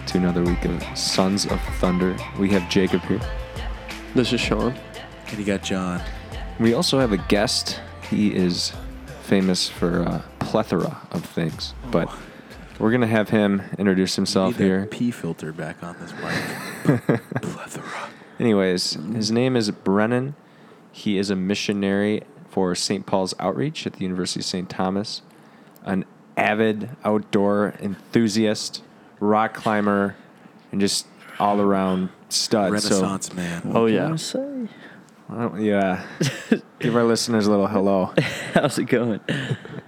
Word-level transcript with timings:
back 0.00 0.06
to 0.08 0.18
another 0.18 0.42
week 0.42 0.64
of 0.64 0.98
Sons 0.98 1.46
of 1.46 1.60
Thunder. 1.78 2.16
We 2.38 2.48
have 2.50 2.68
Jacob 2.70 3.02
here. 3.02 3.20
This 4.14 4.32
is 4.32 4.40
Sean. 4.40 4.74
And 5.28 5.38
you 5.38 5.44
got 5.44 5.62
John. 5.62 6.00
We 6.58 6.72
also 6.72 6.98
have 6.98 7.12
a 7.12 7.18
guest. 7.18 7.80
He 8.08 8.34
is 8.34 8.72
famous 9.24 9.68
for 9.68 10.00
a 10.00 10.24
plethora 10.38 11.00
of 11.10 11.24
things, 11.24 11.74
but 11.90 12.08
oh. 12.08 12.18
we're 12.78 12.90
gonna 12.90 13.06
have 13.06 13.28
him 13.28 13.62
introduce 13.78 14.16
himself 14.16 14.58
Need 14.58 14.64
here. 14.64 14.86
P 14.86 15.10
filter 15.10 15.52
back 15.52 15.82
on 15.82 15.96
this 16.00 16.12
mic. 16.14 17.20
Plethora. 17.42 18.08
Anyways, 18.38 18.96
mm-hmm. 18.96 19.16
his 19.16 19.30
name 19.30 19.54
is 19.54 19.70
Brennan. 19.70 20.34
He 20.92 21.18
is 21.18 21.30
a 21.30 21.36
missionary 21.36 22.22
for 22.48 22.74
St. 22.74 23.04
Paul's 23.04 23.34
Outreach 23.38 23.86
at 23.86 23.94
the 23.94 24.00
University 24.00 24.40
of 24.40 24.46
St. 24.46 24.68
Thomas, 24.70 25.22
an 25.84 26.04
avid 26.36 26.90
outdoor 27.04 27.74
enthusiast, 27.80 28.82
rock 29.20 29.54
climber, 29.54 30.16
and 30.72 30.80
just 30.80 31.06
all 31.38 31.60
around 31.60 32.10
stud. 32.28 32.72
Renaissance 32.72 33.32
man. 33.34 33.62
Oh 33.72 33.82
What 33.82 33.92
yeah. 33.92 34.04
can 34.04 34.12
I 34.12 34.16
say? 34.16 34.68
I 35.30 35.34
don't- 35.42 35.60
yeah, 35.62 36.04
give 36.80 36.96
our 36.96 37.04
listeners 37.04 37.46
a 37.46 37.50
little 37.50 37.68
hello. 37.68 38.12
How's 38.54 38.78
it 38.78 38.84
going? 38.86 39.20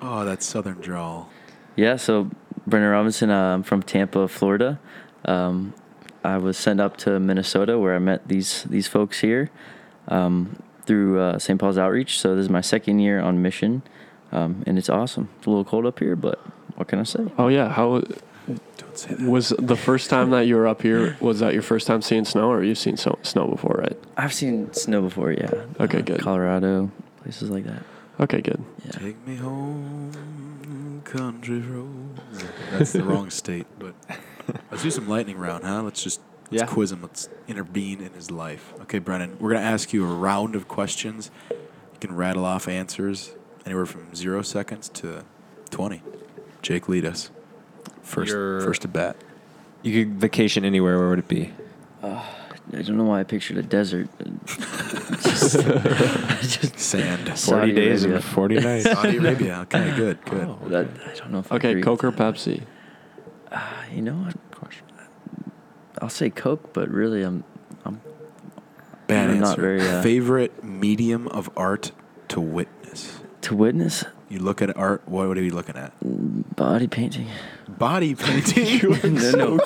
Oh, 0.00 0.24
that 0.24 0.42
southern 0.42 0.80
drawl. 0.80 1.30
Yeah, 1.74 1.96
so 1.96 2.30
Brennan 2.66 2.91
Robinson, 2.91 3.30
uh, 3.30 3.55
I'm 3.55 3.62
from 3.64 3.82
Tampa, 3.82 4.28
Florida. 4.28 4.78
Um, 5.24 5.74
I 6.22 6.36
was 6.38 6.56
sent 6.56 6.80
up 6.80 6.96
to 6.98 7.19
Minnesota 7.19 7.77
where 7.78 7.96
I 7.96 7.98
met 7.98 8.28
these 8.28 8.62
these 8.64 8.86
folks 8.86 9.20
here 9.20 9.50
um, 10.06 10.62
through 10.86 11.20
uh, 11.20 11.38
St. 11.38 11.58
Paul's 11.58 11.78
Outreach. 11.78 12.20
So 12.20 12.36
this 12.36 12.44
is 12.44 12.50
my 12.50 12.60
second 12.60 13.00
year 13.00 13.20
on 13.20 13.42
mission, 13.42 13.83
um, 14.30 14.62
and 14.66 14.78
it's 14.78 14.88
awesome. 14.88 15.28
It's 15.38 15.47
a 15.47 15.50
little 15.50 15.64
cold 15.64 15.86
up 15.86 15.98
here, 15.98 16.14
but 16.14 16.38
what 16.77 16.86
can 16.86 17.00
I 17.00 17.05
say? 17.05 17.27
Oh 17.36 17.48
yeah. 17.48 17.69
How 17.70 18.03
Don't 18.78 18.98
say 18.98 19.14
that. 19.14 19.28
was 19.28 19.50
the 19.58 19.77
first 19.77 20.11
time 20.11 20.31
that 20.31 20.47
you 20.47 20.56
were 20.56 20.67
up 20.67 20.83
here? 20.83 21.17
Was 21.20 21.41
that 21.41 21.53
your 21.55 21.62
first 21.62 21.86
time 21.86 22.03
seeing 22.03 22.25
snow, 22.25 22.50
or 22.50 22.62
you've 22.62 22.78
seen 22.78 22.97
so, 22.97 23.19
snow 23.22 23.47
before, 23.48 23.77
right? 23.78 23.97
I've 24.17 24.33
seen 24.34 24.72
snow 24.72 25.03
before, 25.03 25.33
yeah. 25.33 25.50
Okay, 25.81 25.98
Uh, 25.98 26.03
good. 26.03 26.20
Colorado, 26.20 26.91
places 27.22 27.50
like 27.50 27.64
that. 27.64 27.83
Okay, 28.20 28.41
good. 28.41 28.62
Yeah. 28.84 28.91
Take 28.92 29.27
me 29.27 29.36
home, 29.36 31.00
country 31.05 31.61
road. 31.61 32.20
That's 32.70 32.92
the 32.92 33.03
wrong 33.05 33.31
state, 33.31 33.67
but 33.78 33.94
let's 34.70 34.83
do 34.83 34.91
some 34.91 35.09
lightning 35.09 35.39
round, 35.39 35.64
huh? 35.64 35.83
Let's 35.83 36.03
just 36.03 36.20
let's 36.50 36.62
Yeah. 36.62 36.66
quiz 36.66 36.92
him. 36.92 37.03
Let's 37.03 37.28
intervene 37.48 38.00
in 38.00 38.12
his 38.12 38.31
life. 38.31 38.75
Okay, 38.83 38.98
Brennan, 38.98 39.37
we're 39.41 39.53
gonna 39.53 39.64
ask 39.64 39.92
you 39.92 40.05
a 40.05 40.14
round 40.14 40.55
of 40.55 40.69
questions. 40.69 41.31
You 41.50 41.56
can 42.00 42.14
rattle 42.14 42.44
off 42.44 42.69
answers 42.69 43.33
anywhere 43.64 43.87
from 43.87 44.14
zero 44.14 44.42
seconds 44.42 44.89
to 44.91 45.25
twenty. 45.70 46.03
Jake, 46.61 46.89
lead 46.89 47.05
us. 47.05 47.31
1st 48.05 48.27
You're- 48.28 48.64
first 48.64 48.83
to 48.83 48.89
bat. 48.89 49.17
You 49.83 50.05
could 50.05 50.14
vacation 50.20 50.64
anywhere. 50.64 50.98
Where 50.98 51.08
would 51.08 51.19
it 51.19 51.28
be? 51.28 51.53
I 52.03 52.81
don't 52.83 52.97
know 52.97 53.05
why 53.05 53.20
I 53.20 53.25
pictured 53.25 53.59
a 53.59 53.62
desert. 53.62 54.09
just, 55.22 55.61
just 56.61 56.78
Sand. 56.78 57.27
Forty 57.28 57.41
Forty 57.41 57.72
days 57.72 58.05
Arabia. 58.05 58.17
and 58.17 58.25
forty 58.25 58.55
nights. 58.61 58.84
Saudi 58.92 59.17
Arabia. 59.19 59.59
Okay, 59.62 59.94
good, 59.97 60.25
good. 60.25 60.44
Oh, 60.48 60.69
that, 60.69 60.86
I 61.06 61.14
don't 61.19 61.33
know 61.33 61.41
if 61.41 61.53
I 61.53 61.56
Okay, 61.56 61.70
agree. 61.70 61.83
Coke 61.83 62.05
or 62.05 62.12
Pepsi? 62.12 62.62
Uh, 63.50 63.61
you 63.92 64.03
know 64.03 64.14
what? 64.14 64.37
I'll 66.00 66.09
say 66.09 66.31
Coke, 66.31 66.72
but 66.72 66.89
really, 66.89 67.22
I'm 67.22 67.44
I'm 67.84 68.00
Bad 69.06 69.31
I'm 69.31 69.37
answer. 69.37 69.41
not 69.50 69.59
very, 69.59 69.81
uh, 69.87 70.03
Favorite 70.03 70.64
medium 70.64 71.28
of 71.28 71.50
art 71.56 71.92
to 72.28 72.41
witness. 72.41 73.20
to 73.42 73.55
witness 73.55 74.05
You 74.28 74.39
look 74.41 74.62
at 74.62 74.75
art. 74.77 75.03
What, 75.06 75.28
what 75.28 75.37
are 75.38 75.43
you 75.43 75.55
looking 75.55 75.76
at? 75.76 75.93
body 76.56 76.87
painting. 76.88 77.28
Body 77.78 78.15
painting. 78.15 78.91
no, 79.15 79.31
no, 79.33 79.59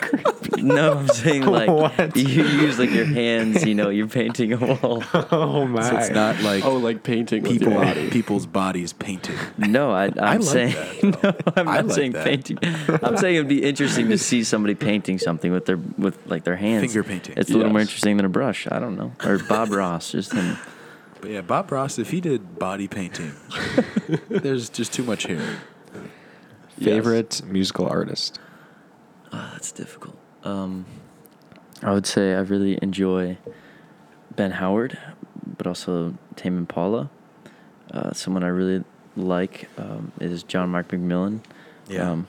no. 0.59 0.93
I'm 0.99 1.09
saying 1.09 1.44
like 1.44 1.69
What? 1.99 2.17
you 2.17 2.44
use 2.44 2.78
like 2.78 2.91
your 2.91 3.05
hands. 3.06 3.65
You 3.65 3.75
know, 3.75 3.89
you're 3.91 4.09
painting 4.09 4.53
a 4.53 4.56
wall. 4.56 5.03
oh 5.31 5.67
my! 5.67 5.83
So 5.89 5.97
it's 5.99 6.11
not 6.11 6.41
like 6.43 6.65
Oh, 6.65 6.77
like 6.77 7.03
painting 7.03 7.43
with 7.43 7.53
people 7.53 7.72
your 7.72 7.83
body. 7.84 8.11
people's 8.11 8.47
bodies 8.47 8.93
painted. 8.93 9.37
No, 9.59 9.91
I, 9.93 10.05
I'm 10.06 10.12
I 10.19 10.37
like 10.37 10.43
saying 10.43 11.11
that, 11.12 11.22
no. 11.22 11.53
I'm 11.56 11.69
I 11.69 11.75
not 11.77 11.87
like 11.87 11.95
saying 11.95 12.12
that. 12.12 12.25
painting. 12.25 12.59
I'm 13.03 13.16
saying 13.16 13.34
it'd 13.37 13.49
be 13.49 13.62
interesting 13.62 14.09
to 14.11 14.19
see 14.19 14.45
somebody 14.45 14.75
painting 14.75 15.19
something 15.19 15.53
with 15.53 15.66
their 15.66 15.77
with 15.99 16.19
like 16.27 16.45
their 16.45 16.56
hands. 16.56 16.93
Finger 16.93 17.05
painting. 17.06 17.34
It's 17.37 17.50
a 17.50 17.55
little 17.55 17.71
more 17.71 17.81
Yes. 17.81 17.89
interesting 17.89 18.16
than 18.16 18.27
a 18.27 18.31
brush. 18.31 18.66
I 18.71 18.78
don't 18.78 18.97
know. 18.97 19.12
Or 19.25 19.39
Bob 19.39 19.71
Ross, 19.71 20.12
just 20.12 20.33
him. 20.33 20.56
But 21.21 21.31
yeah, 21.31 21.41
Bob 21.41 21.72
Ross, 21.72 21.99
if 21.99 22.11
he 22.11 22.21
did 22.21 22.59
body 22.59 22.89
painting, 22.89 23.33
there's 24.28 24.69
just 24.69 24.93
too 24.93 25.03
much 25.03 25.25
hair. 25.25 25.41
Favorite 26.81 27.42
musical 27.44 27.87
artist. 27.87 28.38
Oh, 29.32 29.50
that's 29.53 29.72
difficult. 29.72 30.16
Um, 30.44 30.87
I 31.82 31.92
would 31.92 32.06
say 32.06 32.34
I 32.34 32.41
really 32.41 32.78
enjoy 32.82 33.38
Ben 34.34 34.53
Howard, 34.53 34.98
but 35.56 35.66
also 35.66 36.15
Tame 36.36 36.59
Impala. 36.59 37.10
Uh, 37.91 38.12
someone 38.12 38.44
I 38.44 38.48
really 38.48 38.84
like 39.16 39.69
um, 39.78 40.12
is 40.20 40.42
John 40.42 40.70
Mark 40.70 40.88
McMillan. 40.88 41.41
Yeah. 41.88 42.10
Um, 42.10 42.26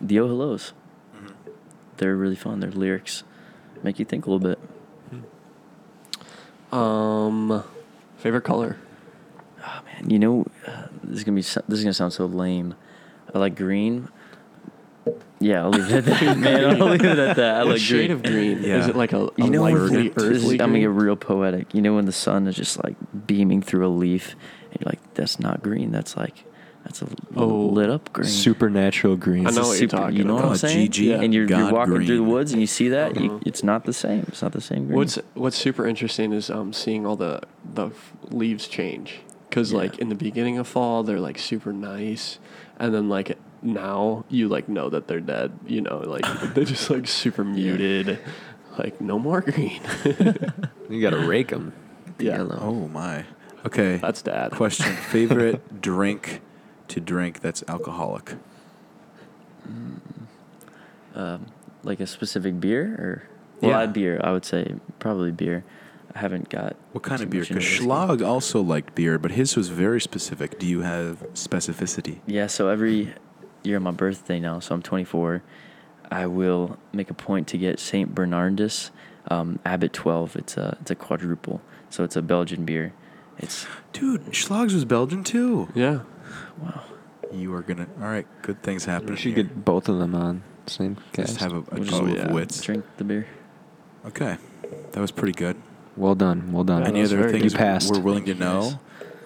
the 0.00 0.18
Oh 0.20 0.26
Hellos. 0.28 0.72
Mhm. 1.16 1.32
They're 1.98 2.16
really 2.16 2.36
fun. 2.36 2.60
Their 2.60 2.70
lyrics 2.70 3.24
make 3.82 3.98
you 3.98 4.04
think 4.04 4.26
a 4.26 4.30
little 4.30 4.48
bit. 4.48 4.58
Um, 6.76 7.62
favorite 8.16 8.42
color? 8.44 8.78
Oh 9.64 9.80
man, 9.84 10.10
you 10.10 10.18
know, 10.18 10.46
uh, 10.66 10.86
this 11.04 11.18
is 11.18 11.24
gonna 11.24 11.36
be 11.36 11.42
so- 11.42 11.62
this 11.68 11.78
is 11.78 11.84
gonna 11.84 11.92
sound 11.94 12.12
so 12.12 12.24
lame. 12.26 12.74
I 13.34 13.38
like 13.38 13.56
green. 13.56 14.08
Yeah, 15.40 15.64
I'll 15.64 15.70
leave 15.70 15.90
it 15.90 16.06
at 16.08 16.20
that, 16.20 16.38
man. 16.38 16.80
I'll 16.82 16.88
leave 16.88 17.04
it 17.04 17.18
at 17.18 17.36
that. 17.36 17.56
I 17.56 17.62
like 17.62 17.78
shade 17.80 18.06
green. 18.06 18.10
of 18.12 18.22
green? 18.22 18.62
Yeah. 18.62 18.78
Is 18.78 18.86
it 18.88 18.94
like 18.96 19.12
a, 19.12 19.24
a 19.24 19.30
You 19.38 19.50
know, 19.50 19.62
light 19.62 19.72
when 19.74 19.82
earthly, 19.82 20.08
the- 20.10 20.14
this 20.14 20.24
is- 20.24 20.44
earthly 20.44 20.60
I'm 20.60 20.68
gonna 20.70 20.80
get 20.80 20.90
real 20.90 21.16
poetic. 21.16 21.74
You 21.74 21.82
know, 21.82 21.94
when 21.96 22.04
the 22.04 22.12
sun 22.12 22.46
is 22.46 22.54
just 22.54 22.82
like 22.84 22.94
beaming 23.26 23.60
through 23.62 23.86
a 23.86 23.90
leaf, 23.90 24.36
and 24.70 24.80
you're 24.80 24.86
like, 24.90 25.14
"That's 25.14 25.40
not 25.40 25.60
green. 25.62 25.90
That's 25.90 26.16
like, 26.16 26.44
that's 26.84 27.02
a 27.02 27.08
Oh. 27.34 27.46
lit 27.66 27.90
up 27.90 28.12
green." 28.12 28.28
Supernatural 28.28 29.16
green. 29.16 29.48
I 29.48 29.50
know 29.50 29.62
a 29.62 29.66
what 29.68 29.80
you're 29.80 29.88
talking 29.88 30.16
You 30.16 30.22
know 30.24 30.34
what. 30.36 30.44
I'm 30.44 30.54
saying? 30.56 30.90
GG, 30.90 30.98
Yeah. 31.08 31.20
And 31.20 31.34
you're, 31.34 31.42
you're 31.48 31.58
God 31.58 31.72
walking 31.72 32.06
through 32.06 32.16
the 32.18 32.22
woods 32.22 32.52
and 32.52 32.60
you 32.60 32.68
see 32.68 32.90
that. 32.90 33.18
You, 33.18 33.30
Uh-huh. 33.30 33.38
it's 33.44 33.64
not 33.64 33.84
the 33.84 33.92
same. 33.92 34.24
It's 34.28 34.42
not 34.42 34.52
the 34.52 34.60
same 34.60 34.86
green. 34.86 34.96
What's 34.96 35.18
What's 35.34 35.56
super 35.56 35.84
interesting 35.88 36.32
is 36.32 36.50
um 36.50 36.72
seeing 36.72 37.04
all 37.04 37.16
the 37.16 37.40
the 37.74 37.86
f- 37.86 38.12
leaves 38.30 38.68
change 38.68 39.18
because 39.48 39.72
Yeah. 39.72 39.78
like 39.78 39.98
in 39.98 40.08
the 40.08 40.14
beginning 40.14 40.58
of 40.58 40.68
fall 40.68 41.02
they're 41.02 41.18
like 41.18 41.38
super 41.40 41.72
nice, 41.72 42.38
and 42.82 42.92
then 42.92 43.08
like 43.08 43.38
now 43.62 44.24
you 44.28 44.48
like 44.48 44.68
know 44.68 44.90
that 44.90 45.06
they're 45.08 45.20
dead. 45.20 45.52
You 45.66 45.80
know, 45.80 45.98
like 45.98 46.24
they're 46.54 46.64
just 46.64 46.90
like 46.90 47.06
super 47.08 47.44
muted. 47.44 48.18
Like 48.78 49.00
no 49.00 49.18
more 49.18 49.40
green. 49.40 49.80
You 50.90 51.00
gotta 51.00 51.26
rake 51.26 51.48
them. 51.48 51.72
yeah, 52.18 52.36
Yellow. 52.36 52.58
Oh 52.60 52.88
my. 52.88 53.24
Okay. 53.64 53.96
that's 53.96 54.20
dad. 54.20 54.50
Question: 54.52 54.92
Favorite 55.10 55.80
drink 55.80 56.42
to 56.88 57.00
drink 57.00 57.40
that's 57.40 57.64
alcoholic? 57.66 58.34
um, 61.14 61.46
like 61.82 62.00
a 62.00 62.06
specific 62.06 62.60
beer 62.60 62.84
or 62.98 63.22
well, 63.62 63.70
Yeah. 63.70 63.78
I 63.78 63.86
beer. 63.86 64.20
I 64.22 64.32
would 64.32 64.44
say 64.44 64.74
probably 64.98 65.30
beer. 65.30 65.64
I 66.14 66.18
haven't 66.18 66.48
got 66.50 66.76
What 66.92 67.02
kind 67.04 67.22
of 67.22 67.30
beer? 67.30 67.40
Because 67.42 67.56
whiskey. 67.56 67.84
Schlag 67.84 68.26
also 68.26 68.60
liked 68.60 68.94
beer, 68.94 69.18
but 69.18 69.32
his 69.32 69.56
was 69.56 69.68
very 69.70 70.00
specific. 70.00 70.58
Do 70.58 70.66
you 70.66 70.82
have 70.82 71.20
specificity? 71.34 72.20
Yeah, 72.26 72.46
so 72.48 72.68
every 72.68 73.14
year 73.62 73.76
on 73.76 73.82
my 73.84 73.90
birthday 73.92 74.38
now, 74.38 74.58
so 74.60 74.74
I'm 74.74 74.82
24, 74.82 75.42
I 76.10 76.26
will 76.26 76.78
make 76.92 77.10
a 77.10 77.14
point 77.14 77.48
to 77.48 77.58
get 77.58 77.80
Saint 77.80 78.14
Bernardus 78.14 78.90
um, 79.30 79.58
Abbott 79.64 79.92
12. 79.92 80.36
It's 80.36 80.56
a 80.56 80.76
it's 80.80 80.90
a 80.90 80.94
quadruple, 80.94 81.62
so 81.90 82.04
it's 82.04 82.16
a 82.16 82.22
Belgian 82.22 82.64
beer. 82.64 82.92
It's 83.38 83.66
Dude, 83.92 84.26
Schlags 84.32 84.74
was 84.74 84.84
Belgian 84.84 85.24
too. 85.24 85.68
Yeah, 85.74 86.00
wow. 86.60 86.82
You 87.32 87.54
are 87.54 87.62
gonna. 87.62 87.86
All 88.00 88.08
right, 88.08 88.26
good 88.42 88.62
things 88.62 88.84
happen. 88.84 89.08
We 89.10 89.16
should 89.16 89.34
here. 89.34 89.44
get 89.44 89.64
both 89.64 89.88
of 89.88 89.98
them 89.98 90.14
on 90.14 90.42
same 90.66 90.96
just 91.12 91.40
have 91.40 91.52
a, 91.52 91.56
a 91.56 91.60
We'll 91.72 91.84
duel 91.84 91.84
just- 91.84 92.02
of 92.02 92.08
yeah. 92.10 92.32
wits. 92.32 92.60
Drink 92.60 92.84
the 92.98 93.04
beer. 93.04 93.26
Okay, 94.06 94.36
that 94.92 95.00
was 95.00 95.10
pretty 95.12 95.32
good. 95.32 95.56
Well 95.96 96.14
done. 96.14 96.52
Well 96.52 96.64
done. 96.64 96.82
Yeah, 96.82 96.88
Any 96.88 97.02
other 97.02 97.16
very 97.18 97.32
things. 97.32 97.52
You 97.52 97.58
passed. 97.58 97.90
we're 97.92 98.00
willing 98.00 98.24
to 98.24 98.34
Thank 98.34 98.40
guys. 98.40 98.72
know, 98.72 98.80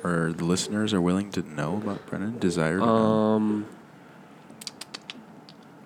or 0.05 0.33
the 0.33 0.45
listeners 0.45 0.93
are 0.95 1.01
willing 1.01 1.31
to 1.33 1.43
know 1.43 1.77
about 1.77 2.05
Brennan? 2.07 2.39
Desire 2.39 2.79
to 2.79 2.87
know? 2.87 2.95
um, 2.95 3.67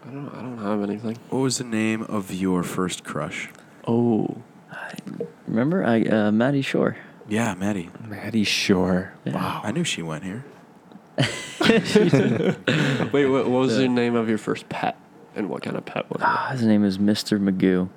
I 0.06 0.10
don't 0.10 0.28
I 0.34 0.40
don't 0.42 0.58
have 0.58 0.82
anything. 0.88 1.18
What 1.28 1.40
was 1.40 1.58
the 1.58 1.64
name 1.64 2.02
of 2.02 2.32
your 2.32 2.62
first 2.62 3.04
crush? 3.04 3.48
Oh, 3.86 4.36
Remember, 5.46 5.84
I 5.84 6.02
uh, 6.02 6.30
Maddie 6.32 6.62
Shore. 6.62 6.96
Yeah, 7.28 7.54
Maddie. 7.54 7.90
Maddie 8.06 8.44
Shore. 8.44 9.12
Yeah. 9.24 9.34
Wow. 9.34 9.60
I 9.64 9.72
knew 9.72 9.84
she 9.84 10.02
went 10.02 10.24
here. 10.24 10.44
wait, 13.12 13.26
what, 13.26 13.44
what 13.48 13.50
was 13.50 13.74
The- 13.76 13.82
the 13.82 13.88
name 13.88 14.14
of 14.14 14.28
your 14.28 14.38
first 14.38 14.68
pet, 14.68 14.96
and 15.36 15.48
what 15.48 15.62
kind 15.62 15.76
of 15.76 15.84
pet 15.84 16.08
was 16.10 16.20
it? 16.20 16.26
Ah, 16.26 16.48
his 16.52 16.62
name 16.62 16.84
is 16.84 16.98
Mr. 16.98 17.40
Magoo, 17.40 17.88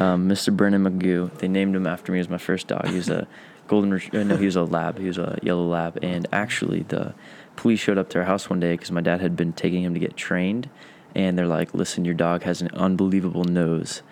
um, 0.00 0.28
Mr. 0.28 0.54
Brennan 0.54 0.84
Magoo. 0.84 1.36
They 1.38 1.48
named 1.48 1.74
him 1.76 1.86
after 1.86 2.12
me. 2.12 2.18
He 2.18 2.20
was 2.20 2.28
my 2.28 2.38
first 2.38 2.66
dog. 2.68 2.88
He 2.88 2.96
was 2.96 3.08
a 3.08 3.26
golden. 3.68 3.92
Ret- 3.92 4.14
uh, 4.14 4.22
no, 4.24 4.36
he 4.36 4.46
was 4.46 4.56
a 4.56 4.64
lab. 4.64 4.98
He 4.98 5.06
was 5.06 5.18
a 5.18 5.38
yellow 5.42 5.66
lab. 5.66 5.98
And 6.02 6.26
actually, 6.32 6.82
the 6.82 7.14
police 7.56 7.80
showed 7.80 7.98
up 7.98 8.08
to 8.10 8.18
our 8.18 8.24
house 8.24 8.50
one 8.50 8.60
day 8.60 8.72
because 8.72 8.90
my 8.90 9.00
dad 9.00 9.20
had 9.20 9.36
been 9.36 9.52
taking 9.52 9.82
him 9.82 9.94
to 9.94 10.00
get 10.00 10.16
trained, 10.16 10.68
and 11.14 11.38
they're 11.38 11.46
like, 11.46 11.74
"Listen, 11.74 12.04
your 12.04 12.14
dog 12.14 12.42
has 12.42 12.60
an 12.62 12.68
unbelievable 12.74 13.44
nose. 13.44 14.02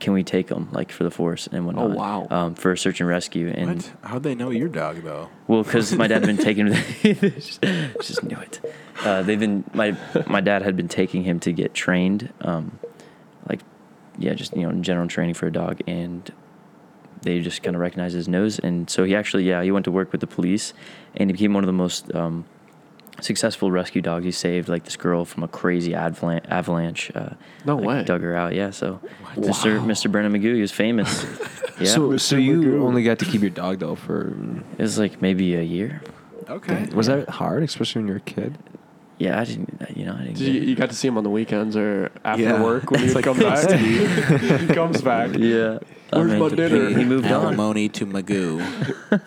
Can 0.00 0.12
we 0.12 0.22
take 0.22 0.48
him 0.48 0.68
like 0.72 0.92
for 0.92 1.04
the 1.04 1.10
force 1.10 1.48
and 1.50 1.66
whatnot? 1.66 1.90
wow. 1.90 2.26
Um, 2.30 2.54
for 2.54 2.76
search 2.76 3.00
and 3.00 3.08
rescue 3.08 3.48
and." 3.48 3.82
What? 3.82 3.92
How'd 4.02 4.22
they 4.22 4.34
know 4.34 4.50
your 4.50 4.68
dog 4.68 5.02
though? 5.02 5.28
Well, 5.46 5.62
because 5.62 5.94
my 5.94 6.06
dad 6.06 6.24
had 6.24 6.26
been 6.26 6.44
taking 6.44 6.72
just, 7.02 7.62
just 7.62 8.22
knew 8.22 8.38
it. 8.38 8.60
Uh, 9.04 9.22
they've 9.22 9.40
been 9.40 9.64
my 9.74 9.96
my 10.26 10.40
dad 10.40 10.62
had 10.62 10.76
been 10.76 10.88
taking 10.88 11.22
him 11.22 11.40
to 11.40 11.52
get 11.52 11.74
trained, 11.74 12.32
um, 12.42 12.78
like 13.48 13.60
yeah, 14.18 14.34
just 14.34 14.56
you 14.56 14.62
know 14.62 14.72
general 14.80 15.08
training 15.08 15.34
for 15.34 15.46
a 15.46 15.52
dog, 15.52 15.80
and 15.86 16.32
they 17.22 17.40
just 17.40 17.62
kind 17.62 17.74
of 17.76 17.80
recognized 17.80 18.14
his 18.14 18.28
nose, 18.28 18.58
and 18.58 18.88
so 18.88 19.04
he 19.04 19.14
actually 19.14 19.44
yeah 19.44 19.62
he 19.62 19.70
went 19.70 19.84
to 19.84 19.90
work 19.90 20.12
with 20.12 20.20
the 20.20 20.26
police, 20.26 20.74
and 21.16 21.30
he 21.30 21.32
became 21.32 21.54
one 21.54 21.64
of 21.64 21.68
the 21.68 21.72
most 21.72 22.14
um, 22.14 22.44
successful 23.20 23.70
rescue 23.70 24.02
dogs. 24.02 24.24
He 24.24 24.32
saved 24.32 24.68
like 24.68 24.84
this 24.84 24.96
girl 24.96 25.24
from 25.24 25.42
a 25.42 25.48
crazy 25.48 25.94
avalanche. 25.94 26.44
avalanche 26.48 27.10
uh, 27.14 27.30
No 27.64 27.76
like, 27.76 27.86
way. 27.86 28.04
Dug 28.04 28.22
her 28.22 28.34
out. 28.34 28.54
Yeah. 28.54 28.70
So 28.70 29.00
Mr. 29.34 29.80
Mr. 29.80 30.10
Brennan 30.10 30.32
Magoo, 30.32 30.54
he 30.54 30.60
was 30.60 30.72
famous. 30.72 31.24
yeah. 31.80 31.86
So, 31.86 32.16
so 32.16 32.36
you 32.36 32.60
Magoo. 32.60 32.82
only 32.82 33.02
got 33.02 33.18
to 33.20 33.24
keep 33.24 33.40
your 33.40 33.50
dog 33.50 33.78
though 33.78 33.94
for. 33.94 34.34
it 34.78 34.82
was 34.82 34.98
like 34.98 35.22
maybe 35.22 35.54
a 35.54 35.62
year. 35.62 36.02
Okay. 36.48 36.86
Was 36.94 37.08
that 37.08 37.28
hard, 37.28 37.62
especially 37.62 38.00
when 38.00 38.08
you 38.08 38.14
were 38.14 38.18
a 38.18 38.20
kid? 38.20 38.58
Yeah, 39.18 39.40
I 39.40 39.44
didn't. 39.44 39.96
You 39.96 40.06
know, 40.06 40.14
I 40.14 40.22
didn't. 40.22 40.34
Did 40.38 40.46
you, 40.54 40.60
get- 40.60 40.68
you 40.68 40.74
got 40.76 40.90
to 40.90 40.94
see 40.96 41.08
him 41.08 41.18
on 41.18 41.24
the 41.24 41.30
weekends 41.30 41.76
or 41.76 42.10
after 42.24 42.42
Yeah. 42.42 42.62
work 42.62 42.90
when 42.90 43.00
It's 43.04 43.12
he 43.12 43.14
like 43.16 43.24
come 43.24 43.38
back? 43.38 43.68
he 44.60 44.66
comes 44.68 45.02
back. 45.02 45.34
Yeah. 45.34 45.78
I 46.12 46.16
Where's 46.18 46.30
mean, 46.30 46.38
my 46.40 46.48
dinner? 46.50 46.88
He, 46.90 46.94
he 46.94 47.04
moved 47.04 47.26
on. 47.26 47.32
Alimony 47.56 47.88
to 47.90 48.06
Magoo. 48.06 48.62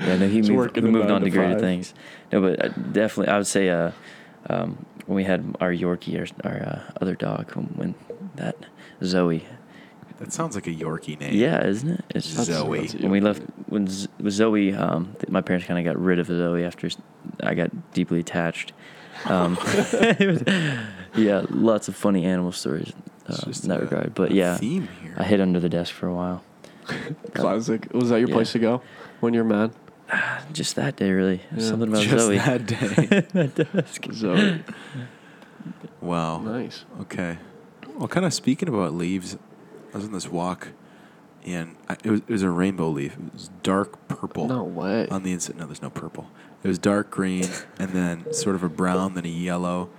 Yeah, 0.00 0.16
no, 0.16 0.26
he 0.28 0.34
He's 0.36 0.50
moved, 0.50 0.74
he 0.76 0.82
moved 0.82 1.10
on 1.10 1.20
to 1.20 1.24
to 1.26 1.30
greater 1.30 1.52
five. 1.52 1.60
things. 1.60 1.94
No, 2.32 2.40
but 2.42 2.62
uh, 2.64 2.68
definitely, 2.92 3.32
I 3.32 3.38
would 3.38 3.46
say 3.46 3.70
uh, 3.70 3.92
um, 4.50 4.84
when 5.06 5.16
we 5.16 5.24
had 5.24 5.56
our 5.60 5.70
Yorkie, 5.72 6.18
our, 6.44 6.50
our 6.50 6.62
uh, 6.62 6.80
other 7.00 7.14
dog, 7.14 7.50
when 7.52 7.94
that 8.36 8.56
Zoe. 9.02 9.46
That 10.18 10.32
sounds 10.32 10.54
like 10.54 10.66
a 10.66 10.70
Yorkie 10.74 11.18
name. 11.18 11.34
Yeah, 11.34 11.66
isn't 11.66 11.90
it? 11.90 12.04
It's 12.14 12.30
That's- 12.34 12.46
Zoe. 12.58 12.80
that's 12.82 12.94
when 12.94 13.10
we 13.10 13.20
left 13.20 13.42
when 13.68 13.88
Z- 13.88 14.08
with 14.20 14.32
Zoe, 14.34 14.72
um, 14.72 15.14
th- 15.18 15.28
my 15.28 15.40
parents 15.40 15.66
kind 15.66 15.78
of 15.78 15.84
got 15.84 16.00
rid 16.00 16.18
of 16.20 16.28
Zoe 16.28 16.64
after 16.64 16.88
I 17.42 17.54
got 17.54 17.92
deeply 17.92 18.20
attached. 18.20 18.72
Um, 19.26 19.58
yeah, 21.16 21.44
lots 21.50 21.88
of 21.88 21.96
funny 21.96 22.24
animal 22.24 22.52
stories 22.52 22.92
uh, 23.28 23.36
in 23.46 23.68
that 23.68 23.78
a- 23.80 23.82
regard. 23.84 24.14
But 24.14 24.30
yeah, 24.30 24.56
theme 24.56 24.88
here. 25.02 25.14
I 25.16 25.24
hid 25.24 25.40
under 25.40 25.60
the 25.60 25.68
desk 25.68 25.92
for 25.94 26.06
a 26.06 26.14
while. 26.14 26.42
Classic. 27.34 27.92
Was 27.92 28.10
that 28.10 28.18
your 28.20 28.28
Yeah. 28.28 28.34
place 28.34 28.52
to 28.52 28.58
go 28.58 28.82
when 29.20 29.34
you're 29.34 29.44
mad? 29.44 29.72
Just 30.52 30.76
that 30.76 30.96
day, 30.96 31.10
really. 31.10 31.40
Yeah. 31.56 31.62
Something 31.62 31.88
about 31.88 32.02
Just 32.02 32.26
Zoe. 32.26 32.36
that 32.38 32.66
day. 32.66 33.20
that 33.32 33.54
desk. 33.72 34.06
Zoe. 34.12 34.62
wow. 36.00 36.38
nice. 36.38 36.84
Okay. 37.02 37.38
Well, 37.96 38.08
kind 38.08 38.26
of 38.26 38.34
speaking 38.34 38.68
about 38.68 38.92
leaves, 38.94 39.36
I 39.94 39.98
was 39.98 40.06
on 40.06 40.12
this 40.12 40.28
walk, 40.28 40.68
and 41.46 41.76
I, 41.88 41.96
it 42.04 42.10
was 42.10 42.20
it 42.26 42.30
was 42.32 42.42
a 42.42 42.50
rainbow 42.50 42.90
leaf. 42.90 43.14
It 43.14 43.32
was 43.32 43.50
dark 43.62 44.08
purple. 44.08 44.48
No 44.48 44.64
way. 44.64 45.08
On 45.08 45.22
the 45.22 45.32
inside, 45.32 45.56
no, 45.56 45.66
there's 45.66 45.80
no 45.82 45.90
purple. 45.90 46.28
It 46.64 46.68
was 46.68 46.78
dark 46.78 47.10
green, 47.10 47.46
and 47.78 47.90
then 47.90 48.32
sort 48.32 48.56
of 48.56 48.62
a 48.64 48.68
brown, 48.68 49.14
then 49.14 49.24
a 49.24 49.28
yellow, 49.28 49.90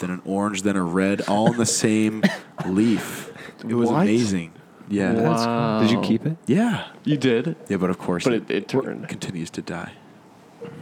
then 0.00 0.10
an 0.10 0.22
orange, 0.24 0.62
then 0.62 0.74
a 0.76 0.82
red, 0.82 1.20
all 1.28 1.52
in 1.52 1.58
the 1.58 1.66
same 1.66 2.22
leaf. 2.66 3.30
It 3.60 3.74
was 3.74 3.90
What? 3.90 4.02
amazing. 4.02 4.52
Yeah. 4.88 5.12
Wow. 5.12 5.80
Did 5.80 5.90
you 5.90 6.00
keep 6.00 6.26
it? 6.26 6.36
Yeah. 6.46 6.88
You 7.04 7.16
did, 7.16 7.56
Yeah, 7.68 7.76
but 7.76 7.88
of 7.90 7.98
course, 7.98 8.24
but 8.24 8.32
it, 8.32 8.50
it 8.50 8.68
turned. 8.68 9.08
continues 9.08 9.50
to 9.50 9.62
die. 9.62 9.92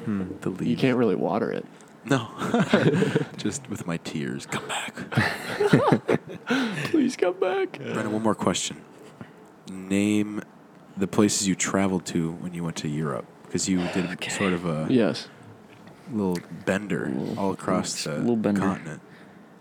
Hmm. 0.04 0.24
The 0.40 0.50
leaf. 0.50 0.68
You 0.68 0.76
can't 0.76 0.96
really 0.96 1.14
water 1.14 1.50
it. 1.52 1.66
No. 2.04 2.28
Just 3.36 3.68
with 3.68 3.86
my 3.86 3.98
tears. 3.98 4.46
Come 4.46 4.66
back. 4.68 4.94
Please 6.90 7.16
come 7.16 7.38
back. 7.38 7.78
Brandon, 7.78 8.12
one 8.12 8.22
more 8.22 8.34
question. 8.34 8.78
Name 9.70 10.42
the 10.96 11.06
places 11.06 11.46
you 11.46 11.54
traveled 11.54 12.04
to 12.06 12.32
when 12.32 12.54
you 12.54 12.64
went 12.64 12.76
to 12.76 12.88
Europe, 12.88 13.26
because 13.44 13.68
you 13.68 13.86
did 13.94 14.22
sort 14.30 14.52
of 14.52 14.64
a 14.64 14.86
Yes. 14.90 15.28
little 16.10 16.38
bender 16.64 17.12
all 17.36 17.52
across 17.52 18.04
the 18.04 18.16
Little 18.16 18.36
bender. 18.36 18.60
continent. 18.60 19.00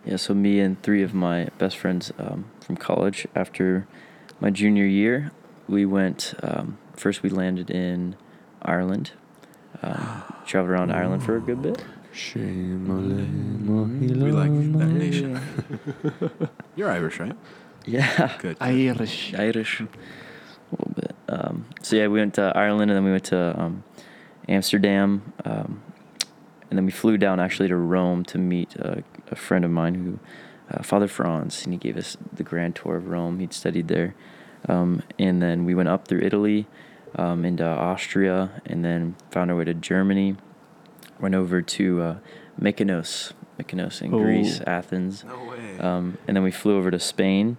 Yeah, 0.06 0.15
so 0.15 0.33
me 0.33 0.59
and 0.59 0.81
three 0.81 1.03
of 1.03 1.13
my 1.13 1.50
best 1.57 1.77
friends 1.77 2.12
um, 2.18 2.45
from 2.62 2.77
college, 2.77 3.27
after 3.35 3.85
my 4.39 4.50
junior 4.50 4.85
year, 4.85 5.31
we 5.68 5.85
went. 5.85 6.33
Um, 6.42 6.77
first, 6.95 7.21
we 7.21 7.30
landed 7.30 7.69
in 7.69 8.15
Ireland. 8.62 9.12
Um, 9.83 10.24
traveled 10.45 10.71
around 10.71 10.92
Ireland 10.92 11.24
for 11.24 11.35
a 11.38 11.39
good 11.42 11.62
bit. 11.62 11.83
We 14.00 14.31
like 14.31 14.51
that 14.51 14.88
nation. 14.88 15.39
You're 16.75 16.89
Irish, 16.91 17.19
right? 17.19 17.35
Yeah, 17.85 18.35
Good. 18.39 18.57
Irish. 18.59 19.33
Irish. 19.33 19.81
A 19.81 19.88
little 20.71 20.94
bit. 20.95 21.15
Um, 21.27 21.65
so 21.81 21.95
yeah, 21.95 22.07
we 22.07 22.19
went 22.19 22.35
to 22.35 22.51
Ireland 22.56 22.91
and 22.91 22.97
then 22.97 23.03
we 23.03 23.11
went 23.11 23.25
to 23.25 23.59
um, 23.59 23.83
Amsterdam, 24.47 25.33
um, 25.45 25.81
and 26.69 26.77
then 26.77 26.85
we 26.85 26.91
flew 26.91 27.17
down 27.17 27.39
actually 27.39 27.67
to 27.69 27.75
Rome 27.75 28.23
to 28.25 28.38
meet 28.38 28.75
a, 28.75 29.03
a 29.31 29.35
friend 29.35 29.63
of 29.63 29.71
mine 29.71 29.95
who, 29.95 30.19
uh, 30.71 30.83
Father 30.83 31.07
Franz, 31.07 31.63
and 31.63 31.73
he 31.73 31.77
gave 31.79 31.97
us 31.97 32.17
the 32.33 32.44
grand 32.44 32.75
tour 32.75 32.95
of 32.97 33.07
Rome. 33.07 33.39
He'd 33.39 33.53
studied 33.53 33.88
there, 33.88 34.15
um, 34.67 35.03
and 35.17 35.41
then 35.41 35.65
we 35.65 35.73
went 35.75 35.89
up 35.89 36.07
through 36.07 36.21
Italy, 36.21 36.67
um, 37.15 37.45
into 37.45 37.65
Austria, 37.65 38.61
and 38.65 38.83
then 38.83 39.15
found 39.31 39.51
our 39.51 39.57
way 39.57 39.65
to 39.65 39.73
Germany. 39.73 40.35
Went 41.19 41.36
over 41.36 41.62
to 41.62 42.01
uh, 42.01 42.16
Mykonos, 42.62 43.33
Mykonos 43.60 44.01
in 44.01 44.13
Ooh. 44.13 44.19
Greece, 44.24 44.62
Athens. 44.66 45.24
no 45.25 45.45
way. 45.45 45.77
Um, 45.80 46.18
and 46.27 46.36
then 46.38 46.44
we 46.44 46.51
flew 46.51 46.77
over 46.77 46.89
to 46.92 47.00
Spain. 47.00 47.57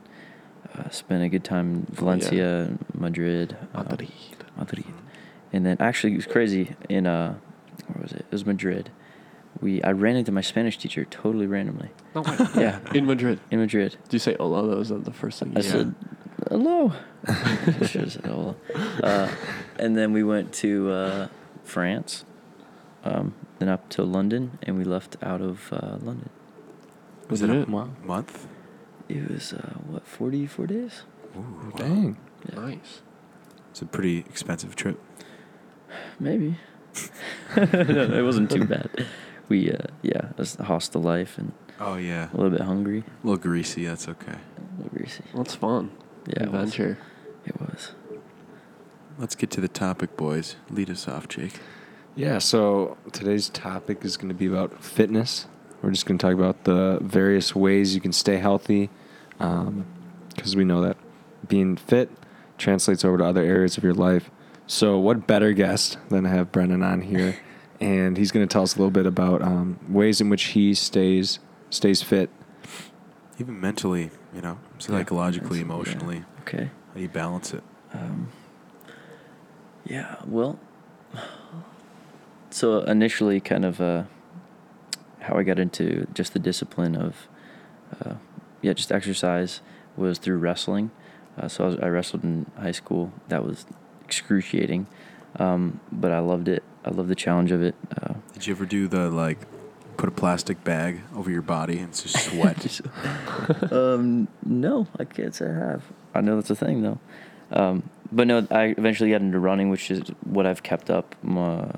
Uh, 0.78 0.88
spent 0.90 1.22
a 1.22 1.28
good 1.28 1.44
time 1.44 1.74
in 1.74 1.86
Valencia, 1.90 2.78
Madrid, 2.94 3.56
uh, 3.74 3.82
Madrid. 3.82 4.10
Madrid. 4.56 4.84
And 5.52 5.66
then 5.66 5.76
actually 5.80 6.12
it 6.12 6.16
was 6.16 6.26
crazy 6.26 6.74
in 6.88 7.06
uh, 7.06 7.34
where 7.88 8.02
was 8.02 8.12
it? 8.12 8.20
It 8.20 8.32
was 8.32 8.46
Madrid. 8.46 8.90
We 9.60 9.82
I 9.82 9.90
ran 9.90 10.14
into 10.16 10.30
my 10.30 10.40
Spanish 10.42 10.78
teacher 10.78 11.04
totally 11.04 11.46
randomly. 11.46 11.90
No 12.14 12.22
way. 12.22 12.36
Yeah, 12.54 12.78
In 12.94 13.04
Madrid. 13.04 13.40
in 13.50 13.58
Madrid. 13.58 13.96
Do 14.08 14.14
you 14.14 14.20
say 14.20 14.36
hola? 14.38 14.68
That 14.68 14.76
was 14.78 14.88
the 14.90 15.12
first 15.12 15.40
thing 15.40 15.52
I 15.56 15.60
you 15.60 15.66
Yeah. 15.66 15.72
said 15.72 15.94
hello. 16.48 16.92
Should 17.86 18.12
said 18.12 18.24
hello. 18.24 18.54
Uh, 19.02 19.28
and 19.78 19.96
then 19.96 20.12
we 20.12 20.22
went 20.22 20.52
to 20.54 20.90
uh, 20.90 21.28
France. 21.64 22.24
Um, 23.02 23.34
then 23.60 23.68
up 23.68 23.88
to 23.90 24.02
London, 24.02 24.58
and 24.64 24.76
we 24.76 24.82
left 24.84 25.16
out 25.22 25.40
of 25.40 25.72
uh, 25.72 25.98
London. 26.02 26.30
Was 27.28 27.40
Was 27.42 27.42
it 27.42 27.50
it? 27.50 27.68
a 27.68 27.70
Wow. 27.70 27.90
month? 28.04 28.48
It 29.08 29.30
was 29.30 29.52
uh, 29.52 29.74
what 29.86 30.06
forty 30.08 30.46
four 30.46 30.66
days. 30.66 31.02
Ooh, 31.36 31.40
wow. 31.40 31.76
Dang. 31.76 32.16
Yeah. 32.48 32.60
Nice. 32.60 33.02
It's 33.70 33.82
a 33.82 33.86
pretty 33.86 34.18
expensive 34.18 34.74
trip. 34.74 34.98
Maybe. 36.18 36.56
no, 37.56 37.62
it 38.18 38.22
wasn't 38.24 38.50
too 38.50 38.64
bad. 38.64 39.06
We, 39.48 39.70
uh, 39.70 39.78
yeah, 40.02 40.30
it 40.30 40.38
was 40.38 40.58
a 40.58 40.64
hostile 40.64 41.02
life 41.02 41.38
and 41.38 41.52
Oh 41.78 41.96
yeah, 41.96 42.28
a 42.32 42.36
little 42.36 42.50
bit 42.50 42.60
hungry, 42.62 43.04
a 43.22 43.26
little 43.26 43.38
greasy. 43.40 43.84
That's 43.86 44.08
okay. 44.08 44.32
a 44.34 44.76
little 44.82 44.96
greasy. 44.98 45.22
That's 45.34 45.54
fun. 45.54 45.90
Yeah, 46.26 46.44
it 46.44 46.50
was. 46.52 46.70
Adventure. 46.74 46.98
It 47.46 47.60
was. 47.60 47.92
Let's 49.18 49.34
get 49.34 49.50
to 49.52 49.60
the 49.60 49.68
topic, 49.68 50.16
boys. 50.16 50.56
Lead 50.70 50.90
us 50.90 51.06
off, 51.08 51.28
Jake. 51.28 51.60
Yeah, 52.20 52.36
so 52.36 52.98
today's 53.12 53.48
topic 53.48 54.04
is 54.04 54.18
going 54.18 54.28
to 54.28 54.34
be 54.34 54.44
about 54.44 54.84
fitness. 54.84 55.46
We're 55.80 55.90
just 55.90 56.04
going 56.04 56.18
to 56.18 56.26
talk 56.26 56.34
about 56.34 56.64
the 56.64 56.98
various 57.00 57.54
ways 57.54 57.94
you 57.94 58.02
can 58.02 58.12
stay 58.12 58.36
healthy 58.36 58.90
because 59.38 60.54
we 60.54 60.66
know 60.66 60.82
that 60.82 60.98
being 61.48 61.78
fit 61.78 62.10
translates 62.58 63.06
over 63.06 63.16
to 63.16 63.24
other 63.24 63.42
areas 63.42 63.78
of 63.78 63.84
your 63.84 63.94
life. 63.94 64.30
So, 64.66 64.98
what 64.98 65.26
better 65.26 65.54
guest 65.54 65.96
than 66.10 66.24
to 66.24 66.28
have 66.28 66.52
Brennan 66.52 66.82
on 66.82 67.00
here? 67.00 67.38
and 67.80 68.18
he's 68.18 68.30
going 68.32 68.46
to 68.46 68.52
tell 68.52 68.64
us 68.64 68.74
a 68.74 68.78
little 68.78 68.90
bit 68.90 69.06
about 69.06 69.40
um, 69.40 69.80
ways 69.88 70.20
in 70.20 70.28
which 70.28 70.42
he 70.48 70.74
stays 70.74 71.38
stays 71.70 72.02
fit. 72.02 72.28
Even 73.38 73.58
mentally, 73.58 74.10
you 74.34 74.42
know, 74.42 74.58
psychologically, 74.76 75.60
yeah. 75.60 75.64
emotionally. 75.64 76.24
Okay. 76.40 76.64
How 76.64 76.94
do 76.96 77.00
you 77.00 77.08
balance 77.08 77.54
it? 77.54 77.62
Um, 77.94 78.28
yeah, 79.86 80.16
well, 80.26 80.60
so 82.50 82.80
initially, 82.80 83.40
kind 83.40 83.64
of 83.64 83.80
uh, 83.80 84.04
how 85.20 85.36
I 85.36 85.42
got 85.42 85.58
into 85.58 86.06
just 86.14 86.32
the 86.32 86.38
discipline 86.38 86.96
of, 86.96 87.28
uh, 88.00 88.14
yeah, 88.62 88.72
just 88.72 88.92
exercise 88.92 89.60
was 89.96 90.18
through 90.18 90.38
wrestling. 90.38 90.90
Uh, 91.38 91.48
so 91.48 91.64
I, 91.64 91.66
was, 91.68 91.76
I 91.80 91.88
wrestled 91.88 92.24
in 92.24 92.50
high 92.58 92.72
school. 92.72 93.12
That 93.28 93.44
was 93.44 93.66
excruciating, 94.04 94.86
um, 95.36 95.80
but 95.92 96.10
I 96.10 96.18
loved 96.18 96.48
it. 96.48 96.62
I 96.84 96.90
loved 96.90 97.08
the 97.08 97.14
challenge 97.14 97.52
of 97.52 97.62
it. 97.62 97.74
Uh, 98.00 98.14
Did 98.32 98.46
you 98.46 98.54
ever 98.54 98.66
do 98.66 98.88
the 98.88 99.10
like, 99.10 99.38
put 99.96 100.08
a 100.08 100.12
plastic 100.12 100.64
bag 100.64 101.02
over 101.14 101.30
your 101.30 101.42
body 101.42 101.78
and 101.78 101.94
just 101.94 102.18
sweat? 102.18 102.80
um, 103.72 104.28
no, 104.44 104.86
I 104.98 105.04
can't 105.04 105.34
say 105.34 105.46
I 105.46 105.54
have. 105.54 105.84
I 106.14 106.20
know 106.20 106.36
that's 106.36 106.50
a 106.50 106.56
thing 106.56 106.82
though. 106.82 106.98
Um, 107.52 107.88
but 108.12 108.26
no, 108.26 108.46
I 108.50 108.74
eventually 108.76 109.10
got 109.10 109.20
into 109.20 109.38
running, 109.38 109.70
which 109.70 109.90
is 109.90 110.02
what 110.24 110.46
I've 110.46 110.62
kept 110.62 110.90
up, 110.90 111.14
uh, 111.28 111.68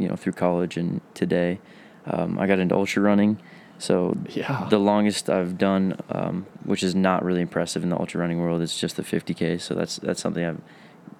you 0.00 0.08
know, 0.08 0.16
through 0.16 0.32
college 0.32 0.76
and 0.76 1.00
today. 1.14 1.58
Um, 2.06 2.38
I 2.38 2.46
got 2.46 2.58
into 2.58 2.74
ultra 2.74 3.02
running, 3.02 3.38
So 3.78 4.16
Yeah. 4.34 4.66
the 4.68 4.78
longest 4.78 5.30
I've 5.30 5.56
done, 5.56 5.96
um, 6.10 6.46
which 6.64 6.82
is 6.82 6.94
not 6.94 7.24
really 7.24 7.40
impressive 7.40 7.82
in 7.82 7.88
the 7.90 7.98
ultra 7.98 8.20
running 8.20 8.38
world, 8.40 8.60
is 8.62 8.76
just 8.78 8.96
the 8.96 9.02
50k. 9.02 9.58
So 9.60 9.74
that's 9.74 9.96
that's 9.96 10.20
something 10.20 10.44
I've 10.44 10.60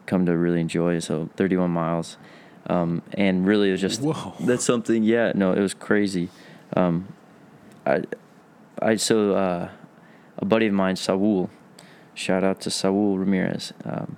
come 0.07 0.27
to 0.27 0.37
really 0.37 0.61
enjoy. 0.61 0.99
So 1.01 1.29
31 1.37 1.71
miles, 1.71 2.17
um, 2.69 3.03
and 3.15 3.47
really 3.47 3.69
it 3.69 3.73
was 3.73 3.81
just 3.81 4.01
Whoa. 4.03 4.35
that's 4.41 4.65
something. 4.65 5.03
Yeah, 5.05 5.33
no, 5.35 5.53
it 5.53 5.61
was 5.61 5.75
crazy. 5.75 6.29
Um, 6.77 7.09
I, 7.87 8.03
I 8.83 8.97
so 8.97 9.35
uh, 9.35 9.69
a 10.39 10.45
buddy 10.45 10.67
of 10.67 10.75
mine, 10.75 10.97
Saul, 10.97 11.49
shout 12.15 12.45
out 12.45 12.61
to 12.63 12.71
Saul 12.71 13.19
Ramirez. 13.19 13.73
Um, 13.85 14.17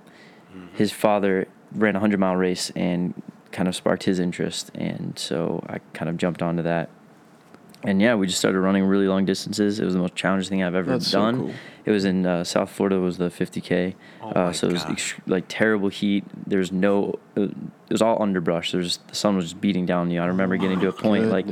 his 0.73 0.91
father 0.91 1.47
ran 1.71 1.95
a 1.95 1.99
hundred 1.99 2.19
mile 2.19 2.35
race 2.35 2.71
and 2.75 3.13
kind 3.53 3.69
of 3.69 3.75
sparked 3.75 4.03
his 4.03 4.19
interest, 4.19 4.69
and 4.75 5.17
so 5.17 5.63
I 5.69 5.79
kind 5.93 6.09
of 6.09 6.17
jumped 6.17 6.41
onto 6.41 6.63
that. 6.63 6.89
And 7.85 8.01
yeah, 8.01 8.15
we 8.15 8.27
just 8.27 8.39
started 8.39 8.59
running 8.61 8.85
really 8.85 9.07
long 9.09 9.25
distances. 9.25 9.79
It 9.79 9.83
was 9.85 9.93
the 9.93 9.99
most 9.99 10.15
challenging 10.15 10.49
thing 10.49 10.63
I've 10.63 10.73
ever 10.75 10.91
That's 10.91 11.07
so 11.07 11.19
done. 11.19 11.37
cool. 11.37 11.53
It 11.83 11.91
was 11.91 12.05
in 12.05 12.25
uh, 12.25 12.45
South 12.45 12.69
Florida. 12.69 12.97
Was 12.99 13.17
the 13.17 13.25
50k. 13.29 13.95
Oh 14.21 14.29
uh, 14.29 14.53
so 14.53 14.67
it 14.67 14.73
was 14.73 14.83
ext- 14.85 15.19
like 15.27 15.45
terrible 15.49 15.89
heat. 15.89 16.23
There's 16.47 16.71
no. 16.71 17.15
It 17.35 17.51
was 17.89 18.01
all 18.01 18.21
underbrush. 18.23 18.71
There's 18.71 18.97
the 19.09 19.15
sun 19.15 19.35
was 19.35 19.45
just 19.45 19.59
beating 19.61 19.85
down 19.85 20.09
you. 20.11 20.21
I 20.21 20.27
remember 20.27 20.55
getting 20.55 20.79
to 20.79 20.87
a 20.87 20.93
point 20.93 21.25
like 21.25 21.45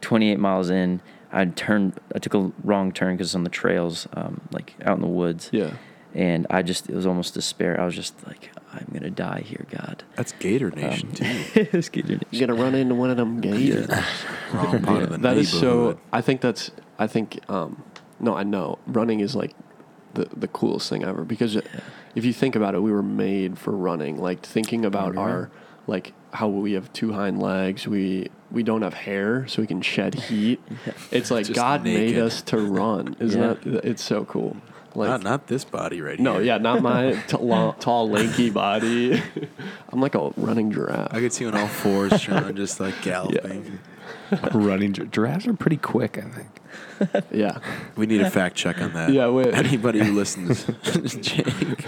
28 0.00 0.38
miles 0.38 0.70
in. 0.70 1.02
I 1.30 1.44
turned. 1.44 2.00
I 2.14 2.18
took 2.18 2.32
a 2.34 2.50
wrong 2.62 2.90
turn 2.90 3.16
because 3.16 3.28
it's 3.28 3.34
on 3.34 3.44
the 3.44 3.50
trails, 3.50 4.08
um, 4.14 4.40
like 4.52 4.74
out 4.86 4.96
in 4.96 5.02
the 5.02 5.06
woods, 5.08 5.50
Yeah. 5.52 5.74
And 6.14 6.46
I 6.50 6.62
just 6.62 6.88
it 6.88 6.94
was 6.94 7.06
almost 7.06 7.34
despair. 7.34 7.80
I 7.80 7.84
was 7.84 7.94
just 7.94 8.14
like, 8.26 8.50
I'm 8.72 8.86
gonna 8.92 9.10
die 9.10 9.40
here, 9.44 9.66
God. 9.70 10.04
That's 10.16 10.32
Gator 10.32 10.70
Nation 10.70 11.08
Um, 11.08 11.14
too. 11.14 11.24
It's 11.72 11.88
getting- 11.88 12.20
You're 12.30 12.46
gonna 12.46 12.60
run 12.60 12.74
into 12.74 12.94
one 12.94 13.10
of 13.10 13.16
them 13.16 13.40
gators. 13.40 13.88
Wrong 14.52 14.82
part 14.82 15.02
of 15.02 15.10
the 15.10 15.18
that 15.18 15.36
is 15.36 15.50
so. 15.50 15.98
I 16.12 16.20
think 16.20 16.40
that's. 16.40 16.70
I 16.98 17.06
think. 17.06 17.40
Um, 17.50 17.82
no, 18.20 18.34
I 18.34 18.44
know 18.44 18.78
running 18.86 19.20
is 19.20 19.34
like 19.34 19.52
the 20.14 20.28
the 20.36 20.48
coolest 20.48 20.88
thing 20.88 21.02
ever 21.04 21.24
because 21.24 21.56
if 22.14 22.24
you 22.24 22.32
think 22.32 22.54
about 22.54 22.74
it, 22.74 22.80
we 22.80 22.92
were 22.92 23.02
made 23.02 23.58
for 23.58 23.72
running. 23.72 24.16
Like 24.18 24.40
thinking 24.42 24.84
about 24.84 25.14
You're 25.14 25.22
our 25.22 25.50
like 25.86 26.12
how 26.32 26.48
we 26.48 26.72
have 26.74 26.92
two 26.92 27.12
hind 27.12 27.42
legs. 27.42 27.86
We 27.88 28.28
we 28.52 28.62
don't 28.62 28.82
have 28.82 28.94
hair, 28.94 29.46
so 29.48 29.60
we 29.62 29.66
can 29.66 29.82
shed 29.82 30.14
heat. 30.14 30.60
It's 31.10 31.30
like 31.32 31.46
Just 31.46 31.56
God 31.56 31.82
made 31.82 32.16
us 32.16 32.40
to 32.42 32.58
run. 32.58 33.16
Isn't 33.18 33.40
Yeah. 33.40 33.54
that? 33.72 33.84
It's 33.84 34.02
so 34.04 34.24
cool. 34.24 34.56
Like 34.96 35.08
not 35.08 35.22
not 35.22 35.46
this 35.48 35.64
body 35.64 36.00
right 36.00 36.18
no, 36.20 36.32
here. 36.34 36.40
No, 36.40 36.46
yeah, 36.46 36.58
not 36.58 36.82
my 36.82 37.12
t- 37.28 37.36
long, 37.36 37.74
tall, 37.80 38.08
lanky 38.08 38.50
body. 38.50 39.20
I'm 39.90 40.00
like 40.00 40.14
a 40.14 40.30
running 40.36 40.70
giraffe. 40.72 41.12
I 41.12 41.20
could 41.20 41.32
see 41.32 41.44
you 41.44 41.50
on 41.50 41.56
all 41.56 41.66
fours, 41.66 42.20
Sean, 42.20 42.54
just 42.54 42.78
like 42.80 42.94
galloping. 43.02 43.78
Running 44.52 44.92
gi- 44.92 45.06
giraffes 45.06 45.46
are 45.46 45.54
pretty 45.54 45.76
quick, 45.78 46.18
I 46.18 46.22
think. 46.28 47.24
yeah. 47.32 47.58
We 47.96 48.06
need 48.06 48.20
a 48.20 48.30
fact 48.30 48.56
check 48.56 48.80
on 48.80 48.92
that. 48.94 49.10
Yeah, 49.10 49.28
wait. 49.28 49.52
Anybody 49.54 49.98
who 50.00 50.12
listens, 50.12 50.64
Jake. 51.20 51.86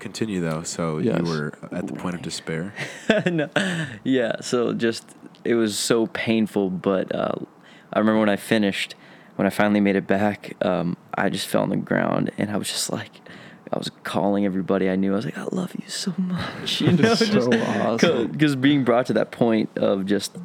Continue 0.00 0.40
though. 0.40 0.62
So 0.62 0.98
Yes. 0.98 1.18
you 1.18 1.24
were 1.30 1.52
at 1.72 1.86
the 1.86 1.92
point 1.94 2.14
of 2.14 2.22
despair. 2.22 2.72
no. 3.26 3.48
Yeah, 4.04 4.40
so 4.40 4.72
just 4.72 5.04
it 5.44 5.54
was 5.54 5.78
so 5.78 6.06
painful, 6.08 6.70
but 6.70 7.14
uh, 7.14 7.32
I 7.92 7.98
remember 7.98 8.20
when 8.20 8.28
I 8.28 8.36
finished, 8.36 8.94
when 9.38 9.46
I 9.46 9.50
finally 9.50 9.78
made 9.78 9.94
it 9.94 10.08
back, 10.08 10.56
um, 10.66 10.96
I 11.14 11.28
just 11.28 11.46
fell 11.46 11.62
on 11.62 11.68
the 11.68 11.76
ground 11.76 12.32
and 12.38 12.50
I 12.50 12.56
was 12.56 12.66
just 12.66 12.90
like, 12.90 13.12
I 13.72 13.78
was 13.78 13.88
calling 14.02 14.44
everybody 14.44 14.90
I 14.90 14.96
knew. 14.96 15.12
I 15.12 15.16
was 15.16 15.26
like, 15.26 15.38
I 15.38 15.44
love 15.52 15.72
you 15.80 15.88
so 15.88 16.12
much, 16.18 16.80
you 16.80 16.90
know, 16.90 17.14
so 17.14 17.52
awesome. 17.52 18.32
because 18.32 18.56
being 18.56 18.82
brought 18.82 19.06
to 19.06 19.12
that 19.12 19.30
point 19.30 19.70
of 19.78 20.06
just 20.06 20.36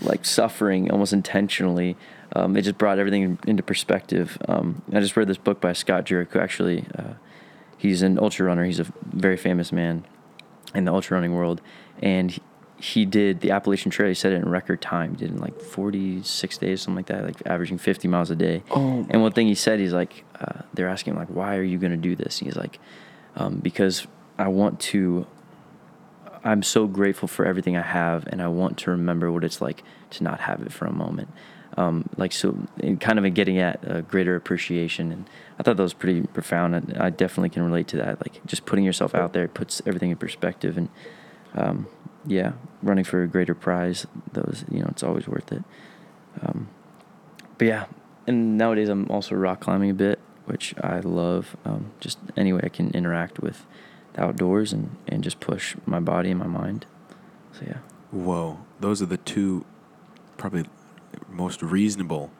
like 0.00 0.24
suffering 0.24 0.92
almost 0.92 1.12
intentionally. 1.12 1.96
Um, 2.36 2.56
it 2.56 2.62
just 2.62 2.78
brought 2.78 3.00
everything 3.00 3.36
into 3.48 3.64
perspective. 3.64 4.38
Um, 4.46 4.80
I 4.92 5.00
just 5.00 5.16
read 5.16 5.26
this 5.26 5.38
book 5.38 5.60
by 5.60 5.72
Scott 5.72 6.06
Jurek, 6.06 6.30
who 6.30 6.38
actually, 6.38 6.84
uh, 6.96 7.14
he's 7.76 8.02
an 8.02 8.16
ultra 8.16 8.46
runner. 8.46 8.64
He's 8.64 8.78
a 8.78 8.86
very 9.06 9.36
famous 9.36 9.72
man 9.72 10.04
in 10.72 10.84
the 10.84 10.92
ultra 10.92 11.16
running 11.16 11.34
world, 11.34 11.60
and 12.00 12.30
he, 12.30 12.40
he 12.78 13.06
did 13.06 13.40
the 13.40 13.50
Appalachian 13.50 13.90
Trail. 13.90 14.08
He 14.08 14.14
said 14.14 14.32
it 14.32 14.36
in 14.36 14.48
record 14.48 14.82
time. 14.82 15.12
He 15.12 15.16
did 15.16 15.30
it 15.30 15.34
in 15.34 15.40
like 15.40 15.60
46 15.60 16.58
days, 16.58 16.82
something 16.82 16.96
like 16.96 17.06
that, 17.06 17.24
like 17.24 17.46
averaging 17.46 17.78
50 17.78 18.08
miles 18.08 18.30
a 18.30 18.36
day. 18.36 18.62
Oh 18.70 19.06
And 19.08 19.22
one 19.22 19.32
thing 19.32 19.46
he 19.46 19.54
said, 19.54 19.80
he's 19.80 19.92
like, 19.92 20.24
uh, 20.40 20.62
they're 20.74 20.88
asking 20.88 21.14
him 21.14 21.18
like, 21.18 21.28
why 21.28 21.56
are 21.56 21.62
you 21.62 21.78
going 21.78 21.92
to 21.92 21.96
do 21.96 22.14
this? 22.14 22.40
And 22.40 22.48
he's 22.48 22.56
like, 22.56 22.78
um, 23.36 23.56
because 23.56 24.06
I 24.38 24.48
want 24.48 24.80
to. 24.80 25.26
I'm 26.44 26.62
so 26.62 26.86
grateful 26.86 27.26
for 27.26 27.44
everything 27.44 27.76
I 27.76 27.82
have, 27.82 28.26
and 28.28 28.40
I 28.40 28.46
want 28.46 28.78
to 28.78 28.90
remember 28.92 29.32
what 29.32 29.42
it's 29.42 29.60
like 29.60 29.82
to 30.10 30.22
not 30.22 30.40
have 30.40 30.62
it 30.62 30.72
for 30.72 30.86
a 30.86 30.92
moment. 30.92 31.28
Um, 31.76 32.08
like 32.16 32.32
so, 32.32 32.56
in 32.78 32.98
kind 32.98 33.18
of 33.18 33.24
in 33.24 33.34
getting 33.34 33.58
at 33.58 33.80
a 33.82 34.02
greater 34.02 34.36
appreciation, 34.36 35.10
and 35.10 35.28
I 35.58 35.64
thought 35.64 35.76
that 35.76 35.82
was 35.82 35.92
pretty 35.92 36.22
profound. 36.22 36.74
And 36.74 36.96
I 36.98 37.10
definitely 37.10 37.48
can 37.48 37.64
relate 37.64 37.88
to 37.88 37.96
that. 37.96 38.20
Like 38.20 38.46
just 38.46 38.64
putting 38.64 38.84
yourself 38.84 39.14
out 39.14 39.32
there 39.32 39.48
puts 39.48 39.82
everything 39.86 40.10
in 40.10 40.16
perspective, 40.16 40.78
and 40.78 40.88
um, 41.54 41.88
yeah, 42.26 42.52
running 42.82 43.04
for 43.04 43.22
a 43.22 43.28
greater 43.28 43.54
prize. 43.54 44.06
Those 44.32 44.64
you 44.70 44.80
know, 44.80 44.88
it's 44.88 45.02
always 45.02 45.26
worth 45.28 45.52
it. 45.52 45.62
Um, 46.42 46.68
but 47.58 47.66
yeah, 47.66 47.86
and 48.26 48.58
nowadays 48.58 48.88
I'm 48.88 49.10
also 49.10 49.34
rock 49.34 49.60
climbing 49.60 49.90
a 49.90 49.94
bit, 49.94 50.18
which 50.44 50.74
I 50.82 51.00
love. 51.00 51.56
Um, 51.64 51.92
just 52.00 52.18
any 52.36 52.52
way 52.52 52.60
I 52.62 52.68
can 52.68 52.90
interact 52.90 53.40
with 53.40 53.66
the 54.14 54.22
outdoors 54.22 54.72
and, 54.72 54.96
and 55.06 55.22
just 55.22 55.40
push 55.40 55.76
my 55.86 56.00
body 56.00 56.30
and 56.30 56.40
my 56.40 56.46
mind. 56.46 56.86
So 57.52 57.62
yeah. 57.66 57.78
Whoa, 58.10 58.58
those 58.80 59.00
are 59.02 59.06
the 59.06 59.16
two 59.18 59.64
probably 60.36 60.64
most 61.30 61.62
reasonable 61.62 62.30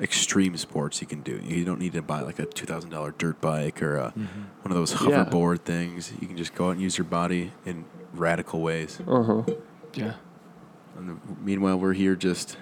extreme 0.00 0.56
sports 0.56 1.00
you 1.00 1.06
can 1.06 1.22
do. 1.22 1.40
You 1.42 1.64
don't 1.64 1.80
need 1.80 1.92
to 1.94 2.02
buy 2.02 2.20
like 2.20 2.38
a 2.38 2.46
two 2.46 2.66
thousand 2.66 2.90
dollar 2.90 3.12
dirt 3.18 3.40
bike 3.40 3.82
or 3.82 3.96
a, 3.96 4.10
one 4.10 4.70
of 4.70 4.74
those 4.74 4.92
Yeah. 4.92 5.24
hoverboard 5.24 5.60
things. 5.60 6.12
You 6.20 6.26
can 6.28 6.36
just 6.36 6.54
go 6.54 6.68
out 6.68 6.72
and 6.72 6.80
use 6.80 6.96
your 6.98 7.04
body 7.06 7.52
in 7.64 7.84
radical 8.12 8.60
ways. 8.60 9.00
Uh 9.06 9.22
huh. 9.22 9.42
Yeah. 9.94 10.14
And 10.96 11.08
the, 11.10 11.16
meanwhile, 11.42 11.78
we're 11.78 11.92
here 11.94 12.14
just 12.16 12.56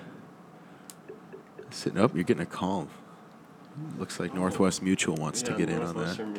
sitting 1.70 1.98
up. 1.98 2.14
you're 2.14 2.24
getting 2.24 2.42
a 2.42 2.46
call. 2.46 2.88
Looks 3.98 4.18
like 4.18 4.32
Northwest 4.34 4.82
Mutual 4.82 5.16
wants 5.16 5.42
to 5.42 5.52
get 5.52 5.68
in 5.68 5.82
on 5.82 5.94
that. 5.96 6.18
on 6.18 6.34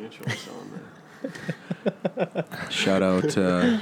that. 2.33 2.71
Shout 2.71 3.03
out 3.03 3.37
uh, 3.37 3.77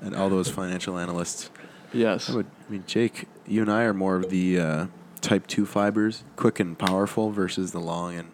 and 0.00 0.14
all 0.14 0.28
those 0.28 0.48
financial 0.48 0.98
analysts. 0.98 1.50
Yes. 1.92 2.30
I, 2.30 2.36
would, 2.36 2.46
I 2.68 2.72
mean, 2.72 2.84
Jake, 2.86 3.26
you 3.46 3.62
and 3.62 3.70
I 3.70 3.82
are 3.82 3.94
more 3.94 4.16
of 4.16 4.30
the 4.30 4.58
uh, 4.60 4.86
type 5.24 5.46
two 5.46 5.66
fibers, 5.66 6.22
quick 6.36 6.60
and 6.60 6.78
powerful, 6.78 7.30
versus 7.30 7.72
the 7.72 7.80
long 7.80 8.14
and 8.16 8.28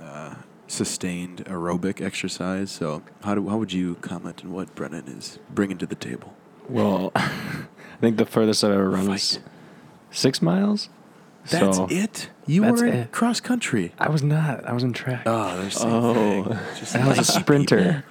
uh, 0.00 0.34
sustained 0.66 1.44
aerobic 1.46 2.00
exercise. 2.04 2.70
So, 2.70 3.02
how 3.24 3.34
do 3.34 3.48
how 3.48 3.56
would 3.56 3.72
you 3.72 3.96
comment 3.96 4.44
on 4.44 4.52
what 4.52 4.74
Brennan 4.74 5.08
is 5.08 5.38
bringing 5.50 5.78
to 5.78 5.86
the 5.86 5.94
table? 5.94 6.34
Well, 6.68 7.12
I 7.16 7.66
think 8.00 8.16
the 8.18 8.26
furthest 8.26 8.62
I've 8.62 8.72
ever 8.72 8.90
run 8.90 9.08
was 9.08 9.36
Fight. 9.36 9.44
six 10.10 10.42
miles. 10.42 10.88
That's 11.50 11.78
so 11.78 11.86
it. 11.90 12.28
You 12.46 12.60
That's 12.62 12.82
were 12.82 12.86
in 12.88 12.94
it. 12.94 13.12
cross 13.12 13.40
country. 13.40 13.94
I 13.98 14.10
was 14.10 14.22
not. 14.22 14.66
I 14.66 14.72
was 14.74 14.82
in 14.82 14.92
track. 14.92 15.22
Oh, 15.24 15.56
there's 15.60 15.78
the 15.78 15.86
Oh. 15.86 16.58
I 16.94 17.08
was 17.08 17.18
a 17.18 17.24
sprinter. 17.24 18.04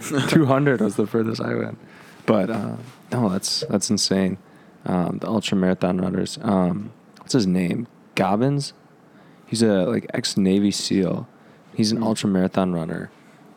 200 0.28 0.80
was 0.80 0.96
the 0.96 1.06
furthest 1.06 1.42
I 1.42 1.54
went. 1.54 1.78
But 2.24 2.48
uh, 2.48 2.76
no, 3.12 3.28
that's 3.28 3.64
that's 3.68 3.90
insane. 3.90 4.38
Um, 4.86 5.18
the 5.18 5.28
ultra 5.28 5.56
marathon 5.56 5.98
runners. 5.98 6.38
Um, 6.42 6.92
what's 7.18 7.32
his 7.34 7.46
name? 7.46 7.86
Gobbins. 8.14 8.72
He's 9.46 9.62
a 9.62 9.84
like 9.84 10.06
ex 10.14 10.36
Navy 10.36 10.70
SEAL. 10.70 11.28
He's 11.74 11.92
an 11.92 11.98
Hmm. 11.98 12.04
ultra 12.04 12.28
marathon 12.28 12.72
runner, 12.72 13.10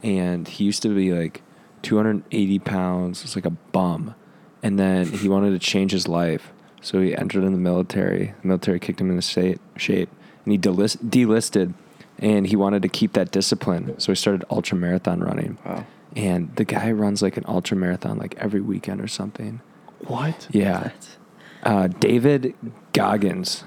and 0.04 0.48
he 0.48 0.64
used 0.66 0.82
to 0.84 0.90
be 0.94 1.14
like 1.14 1.42
280 1.82 2.60
pounds. 2.60 3.24
It's 3.24 3.36
like 3.36 3.46
a 3.46 3.50
bum, 3.52 4.16
and 4.62 4.80
then 4.80 5.08
he 5.08 5.28
wanted 5.30 5.52
to 5.52 5.60
change 5.60 5.92
his 5.92 6.08
life, 6.08 6.52
so 6.82 7.00
he 7.02 7.16
entered 7.16 7.44
in 7.44 7.52
the 7.54 7.58
military. 7.60 8.34
The 8.42 8.48
military 8.48 8.80
kicked 8.80 9.02
him 9.02 9.10
into 9.10 9.22
sa- 9.22 9.60
shape, 9.78 10.10
and 10.46 10.52
he 10.52 10.58
delist- 10.58 11.04
delisted, 11.10 11.74
and 12.20 12.48
he 12.48 12.56
wanted 12.56 12.82
to 12.84 12.90
keep 12.90 13.14
that 13.14 13.32
discipline, 13.32 13.94
so 14.00 14.12
he 14.12 14.16
started 14.16 14.46
ultra 14.50 14.78
marathon 14.78 15.20
running. 15.22 15.58
Wow. 15.66 15.86
And 16.16 16.56
the 16.56 16.66
guy 16.66 16.92
runs 16.92 17.22
like 17.22 17.38
an 17.38 17.46
ultra 17.48 17.76
marathon 17.76 18.18
like 18.20 18.36
every 18.38 18.62
weekend 18.62 19.02
or 19.02 19.08
something. 19.08 19.62
What? 20.08 20.48
Yeah. 20.52 20.80
That's- 20.84 21.18
Uh, 21.64 21.88
David 21.88 22.54
Goggins. 22.92 23.64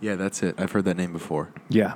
Yeah, 0.00 0.16
that's 0.16 0.42
it. 0.42 0.54
I've 0.58 0.72
heard 0.72 0.84
that 0.84 0.96
name 0.96 1.12
before. 1.12 1.50
Yeah. 1.70 1.94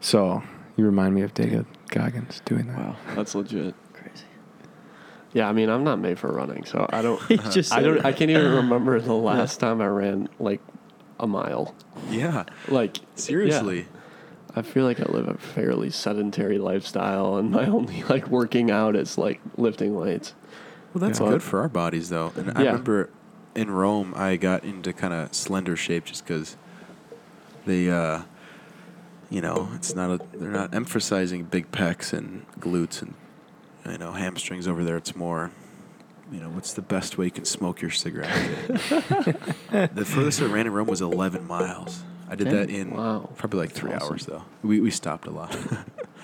So 0.00 0.42
you 0.76 0.84
remind 0.84 1.14
me 1.14 1.22
of 1.22 1.32
David 1.34 1.64
Goggins 1.88 2.42
doing 2.44 2.66
that. 2.68 2.76
Wow. 2.78 2.96
That's 3.14 3.34
legit. 3.34 3.74
Crazy. 3.94 4.24
Yeah, 5.32 5.48
I 5.48 5.52
mean, 5.52 5.68
I'm 5.70 5.84
not 5.84 5.98
made 5.98 6.18
for 6.18 6.30
running, 6.32 6.64
so 6.64 6.86
I 6.90 7.00
don't. 7.02 7.20
He 7.28 7.36
just 7.50 7.72
I 7.72 7.80
don't. 7.82 8.04
I 8.04 8.12
can't 8.12 8.30
even 8.30 8.52
remember 8.62 9.00
the 9.00 9.14
last 9.14 9.58
time 9.60 9.80
I 9.80 9.86
ran 9.86 10.28
like 10.38 10.60
a 11.18 11.26
mile. 11.26 11.74
Yeah, 12.10 12.44
Like 12.68 12.98
seriously. 13.14 13.78
yeah. 13.80 13.84
I 14.56 14.62
feel 14.62 14.84
like 14.84 15.00
I 15.00 15.04
live 15.10 15.26
a 15.28 15.34
fairly 15.38 15.90
sedentary 15.90 16.58
lifestyle, 16.58 17.36
and 17.36 17.50
my 17.50 17.66
only 17.78 18.02
like 18.04 18.28
working 18.28 18.70
out 18.70 18.96
is 18.96 19.16
like 19.18 19.40
lifting 19.56 19.94
weights. 19.94 20.34
Well, 20.94 21.00
that's 21.00 21.18
Yeah. 21.20 21.28
good 21.28 21.42
for 21.42 21.60
our 21.60 21.68
bodies, 21.68 22.08
though. 22.08 22.32
And 22.36 22.52
I 22.56 22.62
remember 22.62 23.10
in 23.56 23.70
Rome, 23.70 24.14
I 24.16 24.36
got 24.36 24.64
into 24.64 24.92
kind 24.92 25.12
of 25.12 25.34
slender 25.34 25.76
shape 25.76 26.04
just 26.04 26.24
because 26.24 26.56
they, 27.66 27.90
uh, 27.90 28.22
you 29.28 29.40
know, 29.40 29.70
it's 29.74 29.94
not 29.94 30.10
a, 30.10 30.20
they're 30.38 30.50
not 30.50 30.72
emphasizing 30.72 31.44
big 31.44 31.70
pecs 31.72 32.12
and 32.12 32.46
glutes 32.60 33.02
and 33.02 33.14
you 33.90 33.98
know 33.98 34.12
hamstrings 34.12 34.68
over 34.68 34.84
there. 34.84 34.96
It's 34.96 35.16
more, 35.16 35.50
you 36.30 36.38
know, 36.40 36.48
what's 36.50 36.72
the 36.74 36.82
best 36.82 37.18
way 37.18 37.24
you 37.26 37.30
can 37.32 37.44
smoke 37.44 37.82
your 37.82 37.90
cigarette? 37.90 38.30
the 38.68 40.04
furthest 40.06 40.40
I 40.42 40.44
ran 40.46 40.66
in 40.66 40.72
Rome 40.72 40.86
was 40.86 41.00
11 41.02 41.44
miles. 41.46 42.02
I 42.28 42.36
did 42.36 42.50
that 42.50 42.70
in 42.70 42.92
Wow. 42.92 43.30
probably 43.36 43.60
like 43.60 43.72
three 43.72 43.92
Awesome. 43.92 44.12
hours 44.14 44.26
though. 44.26 44.44
We 44.62 44.80
we 44.80 44.90
stopped 44.90 45.26
a 45.26 45.30
lot. 45.30 45.56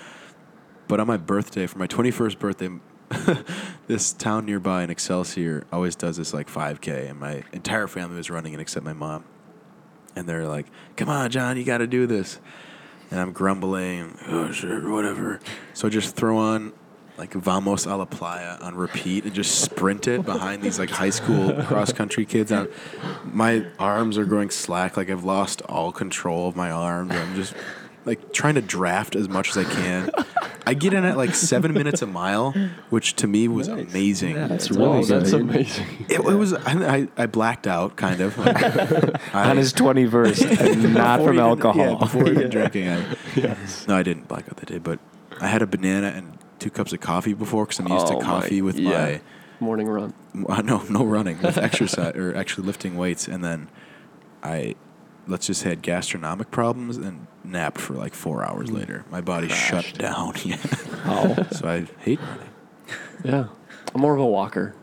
but 0.87 0.99
on 0.99 1.07
my 1.07 1.17
birthday, 1.17 1.67
for 1.67 1.77
my 1.77 1.87
21st 1.87 2.39
birthday, 2.39 2.69
this 3.87 4.13
town 4.13 4.45
nearby 4.45 4.83
in 4.83 4.89
Excelsior 4.89 5.65
always 5.71 5.95
does 5.95 6.17
this 6.17 6.33
like 6.33 6.49
5K, 6.49 7.09
and 7.09 7.19
my 7.19 7.43
entire 7.51 7.87
family 7.87 8.17
was 8.17 8.29
running 8.29 8.53
it 8.53 8.59
except 8.59 8.85
my 8.85 8.93
mom. 8.93 9.23
And 10.15 10.27
they're 10.27 10.47
like, 10.47 10.67
"Come 10.97 11.09
on, 11.09 11.29
John, 11.31 11.57
you 11.57 11.63
got 11.63 11.77
to 11.77 11.87
do 11.87 12.05
this." 12.05 12.39
And 13.09 13.19
I'm 13.19 13.31
grumbling, 13.31 14.17
"Oh, 14.27 14.51
sure, 14.51 14.91
whatever." 14.91 15.39
So 15.73 15.87
I 15.87 15.91
just 15.91 16.15
throw 16.15 16.37
on 16.37 16.73
like 17.17 17.33
"Vamos 17.33 17.85
a 17.85 17.95
la 17.95 18.05
Playa" 18.05 18.57
on 18.61 18.75
repeat 18.75 19.23
and 19.25 19.33
just 19.33 19.61
sprint 19.61 20.07
it 20.07 20.25
behind 20.25 20.61
these 20.61 20.79
like 20.79 20.89
high 20.89 21.09
school 21.09 21.53
cross 21.63 21.93
country 21.93 22.25
kids. 22.25 22.51
And 22.51 22.67
my 23.23 23.65
arms 23.79 24.17
are 24.17 24.25
growing 24.25 24.49
slack, 24.49 24.97
like 24.97 25.09
I've 25.09 25.23
lost 25.23 25.61
all 25.63 25.91
control 25.91 26.47
of 26.47 26.55
my 26.55 26.71
arms. 26.71 27.11
I'm 27.13 27.35
just 27.35 27.53
like 28.05 28.33
trying 28.33 28.55
to 28.55 28.61
draft 28.61 29.15
as 29.15 29.29
much 29.29 29.49
as 29.49 29.57
I 29.57 29.63
can. 29.63 30.09
I 30.65 30.73
get 30.73 30.93
in 30.93 31.03
at 31.05 31.17
like 31.17 31.33
seven 31.35 31.73
minutes 31.73 32.01
a 32.01 32.07
mile, 32.07 32.51
which 32.89 33.15
to 33.17 33.27
me 33.27 33.47
was 33.47 33.67
amazing. 33.67 34.35
That's 34.35 34.71
Wow, 34.71 34.93
really 34.93 35.05
that's 35.05 35.31
good. 35.31 35.41
amazing. 35.41 35.87
It, 36.09 36.19
it 36.19 36.35
was. 36.35 36.53
I, 36.53 36.95
I, 36.97 37.07
I 37.17 37.25
blacked 37.25 37.67
out, 37.67 37.95
kind 37.95 38.21
of. 38.21 38.37
I, 39.33 39.49
On 39.49 39.57
his 39.57 39.73
21st, 39.73 40.59
and 40.71 40.93
not 40.95 41.19
from 41.19 41.33
even- 41.35 41.39
alcohol. 41.39 41.75
Yeah, 41.77 41.95
before 41.97 42.27
even 42.29 42.49
drinking. 42.51 42.89
I, 42.89 43.03
yes. 43.35 43.87
no, 43.87 43.95
I 43.95 44.03
didn't 44.03 44.27
black 44.27 44.45
out 44.49 44.57
that 44.57 44.67
day, 44.67 44.77
but 44.77 44.99
I 45.39 45.47
had 45.47 45.61
a 45.61 45.67
banana 45.67 46.07
and 46.07 46.37
two 46.59 46.69
cups 46.69 46.93
of 46.93 46.99
coffee 46.99 47.33
before 47.33 47.65
because 47.65 47.79
I'm 47.79 47.87
used 47.87 48.05
Oh 48.07 48.09
to 48.09 48.15
my- 48.17 48.23
coffee 48.23 48.61
with 48.61 48.77
yeah. 48.79 49.17
Morning 49.59 49.87
run. 49.87 50.13
my 50.33 50.61
no 50.61 50.81
no 50.89 51.03
running 51.05 51.39
with 51.39 51.55
exercise 51.57 52.15
or 52.15 52.35
actually 52.35 52.65
lifting 52.65 52.97
weights, 52.97 53.27
and 53.27 53.43
then 53.43 53.67
I 54.41 54.73
let's 55.27 55.47
just 55.47 55.61
say 55.61 55.69
had 55.69 55.81
gastronomic 55.81 56.51
problems 56.51 56.97
and 56.97 57.27
napped 57.43 57.79
for 57.79 57.93
like 57.93 58.13
four 58.13 58.43
hours 58.43 58.69
mm. 58.69 58.75
later. 58.75 59.05
My 59.09 59.21
body 59.21 59.49
shut 59.49 59.93
down. 59.97 60.33
Yeah. 60.43 60.57
Oh. 61.05 61.47
so 61.51 61.67
I 61.67 61.85
hate 62.03 62.19
running. 62.19 62.49
Yeah. 63.23 63.47
I'm 63.93 64.01
more 64.01 64.13
of 64.13 64.19
a 64.19 64.25
walker. 64.25 64.75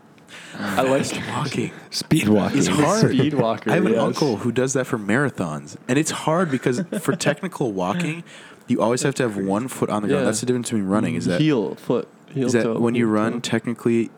I 0.57 0.81
like 0.81 1.05
walking. 1.29 1.71
Speed 1.89 2.27
walking. 2.27 2.57
It's 2.57 2.67
hard. 2.67 3.11
Speed 3.13 3.33
walker. 3.33 3.71
I 3.71 3.75
have 3.75 3.85
an 3.85 3.93
yes. 3.93 4.01
uncle 4.01 4.37
who 4.37 4.51
does 4.51 4.73
that 4.73 4.85
for 4.85 4.97
marathons, 4.97 5.77
and 5.87 5.97
it's 5.97 6.11
hard 6.11 6.51
because 6.51 6.81
for 7.01 7.15
technical 7.15 7.71
walking, 7.83 8.23
you 8.67 8.81
always 8.81 9.03
have 9.03 9.15
to 9.15 9.23
have 9.23 9.37
one 9.37 9.67
foot 9.67 9.89
on 9.89 10.01
the 10.01 10.07
ground. 10.09 10.21
Yeah. 10.21 10.25
That's 10.25 10.41
the 10.41 10.45
difference 10.45 10.69
between 10.69 10.85
running. 10.85 11.15
Is 11.15 11.25
that 11.25 11.39
heel 11.39 11.75
foot? 11.75 12.07
Heel 12.33 12.47
is 12.47 12.53
that 12.53 12.63
toe, 12.63 12.79
when 12.79 12.95
you 12.95 13.07
run, 13.07 13.33
toe. 13.33 13.39
technically, 13.39 14.09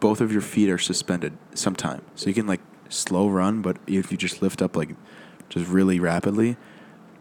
both 0.00 0.20
of 0.20 0.32
your 0.32 0.40
feet 0.40 0.70
are 0.70 0.78
suspended 0.78 1.36
sometime. 1.54 2.02
So 2.14 2.28
you 2.28 2.34
can 2.34 2.46
like 2.46 2.60
slow 2.88 3.28
run, 3.28 3.62
but 3.62 3.76
if 3.86 4.10
you 4.12 4.18
just 4.18 4.42
lift 4.42 4.62
up 4.62 4.76
like 4.76 4.90
just 5.52 5.70
really 5.70 6.00
rapidly, 6.00 6.56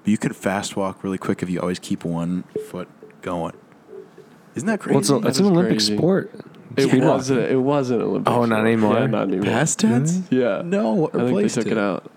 you 0.06 0.18
can 0.18 0.34
fast 0.34 0.76
walk 0.76 1.04
really 1.04 1.18
quick 1.18 1.44
if 1.44 1.50
you 1.50 1.60
always 1.60 1.80
keep 1.80 2.04
one 2.06 2.44
foot 2.70 2.88
going. 3.22 3.54
Isn't 4.56 4.68
that 4.68 4.80
crazy? 4.80 4.94
Well, 4.94 5.00
it's, 5.02 5.10
a, 5.10 5.28
it's 5.28 5.40
an 5.40 5.46
Olympic 5.48 5.78
crazy. 5.78 5.98
sport. 5.98 6.32
It 6.78 6.88
Speed 6.88 7.04
wasn't. 7.04 7.42
walking. 7.42 7.56
It 7.58 7.62
wasn't 7.62 8.02
Olympic. 8.02 8.34
Oh, 8.34 8.46
not 8.46 8.62
anymore? 8.62 9.00
Yeah, 9.00 9.06
not 9.08 9.24
anymore. 9.28 9.46
Past 9.46 9.80
tense? 9.80 10.22
Yeah. 10.30 10.62
No, 10.64 10.94
what 10.94 11.16
I 11.16 11.28
think 11.28 11.38
they 11.42 11.48
took 11.50 11.66
it? 11.68 11.74
it? 11.74 11.78
out. 11.78 12.10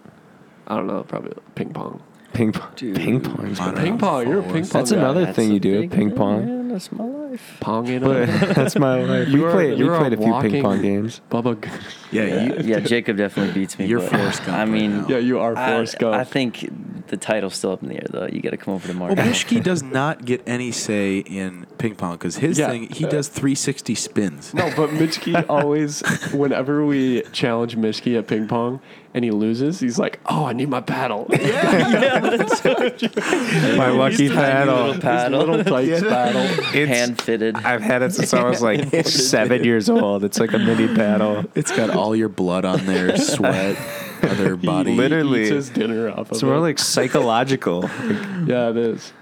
I 0.67 0.77
don't 0.77 0.87
know. 0.87 1.03
Probably 1.03 1.33
ping 1.55 1.73
pong. 1.73 2.03
Ping 2.33 2.53
pong. 2.53 2.71
Dude. 2.77 2.97
Ping 2.97 3.21
pong's 3.21 3.59
Come 3.59 3.69
on 3.69 3.75
been 3.75 3.85
Ping 3.85 3.99
pong. 3.99 4.29
You're 4.29 4.41
a 4.41 4.43
ping 4.43 4.53
pong. 4.53 4.63
That's 4.63 4.91
guy. 4.93 4.97
another 4.99 5.25
That's 5.27 5.37
thing 5.37 5.53
you 5.53 5.61
do, 5.61 5.81
big 5.83 5.91
ping 5.91 6.09
thing, 6.11 6.17
pong. 6.17 6.64
Man, 6.75 6.81
that's 6.81 6.93
my 6.93 7.05
life. 7.05 7.57
Pong 7.61 7.87
it 7.89 8.03
But 8.03 8.29
up. 8.29 8.41
that's 8.57 8.77
my 8.77 9.03
life. 9.05 9.29
We 9.29 9.35
You're- 9.41 9.53
played. 9.53 9.79
We 9.79 9.85
you're 9.85 9.95
a 9.95 9.99
played 9.99 10.13
a 10.13 10.17
few 10.17 10.41
ping 10.41 10.63
pong 10.63 10.83
games. 10.83 11.21
Bubba. 11.31 11.63
G- 11.63 11.71
Yeah, 12.11 12.45
you, 12.45 12.55
Yeah, 12.65 12.81
Jacob 12.81 13.17
definitely 13.17 13.53
beats 13.55 13.79
me. 13.79 13.87
You're 13.87 14.01
but 14.01 14.11
Forrest 14.11 14.45
Gump 14.45 14.57
I 14.59 14.61
right 14.63 14.69
mean, 14.69 15.03
now. 15.03 15.09
Yeah, 15.09 15.19
you 15.19 15.39
are 15.39 15.57
I, 15.57 15.71
Forrest 15.73 15.99
Gump. 15.99 16.17
I 16.17 16.25
think 16.25 16.69
the 17.09 17.17
title's 17.17 17.55
still 17.55 17.73
up 17.73 17.83
in 17.83 17.89
the 17.91 17.97
air, 17.97 18.07
though. 18.11 18.27
You 18.27 18.41
got 18.41 18.51
to 18.51 18.57
come 18.57 18.75
over 18.75 18.87
tomorrow. 18.89 19.15
Well, 19.15 19.27
Mishki 19.27 19.63
does 19.63 19.83
not 19.83 20.25
get 20.25 20.43
any 20.47 20.73
say 20.73 21.19
in 21.19 21.67
ping 21.79 21.95
pong 21.95 22.15
because 22.15 22.37
his 22.37 22.59
Yeah. 22.59 22.69
thing, 22.71 22.89
he 22.91 23.05
does 23.05 23.29
360 23.29 23.95
spins. 23.95 24.53
No, 24.55 24.65
but 24.77 24.91
Mitchki 24.91 25.45
always, 25.49 26.03
whenever 26.33 26.85
we 26.85 27.23
challenge 27.33 27.77
Mitchki 27.77 28.19
at 28.19 28.27
ping 28.27 28.49
pong 28.49 28.81
and 29.13 29.25
he 29.25 29.31
loses, 29.31 29.79
he's 29.79 29.97
like, 29.99 30.19
"Oh, 30.27 30.47
I 30.47 30.53
need 30.55 30.69
my 30.69 30.81
paddle." 30.81 31.27
yeah, 31.31 32.19
that's 32.21 32.65
My 32.65 33.91
lucky 33.91 34.29
Tiny 34.29 34.35
paddle. 34.41 34.87
little 34.87 35.01
paddle. 35.01 35.39
Little 35.39 35.65
tights 35.65 36.01
paddle. 36.03 36.64
It's, 36.73 36.89
hand 36.91 37.21
fitted. 37.21 37.57
I've 37.57 37.83
had 37.83 38.03
it 38.03 38.13
since 38.15 38.33
I 38.33 38.43
was 38.49 38.63
like 38.63 39.07
seven 39.07 39.65
years 39.65 39.91
old. 39.91 40.25
It's 40.25 40.39
like 40.41 40.53
a 40.53 40.59
mini 40.59 40.95
paddle. 40.95 41.45
It's 41.55 41.71
got 41.75 41.91
all 41.91 42.15
your 42.17 42.29
blood 42.29 42.65
on 42.65 42.87
there, 42.87 43.17
sweat, 43.19 43.77
other 44.23 44.57
body. 44.57 44.93
He 44.93 44.97
Literally. 44.97 45.43
eats 45.43 45.51
his 45.51 45.71
dinner 45.71 46.09
off 46.11 46.31
of 46.31 46.33
It's 46.33 46.43
more 46.43 46.57
it. 46.57 46.61
like 46.61 46.79
psychological. 46.79 47.83
Like, 48.05 48.49
yeah, 48.49 48.71
it 48.71 48.77
is. 48.77 49.13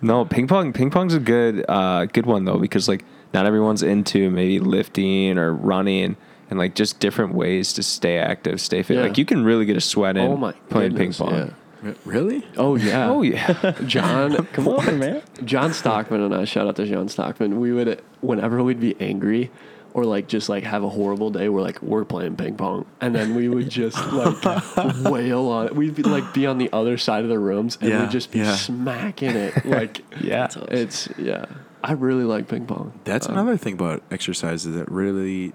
no, 0.00 0.24
ping 0.24 0.46
pong. 0.48 0.72
Ping 0.72 0.90
pong's 0.90 1.14
a 1.14 1.20
good, 1.20 1.64
uh, 1.68 2.06
good 2.06 2.26
one 2.26 2.44
though 2.44 2.58
because 2.58 2.88
like 2.88 3.04
not 3.32 3.46
everyone's 3.46 3.82
into 3.82 4.30
maybe 4.30 4.58
lifting 4.58 5.38
or 5.38 5.52
running 5.54 6.16
and 6.50 6.58
like 6.58 6.74
just 6.74 6.98
different 7.00 7.34
ways 7.34 7.72
to 7.74 7.82
stay 7.82 8.18
active, 8.18 8.60
stay 8.60 8.82
fit. 8.82 8.96
Yeah. 8.96 9.02
Like 9.04 9.16
you 9.18 9.24
can 9.24 9.44
really 9.44 9.64
get 9.64 9.76
a 9.76 9.80
sweat 9.80 10.16
in 10.16 10.26
Oh 10.26 10.36
my 10.36 10.52
playing 10.68 10.94
goodness, 10.94 11.18
ping 11.18 11.26
pong. 11.28 11.36
yeah. 11.38 11.50
R- 11.84 11.94
Really? 12.04 12.46
Oh 12.56 12.76
yeah. 12.76 13.08
Oh 13.10 13.22
yeah. 13.22 13.72
John, 13.86 14.46
Come 14.52 14.68
on, 14.68 14.98
man. 14.98 15.22
John 15.44 15.72
Stockman 15.72 16.20
and 16.20 16.34
I, 16.34 16.44
shout 16.44 16.66
out 16.66 16.76
to 16.76 16.86
John 16.86 17.08
Stockman. 17.08 17.58
We 17.60 17.72
would, 17.72 18.00
whenever 18.20 18.62
we'd 18.62 18.80
be 18.80 18.94
angry 19.00 19.50
or 19.94 20.04
like 20.04 20.26
just 20.26 20.48
like 20.48 20.64
have 20.64 20.82
a 20.82 20.88
horrible 20.88 21.30
day, 21.30 21.48
we're 21.48 21.60
like, 21.60 21.82
we're 21.82 22.04
playing 22.04 22.36
ping 22.36 22.56
pong. 22.56 22.86
And 23.00 23.14
then 23.14 23.34
we 23.34 23.48
would 23.48 23.68
just 23.68 23.96
like 24.12 24.64
wail 25.04 25.48
on 25.48 25.66
it. 25.66 25.76
We'd 25.76 25.94
be 25.94 26.02
like 26.02 26.32
be 26.32 26.46
on 26.46 26.58
the 26.58 26.70
other 26.72 26.96
side 26.96 27.24
of 27.24 27.30
the 27.30 27.38
rooms 27.38 27.76
and 27.80 27.90
Yeah, 27.90 28.02
we'd 28.02 28.10
just 28.10 28.30
be 28.30 28.38
yeah. 28.38 28.54
smacking 28.56 29.30
it. 29.30 29.64
Like, 29.66 30.00
yeah. 30.20 30.48
it's, 30.68 31.08
yeah. 31.18 31.44
I 31.84 31.92
really 31.92 32.24
like 32.24 32.48
ping 32.48 32.66
pong. 32.66 32.98
That's 33.04 33.26
Um, 33.26 33.32
another 33.34 33.56
thing 33.56 33.74
about 33.74 34.02
exercise 34.10 34.64
is 34.66 34.74
that 34.76 34.90
really, 34.90 35.52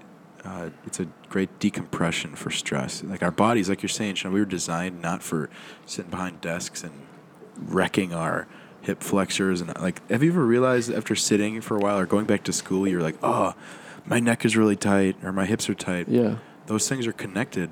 uh, 0.48 0.70
it's 0.86 0.98
a 0.98 1.06
great 1.28 1.58
decompression 1.58 2.34
for 2.34 2.50
stress. 2.50 3.02
Like 3.02 3.22
our 3.22 3.30
bodies, 3.30 3.68
like 3.68 3.82
you're 3.82 3.88
saying, 3.88 4.14
Sean, 4.14 4.32
we 4.32 4.40
were 4.40 4.46
designed 4.46 5.02
not 5.02 5.22
for 5.22 5.50
sitting 5.84 6.10
behind 6.10 6.40
desks 6.40 6.82
and 6.82 6.92
wrecking 7.56 8.14
our 8.14 8.46
hip 8.80 9.02
flexors 9.02 9.60
and 9.60 9.76
like. 9.78 10.08
Have 10.08 10.22
you 10.22 10.30
ever 10.32 10.44
realized 10.44 10.90
after 10.90 11.14
sitting 11.14 11.60
for 11.60 11.76
a 11.76 11.80
while 11.80 11.98
or 11.98 12.06
going 12.06 12.24
back 12.24 12.44
to 12.44 12.52
school, 12.52 12.88
you're 12.88 13.02
like, 13.02 13.16
oh, 13.22 13.54
my 14.06 14.20
neck 14.20 14.44
is 14.44 14.56
really 14.56 14.76
tight 14.76 15.16
or 15.22 15.32
my 15.32 15.44
hips 15.44 15.68
are 15.68 15.74
tight. 15.74 16.08
Yeah. 16.08 16.36
Those 16.66 16.88
things 16.88 17.06
are 17.06 17.12
connected. 17.12 17.70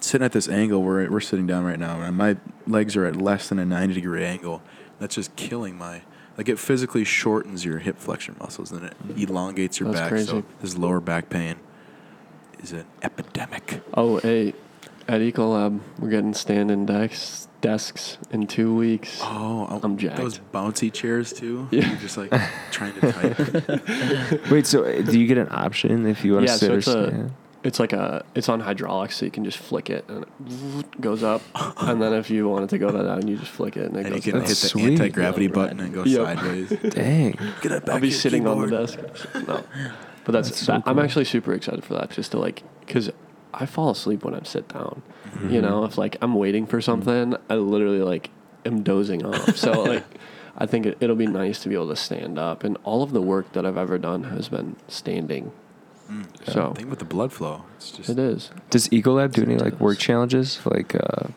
Sitting 0.00 0.24
at 0.24 0.32
this 0.32 0.48
angle 0.48 0.82
where 0.82 1.10
we're 1.10 1.20
sitting 1.20 1.46
down 1.46 1.64
right 1.64 1.78
now, 1.78 2.00
and 2.00 2.16
my 2.16 2.36
legs 2.66 2.96
are 2.96 3.04
at 3.04 3.16
less 3.16 3.48
than 3.48 3.58
a 3.58 3.64
90 3.64 3.94
degree 3.94 4.24
angle. 4.24 4.62
That's 4.98 5.16
just 5.16 5.36
killing 5.36 5.76
my. 5.76 6.02
Like 6.36 6.48
it 6.48 6.58
physically 6.58 7.04
shortens 7.04 7.64
your 7.64 7.78
hip 7.78 7.98
flexor 7.98 8.34
muscles, 8.40 8.72
and 8.72 8.86
it 8.86 8.94
elongates 9.16 9.78
your 9.80 9.90
That's 9.90 10.00
back. 10.00 10.08
crazy. 10.08 10.26
So 10.28 10.44
this 10.60 10.76
lower 10.76 11.00
back 11.00 11.28
pain 11.28 11.56
is 12.64 12.72
an 12.72 12.84
epidemic. 13.02 13.80
Oh, 13.94 14.18
hey, 14.18 14.54
at 15.06 15.20
Ecolab, 15.20 15.80
we're 15.98 16.08
getting 16.08 16.32
standing 16.34 16.86
desks, 16.86 17.46
desks 17.60 18.16
in 18.30 18.46
two 18.46 18.74
weeks. 18.74 19.20
Oh, 19.22 19.80
I'm 19.82 19.96
jacked. 19.98 20.16
Those 20.16 20.40
bouncy 20.52 20.92
chairs 20.92 21.32
too. 21.32 21.68
Yeah. 21.70 21.88
You're 21.88 21.96
just 21.98 22.16
like 22.16 22.32
trying 22.70 22.94
to 22.94 23.12
tighten. 23.12 24.40
Wait, 24.50 24.66
so 24.66 24.84
uh, 24.84 25.02
do 25.02 25.18
you 25.20 25.26
get 25.26 25.38
an 25.38 25.48
option 25.50 26.06
if 26.06 26.24
you 26.24 26.34
want 26.34 26.46
to 26.46 26.52
Yeah, 26.52 26.56
sit 26.56 26.68
so 26.68 26.74
or 26.74 26.78
it's 26.78 26.88
a- 26.88 27.30
It's 27.64 27.80
like 27.80 27.92
a, 27.94 28.24
it's 28.34 28.48
on 28.50 28.60
hydraulics, 28.60 29.16
so 29.16 29.24
you 29.24 29.30
can 29.30 29.44
just 29.44 29.56
flick 29.58 29.88
it 29.90 30.04
and 30.08 30.24
it 30.78 31.00
goes 31.00 31.22
up. 31.22 31.40
and 31.78 32.00
then 32.00 32.12
if 32.14 32.28
you 32.30 32.46
want 32.48 32.64
it 32.64 32.70
to 32.70 32.78
go 32.78 32.90
that 32.90 33.02
down, 33.04 33.26
you 33.28 33.36
just 33.36 33.50
flick 33.52 33.76
it 33.76 33.86
and 33.90 33.96
it 33.96 34.06
and 34.06 34.14
you 34.14 34.20
goes 34.20 34.24
can 34.32 34.40
hit 34.40 34.48
the 34.48 34.54
sweet. 34.54 34.84
anti 34.92 35.08
gravity 35.10 35.46
Yeah, 35.46 35.52
button 35.52 35.78
right. 35.78 35.84
and 35.86 35.94
go 35.94 36.04
Yep. 36.04 36.38
sideways. 36.38 36.68
Dang. 36.94 37.38
Get 37.62 37.72
up 37.72 37.84
back 37.86 37.94
I'll 37.96 38.00
be 38.00 38.08
here, 38.10 38.18
sitting 38.18 38.46
on 38.46 38.60
the 38.60 38.66
keyboard. 38.66 38.86
desk. 38.86 39.48
No, 39.48 39.64
but 40.24 40.32
that's, 40.32 40.48
That's 40.48 40.60
so 40.60 40.72
that, 40.72 40.82
I'm 40.86 40.98
actually 40.98 41.24
super 41.26 41.52
excited 41.52 41.84
for 41.84 41.94
that, 41.94 42.10
just 42.10 42.32
to 42.32 42.38
like, 42.38 42.62
because 42.80 43.10
I 43.52 43.66
fall 43.66 43.90
asleep 43.90 44.24
when 44.24 44.34
I 44.34 44.42
sit 44.42 44.68
down. 44.68 45.02
Mm-hmm. 45.26 45.50
You 45.50 45.60
know, 45.62 45.84
if 45.84 45.98
like 45.98 46.16
I'm 46.22 46.34
waiting 46.34 46.66
for 46.66 46.80
something, 46.80 47.36
I 47.50 47.54
literally 47.54 48.00
like 48.02 48.30
am 48.64 48.82
dozing 48.82 49.24
off. 49.24 49.56
So 49.56 49.82
like, 49.84 50.04
I 50.56 50.66
think 50.66 50.86
it, 50.86 50.98
it'll 51.00 51.16
be 51.16 51.26
nice 51.26 51.62
to 51.62 51.68
be 51.68 51.74
able 51.74 51.88
to 51.88 51.96
stand 51.96 52.38
up. 52.38 52.64
And 52.64 52.76
all 52.84 53.02
of 53.02 53.12
the 53.12 53.22
work 53.22 53.52
that 53.52 53.66
I've 53.66 53.76
ever 53.76 53.98
done 53.98 54.24
has 54.24 54.48
been 54.48 54.76
standing. 54.88 55.52
Mm. 56.10 56.52
So 56.52 56.72
Think 56.74 56.90
with 56.90 56.98
the 56.98 57.04
blood 57.04 57.32
flow. 57.32 57.64
It's 57.76 57.90
just 57.90 58.08
it 58.10 58.18
is. 58.18 58.50
Does 58.70 58.88
Ecolab 58.88 59.32
do 59.32 59.42
any 59.42 59.56
like 59.56 59.80
work 59.80 59.98
challenges, 59.98 60.60
like 60.66 60.94
uh, 60.94 61.28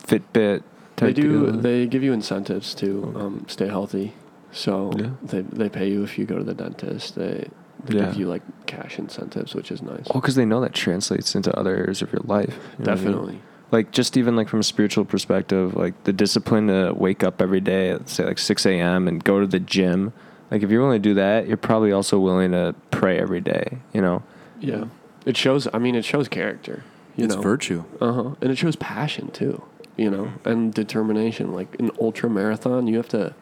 Fitbit? 0.00 0.62
They 0.96 1.06
type 1.08 1.14
do. 1.16 1.46
deal? 1.50 1.60
They 1.60 1.86
give 1.86 2.02
you 2.02 2.12
incentives 2.12 2.74
to 2.76 3.12
um, 3.16 3.46
stay 3.48 3.66
healthy. 3.66 4.14
So 4.52 4.92
Yeah. 4.96 5.10
they 5.22 5.40
they 5.42 5.68
pay 5.68 5.88
you 5.90 6.04
if 6.04 6.18
you 6.18 6.24
go 6.24 6.38
to 6.38 6.44
the 6.44 6.54
dentist. 6.54 7.16
They 7.16 7.48
They 7.86 7.98
Yeah. 7.98 8.06
give 8.06 8.16
you 8.16 8.28
like 8.28 8.42
cash 8.66 8.98
incentives, 8.98 9.54
which 9.54 9.70
is 9.70 9.82
nice. 9.82 10.04
Well, 10.12 10.20
because 10.20 10.34
they 10.34 10.44
know 10.44 10.60
that 10.60 10.72
translates 10.72 11.34
into 11.34 11.56
other 11.58 11.74
areas 11.76 12.02
of 12.02 12.12
your 12.12 12.22
life. 12.24 12.58
you 12.78 12.84
know 12.84 12.92
what 12.92 13.00
I 13.00 13.02
mean? 13.02 13.04
Definitely. 13.12 13.42
Like 13.72 13.90
just 13.92 14.16
even 14.16 14.36
like 14.36 14.48
from 14.48 14.60
a 14.60 14.64
spiritual 14.64 15.04
perspective, 15.04 15.74
like 15.74 16.04
the 16.04 16.12
discipline 16.12 16.68
to 16.68 16.92
wake 16.94 17.24
up 17.24 17.42
every 17.42 17.60
day, 17.60 17.90
at 17.90 18.08
say 18.08 18.24
like 18.24 18.38
six 18.38 18.64
a.m. 18.66 19.08
and 19.08 19.22
go 19.24 19.40
to 19.40 19.46
the 19.46 19.58
gym. 19.60 20.12
Like 20.50 20.62
if 20.62 20.70
you're 20.70 20.80
willing 20.82 21.02
to 21.02 21.08
do 21.08 21.14
that, 21.14 21.48
you're 21.48 21.56
probably 21.56 21.90
also 21.90 22.18
willing 22.20 22.52
to 22.52 22.74
pray 22.90 23.18
every 23.18 23.40
day. 23.40 23.78
You 23.92 24.00
know. 24.00 24.22
Yeah. 24.60 24.84
It 25.26 25.36
shows. 25.36 25.66
I 25.74 25.78
mean, 25.78 25.94
it 25.94 26.04
shows 26.04 26.28
character. 26.28 26.84
You 27.16 27.24
it's 27.24 27.34
know? 27.34 27.40
virtue. 27.42 27.84
Uh 28.00 28.12
huh. 28.12 28.30
And 28.40 28.50
it 28.50 28.58
shows 28.58 28.76
passion 28.76 29.30
too, 29.30 29.62
you 29.96 30.10
know, 30.10 30.32
and 30.44 30.72
determination. 30.72 31.52
Like 31.52 31.74
an 31.80 31.90
ultra 32.00 32.30
marathon, 32.30 32.86
you 32.86 32.96
have 32.98 33.08
to. 33.08 33.34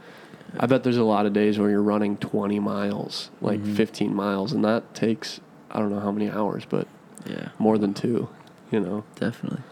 I 0.58 0.66
bet 0.66 0.82
there's 0.82 0.96
a 0.98 1.04
lot 1.04 1.26
of 1.26 1.32
days 1.32 1.58
where 1.58 1.70
you're 1.70 1.82
running 1.82 2.16
20 2.18 2.58
miles, 2.60 3.30
like 3.40 3.60
Mhm. 3.60 3.74
15 3.74 4.14
miles, 4.14 4.52
and 4.52 4.64
that 4.64 4.94
takes 4.94 5.40
I 5.70 5.78
don't 5.78 5.90
know 5.90 6.00
how 6.00 6.12
many 6.12 6.30
hours, 6.30 6.64
but 6.68 6.86
Yeah, 7.24 7.48
more 7.58 7.78
than 7.78 7.94
two, 7.94 8.28
you 8.70 8.78
know. 8.80 9.04
definitely. 9.16 9.62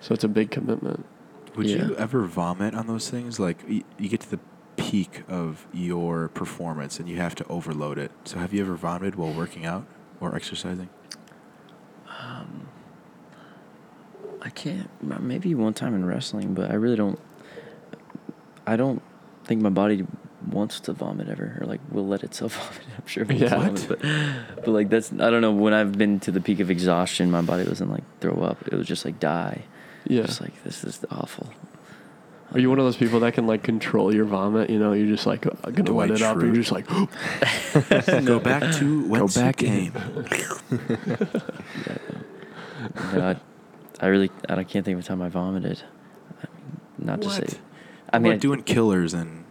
So 0.00 0.12
it's 0.12 0.24
a 0.24 0.28
big 0.28 0.50
commitment. 0.50 1.06
Would 1.56 1.66
Yeah. 1.70 1.86
you 1.86 1.96
ever 1.96 2.22
vomit 2.26 2.74
on 2.74 2.86
those 2.86 3.08
things? 3.08 3.40
Like 3.40 3.64
y- 3.68 3.82
you 3.98 4.08
get 4.10 4.20
to 4.20 4.30
the 4.30 4.38
peak 4.76 5.22
of 5.28 5.66
your 5.72 6.28
performance 6.28 6.98
and 6.98 7.08
you 7.08 7.16
have 7.16 7.34
to 7.36 7.46
overload 7.48 7.96
it. 7.98 8.10
So 8.24 8.38
have 8.40 8.52
you 8.52 8.60
ever 8.62 8.74
vomited 8.74 9.14
while 9.14 9.32
working 9.32 9.64
out 9.64 9.84
or 10.20 10.34
exercising? 10.34 10.88
Um, 12.08 12.66
I 14.42 14.50
can't. 14.50 14.88
Maybe 15.20 15.54
one 15.54 15.72
time 15.74 15.94
in 15.94 16.04
wrestling, 16.04 16.52
but 16.54 16.70
I 16.70 16.74
really 16.74 16.96
don't. 16.96 17.18
I 18.66 18.76
don't 18.76 19.02
think 19.44 19.60
my 19.62 19.70
body 19.70 20.06
wants 20.50 20.80
to 20.80 20.92
vomit 20.92 21.28
ever, 21.28 21.58
or 21.60 21.66
like 21.66 21.80
will 21.90 22.06
let 22.06 22.22
itself 22.24 22.54
vomit. 22.58 22.82
I'm 22.98 23.06
sure. 23.06 23.22
It 23.24 23.28
wants 23.28 23.42
Yeah. 23.42 23.58
vomit, 23.58 23.88
but 23.88 24.00
but 24.64 24.68
like 24.68 24.88
that's 24.90 25.12
I 25.12 25.30
don't 25.30 25.40
know. 25.40 25.52
When 25.52 25.72
I've 25.72 25.92
been 25.98 26.20
to 26.20 26.30
the 26.30 26.40
peak 26.40 26.60
of 26.60 26.70
exhaustion, 26.70 27.30
my 27.30 27.42
body 27.42 27.64
doesn't 27.64 27.90
like 27.90 28.04
throw 28.20 28.34
up. 28.42 28.58
It 28.68 28.74
was 28.74 28.86
just 28.86 29.04
like 29.04 29.18
die. 29.20 29.62
Yeah. 30.06 30.22
Just 30.22 30.40
like 30.40 30.62
this 30.64 30.82
is 30.84 31.04
awful. 31.10 31.48
Are 32.52 32.58
you 32.58 32.68
one 32.68 32.78
of 32.78 32.84
those 32.84 32.98
people 32.98 33.20
that 33.20 33.32
can 33.32 33.46
like 33.46 33.62
control 33.62 34.14
your 34.14 34.26
vomit? 34.26 34.68
You 34.68 34.78
know, 34.78 34.92
you're 34.92 35.06
just 35.08 35.26
like 35.26 35.46
uh, 35.46 35.50
gonna 35.70 35.84
Dwight 35.84 36.10
let 36.10 36.20
it 36.20 36.22
up, 36.24 36.36
and 36.36 36.42
Schrute. 36.42 36.46
you're 36.54 36.62
just 36.62 36.72
like, 36.72 36.86
Go 38.26 38.38
back 38.38 38.72
to 38.74 39.04
whence 39.08 39.36
you 39.36 39.42
back 39.42 39.62
in. 39.62 39.90
came. 39.92 41.12
No, 43.14 43.28
I, 43.30 43.36
I 44.04 44.06
really 44.08 44.30
I 44.48 44.64
can't 44.64 44.84
think 44.84 44.98
of 44.98 45.04
a 45.04 45.06
time 45.06 45.22
I 45.22 45.28
vomited. 45.28 45.82
I 46.42 46.46
mean, 46.56 46.78
not 46.98 47.20
to 47.22 47.28
What? 47.28 47.50
say. 47.50 47.58
I 48.12 48.16
I 48.16 48.18
mean, 48.18 48.32
mean, 48.32 48.38
doing 48.40 48.62
killers 48.62 49.14
in 49.14 49.44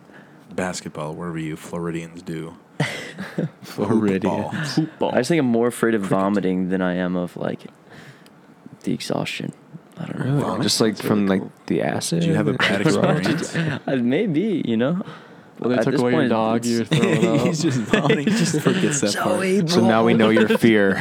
basketball, 0.53 1.15
wherever 1.15 1.37
you 1.39 1.55
Floridians 1.55 2.21
do. 2.21 2.55
Floridians. 3.61 4.23
Football. 4.23 4.51
football. 4.65 5.11
I 5.13 5.17
just 5.19 5.29
think 5.29 5.39
I'm 5.39 5.45
more 5.45 5.67
afraid 5.67 5.93
of 5.95 6.01
Cricket. 6.01 6.17
vomiting 6.17 6.69
than 6.69 6.81
I 6.81 6.95
am 6.95 7.15
of 7.15 7.35
like 7.37 7.61
the 8.83 8.93
exhaustion. 8.93 9.53
I 9.97 10.05
don't 10.05 10.19
know. 10.19 10.25
Really? 10.25 10.41
Vomit? 10.41 10.61
Just 10.63 10.81
like 10.81 10.95
That's 10.95 11.07
from 11.07 11.25
really 11.27 11.39
like 11.39 11.41
cool. 11.41 11.51
the 11.67 11.81
acid. 11.83 12.21
Did 12.21 12.29
you 12.29 12.35
have 12.35 12.47
a 12.47 12.53
bad 12.53 12.81
experience? 12.85 13.55
Uh, 13.87 13.95
maybe 13.97 14.61
you 14.65 14.77
know. 14.77 15.01
Well, 15.59 15.69
they 15.69 15.75
At 15.77 15.83
took 15.83 15.91
this 15.91 16.01
away 16.01 16.13
your 16.13 16.27
dog. 16.27 16.65
You're 16.65 16.85
throwing 16.85 17.27
up. 17.39 17.45
He's 17.45 17.61
just 17.61 17.77
vomiting. 17.81 18.25
He 18.27 18.31
just 18.33 18.61
forgets 18.61 19.01
that 19.01 19.15
part. 19.15 19.69
So 19.69 19.85
now 19.87 20.03
we 20.03 20.15
know 20.15 20.29
your 20.31 20.47
fear. 20.57 20.97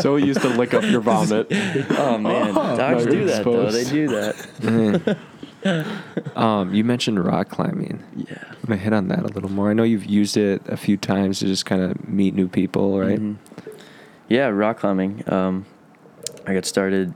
so 0.00 0.14
he 0.14 0.26
used 0.26 0.42
to 0.42 0.48
lick 0.48 0.74
up 0.74 0.84
your 0.84 1.00
vomit. 1.00 1.48
Oh 1.50 2.16
man, 2.16 2.50
Oh, 2.56 2.76
dogs 2.76 3.06
do 3.06 3.16
you're 3.16 3.26
that 3.26 3.42
though. 3.44 3.70
They 3.72 3.82
do 3.84 4.08
that. 4.08 5.18
um, 6.36 6.74
you 6.74 6.84
mentioned 6.84 7.22
rock 7.24 7.48
climbing. 7.48 8.02
Yeah. 8.16 8.42
I'm 8.48 8.56
gonna 8.66 8.76
hit 8.76 8.92
on 8.92 9.08
that 9.08 9.20
a 9.20 9.28
little 9.28 9.50
more. 9.50 9.70
I 9.70 9.72
know 9.74 9.82
you've 9.82 10.06
used 10.06 10.36
it 10.36 10.62
a 10.66 10.76
few 10.76 10.96
times 10.96 11.40
to 11.40 11.46
just 11.46 11.66
kind 11.66 11.82
of 11.82 12.08
meet 12.08 12.34
new 12.34 12.48
people, 12.48 12.98
right? 12.98 13.18
Mhm. 13.18 13.36
Yeah, 14.28 14.46
rock 14.48 14.78
climbing. 14.78 15.24
Um, 15.30 15.66
I 16.46 16.54
got 16.54 16.64
started 16.64 17.14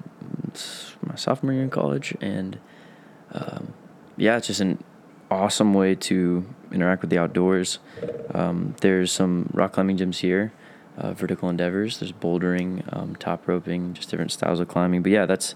my 1.06 1.14
sophomore 1.16 1.52
year 1.52 1.62
in 1.62 1.70
college, 1.70 2.16
and 2.20 2.58
um, 3.32 3.72
yeah, 4.16 4.36
it's 4.36 4.48
just 4.48 4.60
an 4.60 4.82
awesome 5.30 5.74
way 5.74 5.94
to 5.94 6.44
interact 6.72 7.02
with 7.02 7.10
the 7.10 7.18
outdoors. 7.18 7.78
Um, 8.32 8.74
there's 8.80 9.10
some 9.12 9.48
rock 9.52 9.72
climbing 9.72 9.96
gyms 9.98 10.18
here, 10.18 10.52
uh, 10.98 11.12
vertical 11.12 11.48
endeavors. 11.48 11.98
There's 11.98 12.12
bouldering, 12.12 12.82
um, 12.96 13.16
top 13.16 13.46
roping, 13.48 13.94
just 13.94 14.10
different 14.10 14.32
styles 14.32 14.60
of 14.60 14.68
climbing. 14.68 15.02
But 15.02 15.12
yeah, 15.12 15.26
that's 15.26 15.54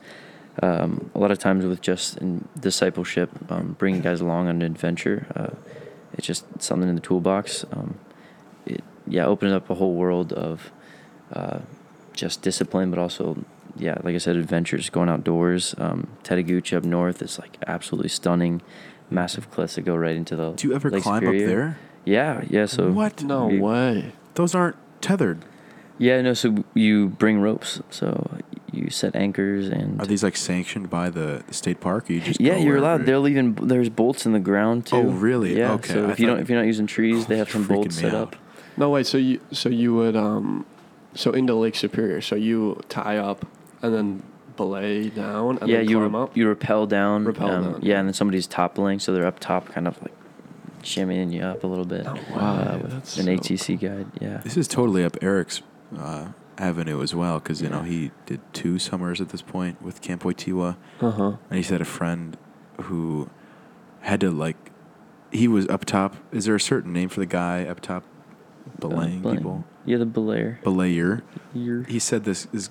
um, 0.62 1.10
a 1.14 1.18
lot 1.18 1.30
of 1.30 1.38
times 1.38 1.64
with 1.64 1.80
just 1.80 2.18
in 2.18 2.46
discipleship, 2.58 3.30
um, 3.50 3.76
bringing 3.78 4.00
guys 4.00 4.20
along 4.20 4.48
on 4.48 4.56
an 4.56 4.62
adventure. 4.62 5.26
Uh, 5.34 5.50
it's 6.14 6.26
just 6.26 6.44
something 6.60 6.88
in 6.88 6.94
the 6.94 7.00
toolbox. 7.00 7.64
Um, 7.72 7.98
it 8.66 8.82
yeah 9.06 9.24
opens 9.26 9.52
up 9.52 9.70
a 9.70 9.74
whole 9.74 9.94
world 9.94 10.32
of 10.32 10.70
uh, 11.32 11.60
just 12.12 12.42
discipline, 12.42 12.90
but 12.90 12.98
also 12.98 13.44
yeah, 13.76 13.96
like 14.02 14.14
I 14.14 14.18
said, 14.18 14.36
adventures, 14.36 14.90
going 14.90 15.08
outdoors. 15.08 15.74
Um, 15.78 16.08
Tettegouche 16.24 16.76
up 16.76 16.84
north 16.84 17.22
is 17.22 17.38
like 17.38 17.56
absolutely 17.66 18.08
stunning, 18.08 18.60
massive 19.10 19.50
cliffs 19.50 19.76
that 19.76 19.82
go 19.82 19.94
right 19.94 20.16
into 20.16 20.34
the. 20.34 20.52
Do 20.52 20.68
you 20.68 20.74
ever 20.74 20.90
Lake 20.90 21.02
climb 21.02 21.20
Superior. 21.22 21.44
up 21.44 21.48
there? 21.48 21.78
Yeah, 22.04 22.44
yeah. 22.48 22.66
So 22.66 22.90
What? 22.90 23.22
No 23.22 23.46
we- 23.46 23.60
way. 23.60 24.12
Those 24.34 24.54
aren't 24.54 24.76
tethered. 25.00 25.44
Yeah, 25.98 26.22
no. 26.22 26.32
So 26.32 26.64
you 26.74 27.08
bring 27.08 27.40
ropes. 27.40 27.80
So 27.90 28.28
you 28.78 28.90
set 28.90 29.16
anchors 29.16 29.68
and. 29.68 30.00
Are 30.00 30.06
these 30.06 30.22
like 30.22 30.36
sanctioned 30.36 30.90
by 30.90 31.10
the, 31.10 31.42
the 31.46 31.54
state 31.54 31.80
park? 31.80 32.08
Or 32.08 32.12
you 32.12 32.20
just 32.20 32.40
yeah, 32.40 32.56
you're 32.56 32.76
allowed. 32.76 33.06
They'll 33.06 33.28
even 33.28 33.54
there's 33.54 33.88
bolts 33.88 34.26
in 34.26 34.32
the 34.32 34.40
ground 34.40 34.86
too. 34.86 34.96
Oh, 34.96 35.02
really? 35.02 35.58
Yeah. 35.58 35.72
Okay, 35.74 35.92
So 35.92 36.06
I 36.06 36.10
if 36.12 36.20
you 36.20 36.26
don't, 36.26 36.40
if 36.40 36.48
you're 36.48 36.58
not 36.58 36.66
using 36.66 36.86
trees, 36.86 37.26
they 37.26 37.38
have 37.38 37.50
some 37.50 37.66
bolts 37.66 37.96
set 37.96 38.14
out. 38.14 38.34
up. 38.34 38.36
No 38.76 38.90
way. 38.90 39.02
So 39.02 39.18
you 39.18 39.40
so 39.52 39.68
you 39.68 39.94
would 39.94 40.16
um, 40.16 40.64
so 41.14 41.32
into 41.32 41.54
Lake 41.54 41.74
Superior. 41.74 42.20
So 42.20 42.36
you 42.36 42.80
tie 42.88 43.18
up 43.18 43.44
and 43.82 43.94
then 43.94 44.22
belay 44.56 45.08
down 45.08 45.58
and 45.58 45.68
yeah, 45.70 45.78
then 45.78 45.88
you 45.88 45.98
climb 45.98 46.16
re- 46.16 46.22
up. 46.22 46.36
you 46.36 46.48
rappel 46.48 46.86
down. 46.86 47.24
Rappel 47.24 47.50
um, 47.50 47.64
down. 47.72 47.80
Yeah, 47.82 47.98
and 47.98 48.08
then 48.08 48.14
somebody's 48.14 48.46
toppling, 48.46 48.98
so 48.98 49.12
they're 49.12 49.26
up 49.26 49.38
top, 49.40 49.68
kind 49.68 49.86
of 49.88 50.00
like 50.02 50.12
shimmying 50.82 51.32
you 51.32 51.42
up 51.42 51.64
a 51.64 51.66
little 51.66 51.84
bit. 51.84 52.06
Oh, 52.06 52.10
uh, 52.10 52.36
wow, 52.36 52.78
with 52.82 52.92
that's 52.92 53.18
an 53.18 53.24
so 53.24 53.30
ATC 53.32 53.80
guide. 53.80 54.06
Yeah. 54.20 54.38
This 54.38 54.56
is 54.56 54.68
totally 54.68 55.04
up 55.04 55.16
Eric's 55.22 55.62
uh, 55.96 56.28
avenue 56.58 57.02
as 57.02 57.14
well, 57.14 57.38
because 57.38 57.62
you 57.62 57.68
know 57.68 57.82
he 57.82 58.10
did 58.26 58.40
two 58.52 58.78
summers 58.78 59.20
at 59.20 59.28
this 59.30 59.42
point 59.42 59.80
with 59.82 60.00
Camp 60.00 60.22
Waitiwa, 60.22 60.76
Uh 61.00 61.10
huh. 61.10 61.32
and 61.50 61.56
he 61.56 61.62
said 61.62 61.80
a 61.80 61.84
friend 61.86 62.36
who 62.82 63.28
had 64.00 64.20
to 64.20 64.30
like, 64.30 64.56
he 65.32 65.48
was 65.48 65.66
up 65.68 65.84
top. 65.84 66.16
Is 66.32 66.44
there 66.46 66.54
a 66.54 66.60
certain 66.60 66.92
name 66.92 67.08
for 67.08 67.20
the 67.20 67.26
guy 67.26 67.64
up 67.64 67.80
top, 67.80 68.04
belaying 68.78 69.24
Uh, 69.26 69.32
people? 69.34 69.64
Yeah, 69.84 69.98
the 69.98 70.06
belayer. 70.06 70.60
Belayer. 70.62 71.22
You're, 71.54 71.82
He 71.84 71.98
said 71.98 72.24
this 72.24 72.46
is 72.52 72.70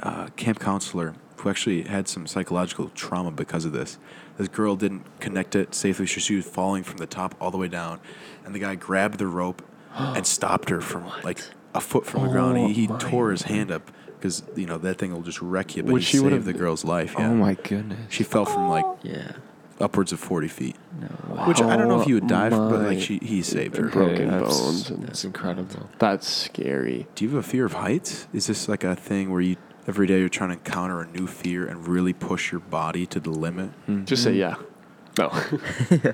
uh, 0.00 0.26
camp 0.36 0.58
counselor 0.58 1.14
who 1.36 1.48
actually 1.50 1.82
had 1.82 2.06
some 2.08 2.26
psychological 2.26 2.88
trauma 2.94 3.30
because 3.30 3.64
of 3.64 3.72
this. 3.72 3.98
This 4.38 4.48
girl 4.48 4.76
didn't 4.76 5.04
connect 5.20 5.54
it 5.56 5.74
safely. 5.74 6.06
She 6.06 6.20
she 6.20 6.36
was 6.36 6.44
falling 6.46 6.82
from 6.84 6.98
the 6.98 7.06
top 7.06 7.34
all 7.40 7.50
the 7.50 7.58
way 7.58 7.68
down, 7.68 8.00
and 8.44 8.54
the 8.54 8.58
guy 8.58 8.74
grabbed 8.76 9.18
the 9.18 9.26
rope 9.26 9.62
and 9.96 10.26
stopped 10.26 10.68
her 10.70 10.80
from 10.80 11.04
like 11.24 11.40
a 11.74 11.80
foot 11.80 12.06
from 12.06 12.24
the 12.24 12.28
ground. 12.28 12.58
Oh, 12.58 12.66
He, 12.68 12.72
he 12.74 12.86
tore 12.86 13.30
his 13.30 13.42
hand 13.42 13.70
up 13.70 13.90
because 14.18 14.42
you 14.56 14.66
know 14.66 14.78
that 14.78 14.98
thing 14.98 15.12
will 15.12 15.22
just 15.22 15.40
wreck 15.42 15.76
you. 15.76 15.82
But 15.82 15.92
Would 15.92 16.02
he 16.02 16.06
she 16.06 16.16
saved 16.18 16.24
would've- 16.24 16.44
the 16.44 16.52
girl's 16.52 16.84
life. 16.84 17.14
Yeah. 17.18 17.30
Oh 17.30 17.34
my 17.34 17.54
goodness. 17.54 17.98
She 18.08 18.22
fell 18.24 18.44
from 18.44 18.68
like 18.68 18.84
yeah. 19.02 19.32
upwards 19.80 20.12
of 20.12 20.20
forty 20.20 20.48
feet, 20.48 20.76
No. 21.00 21.06
which 21.46 21.60
I 21.62 21.76
don't 21.76 21.88
know 21.88 22.00
if 22.00 22.06
you 22.06 22.14
would 22.16 22.28
die, 22.28 22.50
from, 22.50 22.68
but 22.70 22.80
my- 22.82 22.86
like 22.88 23.00
she 23.00 23.18
he 23.18 23.42
saved 23.42 23.76
her. 23.76 23.88
Broken 23.88 24.28
that's, 24.28 24.60
bones 24.60 24.90
and- 24.90 25.02
That's 25.06 25.24
incredible. 25.24 25.88
That's 25.98 26.28
scary. 26.28 27.06
Do 27.14 27.24
you 27.24 27.30
have 27.30 27.38
a 27.44 27.48
fear 27.48 27.64
of 27.66 27.72
heights? 27.74 28.26
Is 28.32 28.46
this 28.46 28.68
like 28.68 28.84
a 28.84 28.94
thing 28.94 29.30
where 29.30 29.40
you 29.40 29.56
every 29.88 30.06
day 30.06 30.20
you're 30.20 30.28
trying 30.28 30.50
to 30.50 30.54
encounter 30.56 31.00
a 31.00 31.06
new 31.08 31.26
fear 31.26 31.66
and 31.66 31.88
really 31.88 32.12
push 32.12 32.52
your 32.52 32.60
body 32.60 33.04
to 33.06 33.18
the 33.18 33.30
limit? 33.30 33.70
Hmm. 33.86 34.04
Just 34.04 34.22
say 34.24 34.34
yeah. 34.34 34.56
No. 35.18 35.30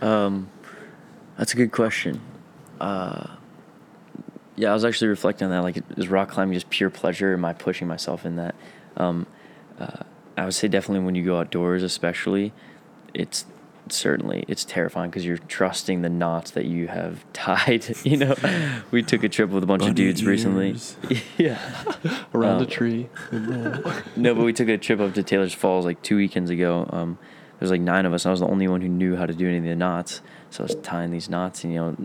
Um, 0.00 0.48
that's 1.36 1.52
a 1.54 1.56
good 1.56 1.72
question. 1.72 2.20
Uh, 2.80 3.26
yeah, 4.58 4.70
I 4.70 4.74
was 4.74 4.84
actually 4.84 5.08
reflecting 5.08 5.46
on 5.46 5.50
that. 5.52 5.62
Like, 5.62 5.82
is 5.96 6.08
rock 6.08 6.28
climbing 6.30 6.54
just 6.54 6.68
pure 6.68 6.90
pleasure? 6.90 7.32
Am 7.32 7.44
I 7.44 7.52
pushing 7.52 7.86
myself 7.88 8.26
in 8.26 8.36
that? 8.36 8.54
Um, 8.96 9.26
uh, 9.78 10.02
I 10.36 10.44
would 10.44 10.54
say 10.54 10.68
definitely 10.68 11.04
when 11.04 11.14
you 11.14 11.24
go 11.24 11.38
outdoors, 11.38 11.82
especially, 11.82 12.52
it's 13.14 13.46
certainly 13.90 14.44
it's 14.48 14.64
terrifying 14.66 15.08
because 15.10 15.24
you're 15.24 15.38
trusting 15.38 16.02
the 16.02 16.10
knots 16.10 16.50
that 16.50 16.66
you 16.66 16.88
have 16.88 17.24
tied. 17.32 17.86
you 18.04 18.16
know, 18.16 18.34
we 18.90 19.02
took 19.02 19.22
a 19.24 19.28
trip 19.28 19.50
with 19.50 19.62
a 19.62 19.66
bunch 19.66 19.82
of 19.82 19.88
Bunny 19.88 19.94
dudes 19.94 20.24
recently. 20.24 20.76
yeah. 21.38 21.58
Around 22.34 22.56
Um, 22.56 22.62
a 22.62 22.66
tree. 22.66 23.08
No, 24.16 24.34
but 24.34 24.44
we 24.44 24.52
took 24.52 24.68
a 24.68 24.76
trip 24.78 25.00
up 25.00 25.14
to 25.14 25.22
Taylor's 25.22 25.54
Falls 25.54 25.84
like 25.84 26.02
two 26.02 26.16
weekends 26.16 26.50
ago. 26.50 26.88
Um, 26.92 27.18
there 27.58 27.66
was 27.66 27.70
like 27.70 27.80
nine 27.80 28.06
of 28.06 28.12
us. 28.12 28.24
And 28.24 28.30
I 28.30 28.32
was 28.32 28.40
the 28.40 28.46
only 28.46 28.68
one 28.68 28.80
who 28.82 28.88
knew 28.88 29.16
how 29.16 29.26
to 29.26 29.32
do 29.34 29.48
any 29.48 29.58
of 29.58 29.64
the 29.64 29.74
knots. 29.76 30.20
So 30.50 30.62
I 30.62 30.66
was 30.66 30.76
tying 30.76 31.10
these 31.10 31.28
knots, 31.28 31.64
and 31.64 31.72
you 31.72 31.78
know, 31.78 31.96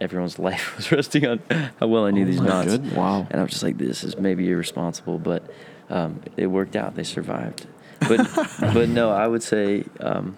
everyone's 0.00 0.38
life 0.48 0.76
was 0.76 0.90
resting 0.92 1.26
on 1.26 1.40
how 1.80 1.86
well 1.86 2.04
I 2.06 2.10
knew 2.10 2.22
Oh 2.24 2.26
these 2.26 2.40
knots. 2.40 2.68
goodness. 2.72 2.94
Wow. 2.94 3.26
And 3.30 3.40
I 3.40 3.42
was 3.42 3.52
just 3.52 3.62
like, 3.62 3.78
this 3.78 4.04
is 4.04 4.16
maybe 4.16 4.48
irresponsible, 4.50 5.18
but 5.18 5.42
um, 5.90 6.20
it 6.36 6.46
worked 6.48 6.76
out. 6.76 6.94
They 6.94 7.04
survived. 7.04 7.66
But 8.00 8.28
but 8.60 8.88
no, 8.88 9.10
I 9.10 9.26
would 9.26 9.42
say, 9.42 9.84
um, 10.00 10.36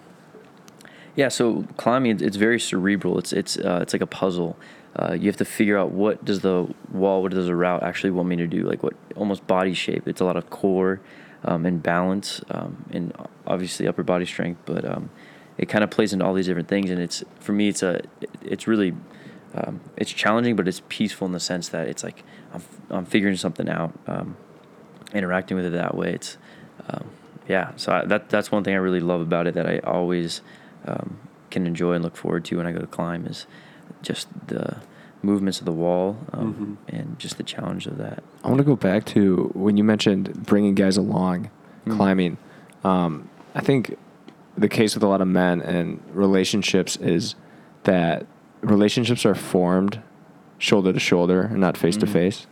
Yeah, 1.15 1.27
so 1.29 1.65
climbing 1.77 2.21
it's 2.21 2.37
very 2.37 2.59
cerebral. 2.59 3.17
It's 3.19 3.33
it's 3.33 3.57
uh, 3.57 3.79
it's 3.81 3.93
like 3.93 4.01
a 4.01 4.07
puzzle. 4.07 4.57
Uh, 4.95 5.13
you 5.13 5.27
have 5.27 5.37
to 5.37 5.45
figure 5.45 5.77
out 5.77 5.91
what 5.91 6.23
does 6.25 6.41
the 6.41 6.67
wall, 6.91 7.21
what 7.21 7.31
does 7.31 7.45
the 7.45 7.55
route 7.55 7.81
actually 7.81 8.11
want 8.11 8.27
me 8.27 8.35
to 8.35 8.47
do, 8.47 8.63
like 8.63 8.83
what 8.83 8.93
almost 9.15 9.45
body 9.47 9.73
shape. 9.73 10.05
It's 10.07 10.19
a 10.19 10.25
lot 10.25 10.35
of 10.35 10.49
core 10.49 10.99
um, 11.45 11.65
and 11.65 11.81
balance 11.81 12.41
um, 12.49 12.85
and 12.91 13.13
obviously 13.47 13.87
upper 13.87 14.03
body 14.03 14.25
strength, 14.25 14.61
but 14.65 14.83
um, 14.83 15.09
it 15.57 15.67
kind 15.69 15.83
of 15.83 15.91
plays 15.91 16.11
into 16.13 16.25
all 16.25 16.33
these 16.33 16.47
different 16.47 16.67
things. 16.67 16.89
And 16.89 16.99
it's 16.99 17.23
for 17.39 17.53
me, 17.53 17.69
it's 17.69 17.83
a 17.83 18.01
it's 18.41 18.67
really 18.67 18.93
um, 19.55 19.81
it's 19.97 20.11
challenging, 20.11 20.55
but 20.55 20.67
it's 20.67 20.81
peaceful 20.89 21.25
in 21.27 21.33
the 21.33 21.39
sense 21.39 21.69
that 21.69 21.87
it's 21.87 22.03
like 22.03 22.23
I'm, 22.53 22.61
I'm 22.89 23.05
figuring 23.05 23.35
something 23.35 23.67
out, 23.69 23.93
um, 24.07 24.37
interacting 25.13 25.57
with 25.57 25.65
it 25.65 25.71
that 25.71 25.95
way. 25.95 26.13
It's 26.13 26.37
um, 26.89 27.09
yeah, 27.47 27.71
so 27.75 27.91
I, 27.93 28.05
that 28.05 28.29
that's 28.29 28.51
one 28.51 28.63
thing 28.63 28.73
I 28.73 28.77
really 28.77 28.99
love 29.01 29.21
about 29.21 29.47
it 29.47 29.53
that 29.55 29.67
I 29.67 29.79
always 29.79 30.41
um, 30.85 31.17
can 31.49 31.67
enjoy 31.67 31.93
and 31.93 32.03
look 32.03 32.15
forward 32.15 32.45
to 32.45 32.57
when 32.57 32.65
I 32.65 32.71
go 32.71 32.79
to 32.79 32.87
climb 32.87 33.25
is 33.25 33.45
just 34.01 34.27
the 34.47 34.77
movements 35.21 35.59
of 35.59 35.65
the 35.65 35.71
wall 35.71 36.17
um, 36.33 36.77
and 36.87 37.19
just 37.19 37.37
the 37.37 37.43
challenge 37.43 37.85
of 37.85 37.97
that. 37.99 38.23
I 38.43 38.47
want 38.47 38.57
to 38.59 38.63
go 38.63 38.75
back 38.75 39.05
to 39.07 39.51
when 39.53 39.77
you 39.77 39.83
mentioned 39.83 40.45
bringing 40.45 40.75
guys 40.75 40.97
along 40.97 41.49
Mm. 41.85 41.95
climbing. 41.97 42.37
Um, 42.83 43.27
I 43.55 43.61
think 43.61 43.97
the 44.55 44.69
case 44.69 44.93
with 44.93 45.03
a 45.03 45.07
lot 45.07 45.19
of 45.19 45.27
men 45.27 45.61
and 45.61 45.99
relationships 46.13 46.95
is 46.97 47.33
that 47.85 48.27
relationships 48.61 49.25
are 49.25 49.35
formed 49.35 50.01
shoulder 50.57 50.93
to 50.93 50.99
shoulder 50.99 51.41
and 51.43 51.59
not 51.59 51.75
face 51.77 51.97
to 51.97 52.05
Mhm. 52.05 52.13
face. 52.13 52.47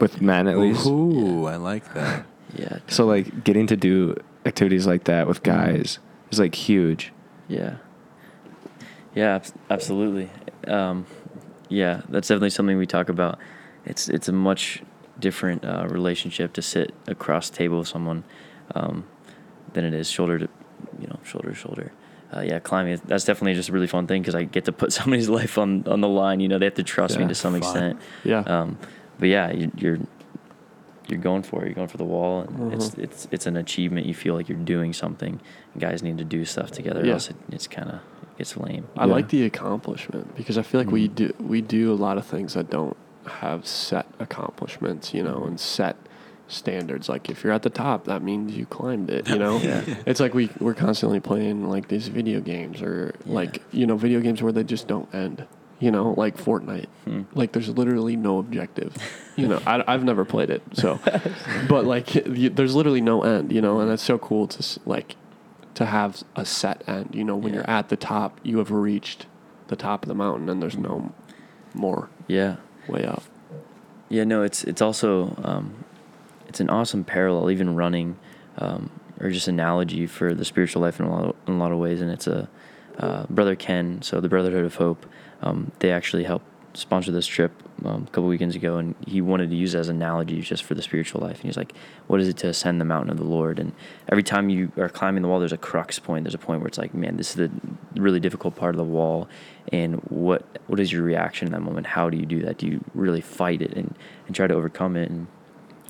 With 0.00 0.20
men, 0.20 0.48
at 0.48 0.58
least. 0.58 0.86
Ooh, 0.86 1.46
I 1.46 1.56
like 1.56 1.92
that. 1.94 2.26
Yeah. 2.54 2.80
So 2.86 3.06
like 3.06 3.44
getting 3.44 3.66
to 3.68 3.76
do 3.76 4.14
activities 4.44 4.86
like 4.86 5.04
that 5.04 5.26
with 5.26 5.42
guys 5.42 5.98
is 6.30 6.38
like 6.38 6.54
huge. 6.54 7.10
Yeah. 7.48 7.76
Yeah, 9.14 9.36
abs- 9.36 9.54
absolutely. 9.70 10.28
Um, 10.66 11.06
yeah, 11.70 12.02
that's 12.10 12.28
definitely 12.28 12.50
something 12.50 12.76
we 12.76 12.86
talk 12.86 13.08
about. 13.08 13.38
It's 13.86 14.08
it's 14.10 14.28
a 14.28 14.32
much 14.32 14.82
different 15.18 15.64
uh, 15.64 15.86
relationship 15.90 16.52
to 16.54 16.60
sit 16.62 16.92
across 17.06 17.48
the 17.48 17.56
table 17.56 17.78
with 17.78 17.88
someone 17.88 18.24
um, 18.74 19.04
than 19.72 19.84
it 19.86 19.94
is 19.94 20.10
shoulder 20.10 20.38
to, 20.38 20.48
you 21.00 21.06
know, 21.06 21.18
shoulder 21.24 21.48
to 21.48 21.54
shoulder. 21.54 21.90
Uh, 22.34 22.40
yeah, 22.40 22.58
climbing. 22.58 23.00
That's 23.04 23.24
definitely 23.24 23.54
just 23.54 23.68
a 23.68 23.72
really 23.72 23.86
fun 23.86 24.06
thing 24.06 24.22
because 24.22 24.34
I 24.34 24.44
get 24.44 24.64
to 24.64 24.72
put 24.72 24.92
somebody's 24.98 25.28
life 25.28 25.58
on 25.58 25.84
on 25.86 26.00
the 26.00 26.08
line. 26.08 26.40
You 26.40 26.48
know, 26.48 26.58
they 26.58 26.64
have 26.66 26.74
to 26.74 26.82
trust 26.82 27.18
me 27.18 27.26
to 27.28 27.34
some 27.34 27.52
fun. 27.52 27.58
extent. 27.58 28.00
Yeah. 28.24 28.40
Um, 28.40 28.78
but 29.18 29.28
yeah, 29.28 29.52
you, 29.52 29.70
you're 29.76 29.98
you're 31.08 31.20
going 31.20 31.42
for 31.42 31.62
it. 31.62 31.66
You're 31.66 31.74
going 31.74 31.88
for 31.88 31.98
the 31.98 32.04
wall, 32.04 32.42
and 32.42 32.72
it's 32.72 32.90
Mhm. 32.90 32.98
it's 33.04 33.28
it's 33.30 33.46
an 33.46 33.56
achievement. 33.56 34.06
You 34.06 34.14
feel 34.14 34.34
like 34.34 34.48
you're 34.48 34.58
doing 34.58 34.92
something. 34.92 35.40
guys 35.78 36.02
need 36.02 36.18
to 36.18 36.24
do 36.24 36.44
stuff 36.44 36.70
together, 36.70 37.00
or 37.02 37.06
Yeah. 37.06 37.12
else 37.14 37.30
it, 37.30 37.36
it's 37.50 37.66
kind 37.66 37.90
of 37.90 38.00
it's 38.38 38.56
lame. 38.56 38.86
I 38.96 39.06
Yeah. 39.06 39.12
like 39.12 39.28
the 39.28 39.44
accomplishment 39.44 40.34
because 40.36 40.56
I 40.58 40.62
feel 40.62 40.80
like 40.80 40.90
we 40.90 41.08
Mhm. 41.08 41.14
do 41.14 41.34
we 41.40 41.60
do 41.60 41.92
a 41.92 41.98
lot 42.06 42.16
of 42.18 42.24
things 42.24 42.54
that 42.54 42.70
don't 42.70 42.96
have 43.26 43.66
set 43.66 44.06
accomplishments, 44.18 45.12
you 45.14 45.22
know, 45.22 45.44
and 45.46 45.58
set 45.60 45.96
standards. 46.52 47.08
Like 47.08 47.28
if 47.30 47.42
you're 47.44 47.52
at 47.52 47.62
the 47.62 47.70
top, 47.70 48.04
that 48.04 48.22
means 48.22 48.56
you 48.56 48.66
climbed 48.66 49.10
it, 49.10 49.28
you 49.28 49.38
know. 49.38 49.58
Yeah. 49.58 49.82
It's 50.06 50.20
like 50.20 50.34
we 50.34 50.50
we're 50.60 50.74
constantly 50.74 51.20
playing 51.20 51.68
like 51.68 51.88
these 51.88 52.08
video 52.08 52.40
games 52.40 52.82
or 52.82 53.14
Yeah. 53.26 53.34
like 53.34 53.62
you 53.72 53.86
know 53.86 53.96
video 53.96 54.20
games 54.20 54.42
where 54.42 54.52
they 54.52 54.64
just 54.64 54.86
don't 54.88 55.12
end. 55.14 55.46
You 55.80 55.90
know, 55.90 56.14
like 56.16 56.36
Fortnite. 56.36 56.86
Hmm. 57.04 57.22
Like 57.34 57.50
there's 57.52 57.68
literally 57.68 58.14
no 58.14 58.38
objective. 58.38 58.94
You 59.36 59.48
know, 59.48 59.60
I, 59.66 59.82
I've 59.88 60.04
never 60.04 60.24
played 60.24 60.50
it, 60.50 60.62
so, 60.74 61.00
but 61.68 61.84
like 61.86 62.14
you, 62.14 62.50
there's 62.50 62.74
literally 62.76 63.00
no 63.00 63.22
end. 63.24 63.50
You 63.50 63.60
know, 63.60 63.80
and 63.80 63.90
it's 63.90 64.02
so 64.02 64.16
cool 64.18 64.46
to 64.48 64.80
like 64.86 65.16
to 65.74 65.86
have 65.86 66.22
a 66.36 66.44
set 66.44 66.86
end. 66.88 67.14
You 67.14 67.24
know, 67.24 67.34
when 67.34 67.52
you're 67.54 67.68
at 67.68 67.88
the 67.88 67.96
top, 67.96 68.38
you 68.44 68.58
have 68.58 68.70
reached 68.70 69.26
the 69.68 69.74
top 69.76 70.04
of 70.04 70.08
the 70.08 70.14
mountain, 70.14 70.48
and 70.48 70.62
there's 70.62 70.76
no 70.76 71.12
more 71.74 72.10
Yeah. 72.28 72.56
way 72.86 73.04
up. 73.04 73.22
Yeah, 74.08 74.24
no, 74.24 74.42
it's 74.42 74.62
it's 74.64 74.82
also 74.82 75.34
um, 75.42 75.84
it's 76.52 76.60
an 76.60 76.68
awesome 76.68 77.02
parallel, 77.02 77.50
even 77.50 77.76
running, 77.76 78.18
um, 78.58 78.90
or 79.18 79.30
just 79.30 79.48
analogy 79.48 80.06
for 80.06 80.34
the 80.34 80.44
spiritual 80.44 80.82
life 80.82 81.00
in 81.00 81.06
a 81.06 81.10
lot 81.10 81.24
of, 81.24 81.34
in 81.46 81.54
a 81.54 81.56
lot 81.56 81.72
of 81.72 81.78
ways. 81.78 82.02
And 82.02 82.10
it's 82.10 82.26
a 82.26 82.46
uh, 82.98 83.24
brother 83.30 83.56
Ken, 83.56 84.02
so 84.02 84.20
the 84.20 84.28
Brotherhood 84.28 84.66
of 84.66 84.74
Hope. 84.74 85.06
Um, 85.40 85.72
they 85.78 85.90
actually 85.90 86.24
helped 86.24 86.44
sponsor 86.74 87.10
this 87.10 87.26
trip 87.26 87.52
um, 87.86 88.02
a 88.02 88.10
couple 88.10 88.26
weekends 88.26 88.54
ago, 88.54 88.76
and 88.76 88.94
he 89.06 89.22
wanted 89.22 89.48
to 89.48 89.56
use 89.56 89.74
it 89.74 89.78
as 89.78 89.88
an 89.88 89.96
analogy 89.96 90.42
just 90.42 90.62
for 90.62 90.74
the 90.74 90.82
spiritual 90.82 91.22
life. 91.22 91.36
And 91.36 91.44
he's 91.44 91.56
like, 91.56 91.72
"What 92.06 92.20
is 92.20 92.28
it 92.28 92.36
to 92.38 92.48
ascend 92.48 92.82
the 92.82 92.84
mountain 92.84 93.10
of 93.10 93.16
the 93.16 93.24
Lord?" 93.24 93.58
And 93.58 93.72
every 94.10 94.22
time 94.22 94.50
you 94.50 94.72
are 94.76 94.90
climbing 94.90 95.22
the 95.22 95.28
wall, 95.28 95.38
there's 95.38 95.54
a 95.54 95.56
crux 95.56 95.98
point. 95.98 96.24
There's 96.24 96.34
a 96.34 96.38
point 96.38 96.60
where 96.60 96.68
it's 96.68 96.76
like, 96.76 96.92
"Man, 96.92 97.16
this 97.16 97.30
is 97.30 97.36
the 97.36 97.50
really 97.96 98.20
difficult 98.20 98.56
part 98.56 98.74
of 98.74 98.78
the 98.78 98.84
wall." 98.84 99.26
And 99.72 100.00
what 100.10 100.44
what 100.66 100.80
is 100.80 100.92
your 100.92 101.02
reaction 101.02 101.48
in 101.48 101.52
that 101.52 101.62
moment? 101.62 101.86
How 101.86 102.10
do 102.10 102.18
you 102.18 102.26
do 102.26 102.42
that? 102.42 102.58
Do 102.58 102.66
you 102.66 102.84
really 102.92 103.22
fight 103.22 103.62
it 103.62 103.72
and, 103.72 103.96
and 104.26 104.36
try 104.36 104.46
to 104.46 104.54
overcome 104.54 104.96
it? 104.96 105.08
And 105.08 105.28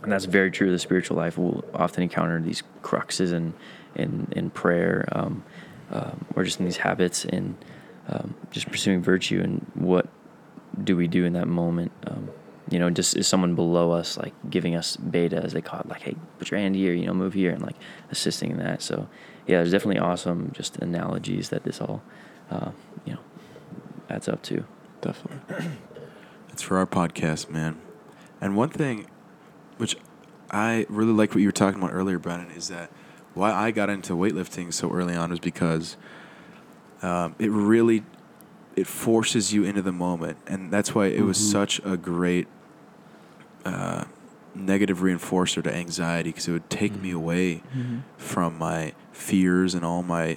and 0.02 0.12
that's 0.12 0.24
very 0.24 0.50
true 0.50 0.68
of 0.68 0.72
the 0.72 0.78
spiritual 0.78 1.16
life. 1.16 1.38
We'll 1.38 1.64
often 1.74 2.02
encounter 2.02 2.40
these 2.40 2.62
cruxes 2.82 3.32
in 3.32 3.54
in, 3.94 4.28
in 4.32 4.50
prayer, 4.50 5.06
um, 5.12 5.44
um, 5.90 6.24
or 6.34 6.44
just 6.44 6.58
in 6.58 6.64
these 6.64 6.78
habits, 6.78 7.24
and 7.24 7.56
um, 8.08 8.34
just 8.50 8.70
pursuing 8.70 9.02
virtue. 9.02 9.40
And 9.42 9.70
what 9.74 10.08
do 10.82 10.96
we 10.96 11.08
do 11.08 11.24
in 11.24 11.34
that 11.34 11.46
moment? 11.46 11.92
Um, 12.06 12.30
you 12.70 12.78
know, 12.78 12.88
just 12.88 13.16
is 13.16 13.28
someone 13.28 13.54
below 13.54 13.90
us 13.90 14.16
like 14.16 14.32
giving 14.48 14.74
us 14.74 14.96
beta, 14.96 15.36
as 15.36 15.52
they 15.52 15.60
call 15.60 15.80
it, 15.80 15.88
like, 15.88 16.02
hey, 16.02 16.16
put 16.38 16.50
your 16.50 16.58
hand 16.58 16.74
here, 16.74 16.94
you 16.94 17.06
know, 17.06 17.12
move 17.12 17.34
here, 17.34 17.50
and 17.50 17.62
like 17.62 17.76
assisting 18.10 18.50
in 18.50 18.58
that. 18.58 18.80
So, 18.82 19.08
yeah, 19.46 19.58
there's 19.58 19.72
definitely 19.72 20.00
awesome 20.00 20.52
just 20.54 20.76
analogies 20.78 21.50
that 21.50 21.64
this 21.64 21.80
all, 21.80 22.02
uh, 22.50 22.70
you 23.04 23.14
know, 23.14 23.20
adds 24.08 24.28
up 24.28 24.42
to. 24.44 24.64
Definitely. 25.00 25.70
It's 26.52 26.60
for 26.60 26.76
our 26.76 26.86
podcast, 26.86 27.48
man. 27.48 27.80
And 28.38 28.54
one 28.54 28.68
thing, 28.68 29.06
which 29.82 29.96
I 30.48 30.86
really 30.88 31.12
like 31.12 31.30
what 31.30 31.40
you 31.40 31.48
were 31.48 31.52
talking 31.52 31.82
about 31.82 31.92
earlier, 31.92 32.20
Brennan, 32.20 32.52
is 32.52 32.68
that 32.68 32.88
why 33.34 33.50
I 33.52 33.72
got 33.72 33.90
into 33.90 34.12
weightlifting 34.12 34.72
so 34.72 34.92
early 34.92 35.16
on 35.16 35.30
was 35.30 35.40
because 35.40 35.96
um, 37.02 37.34
it 37.40 37.50
really 37.50 38.04
it 38.76 38.86
forces 38.86 39.52
you 39.52 39.64
into 39.64 39.82
the 39.82 39.90
moment, 39.90 40.38
and 40.46 40.70
that's 40.70 40.94
why 40.94 41.06
it 41.06 41.22
was 41.22 41.36
Mhm. 41.36 41.50
such 41.50 41.80
a 41.84 41.96
great 41.96 42.46
uh, 43.64 44.04
negative 44.54 44.98
reinforcer 45.00 45.62
to 45.64 45.74
anxiety 45.74 46.30
because 46.30 46.46
it 46.46 46.52
would 46.52 46.70
take 46.70 47.00
me 47.02 47.10
away 47.10 47.62
from 48.16 48.56
my 48.58 48.92
fears 49.12 49.74
and 49.74 49.84
all 49.84 50.02
my 50.04 50.36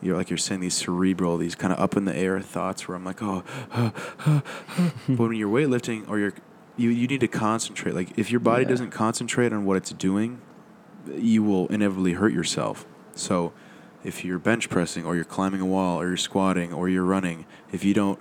you're 0.00 0.16
like 0.16 0.30
you're 0.30 0.36
saying 0.38 0.60
these 0.60 0.74
cerebral 0.74 1.36
these 1.36 1.54
kind 1.54 1.72
of 1.72 1.78
up 1.80 1.96
in 1.96 2.04
the 2.04 2.14
air 2.14 2.38
thoughts 2.40 2.86
where 2.86 2.94
i'm 2.96 3.04
like 3.04 3.20
oh 3.22 3.42
but 5.08 5.18
when 5.18 5.32
you're 5.34 5.50
weightlifting 5.50 6.06
or 6.08 6.18
you're 6.18 6.34
you, 6.76 6.90
you 6.90 7.06
need 7.06 7.20
to 7.20 7.28
concentrate 7.28 7.94
like 7.94 8.18
if 8.18 8.30
your 8.30 8.40
body 8.40 8.62
Yeah. 8.64 8.68
doesn't 8.70 8.90
concentrate 8.90 9.52
on 9.52 9.64
what 9.64 9.76
it's 9.76 9.90
doing 9.92 10.40
you 11.14 11.42
will 11.42 11.66
inevitably 11.68 12.14
hurt 12.14 12.32
yourself 12.32 12.84
so 13.14 13.52
if 14.04 14.24
you're 14.24 14.38
bench 14.38 14.68
pressing 14.68 15.04
or 15.04 15.14
you're 15.14 15.24
climbing 15.24 15.60
a 15.60 15.66
wall 15.66 16.00
or 16.00 16.08
you're 16.08 16.16
squatting 16.16 16.72
or 16.72 16.88
you're 16.88 17.04
running 17.04 17.46
if 17.72 17.84
you 17.84 17.94
don't 17.94 18.18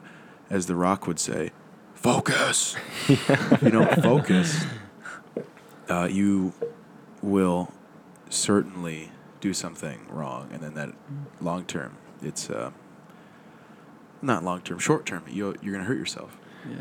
as 0.49 0.67
the 0.67 0.75
rock 0.75 1.05
would 1.07 1.19
say 1.19 1.51
focus 1.93 2.75
if 3.07 3.61
you 3.61 3.71
don't 3.71 4.01
focus 4.03 4.65
uh, 5.89 6.07
you 6.11 6.53
will 7.21 7.71
certainly 8.29 9.11
do 9.41 9.53
something 9.53 10.07
wrong, 10.09 10.49
and 10.51 10.61
then 10.63 10.73
that 10.73 10.89
long 11.39 11.63
term, 11.65 11.97
it's 12.23 12.49
uh, 12.49 12.71
not 14.21 14.43
long 14.43 14.61
term, 14.61 14.79
short 14.79 15.05
term. 15.05 15.23
You 15.29 15.55
you're 15.61 15.73
gonna 15.73 15.85
hurt 15.85 15.97
yourself. 15.97 16.37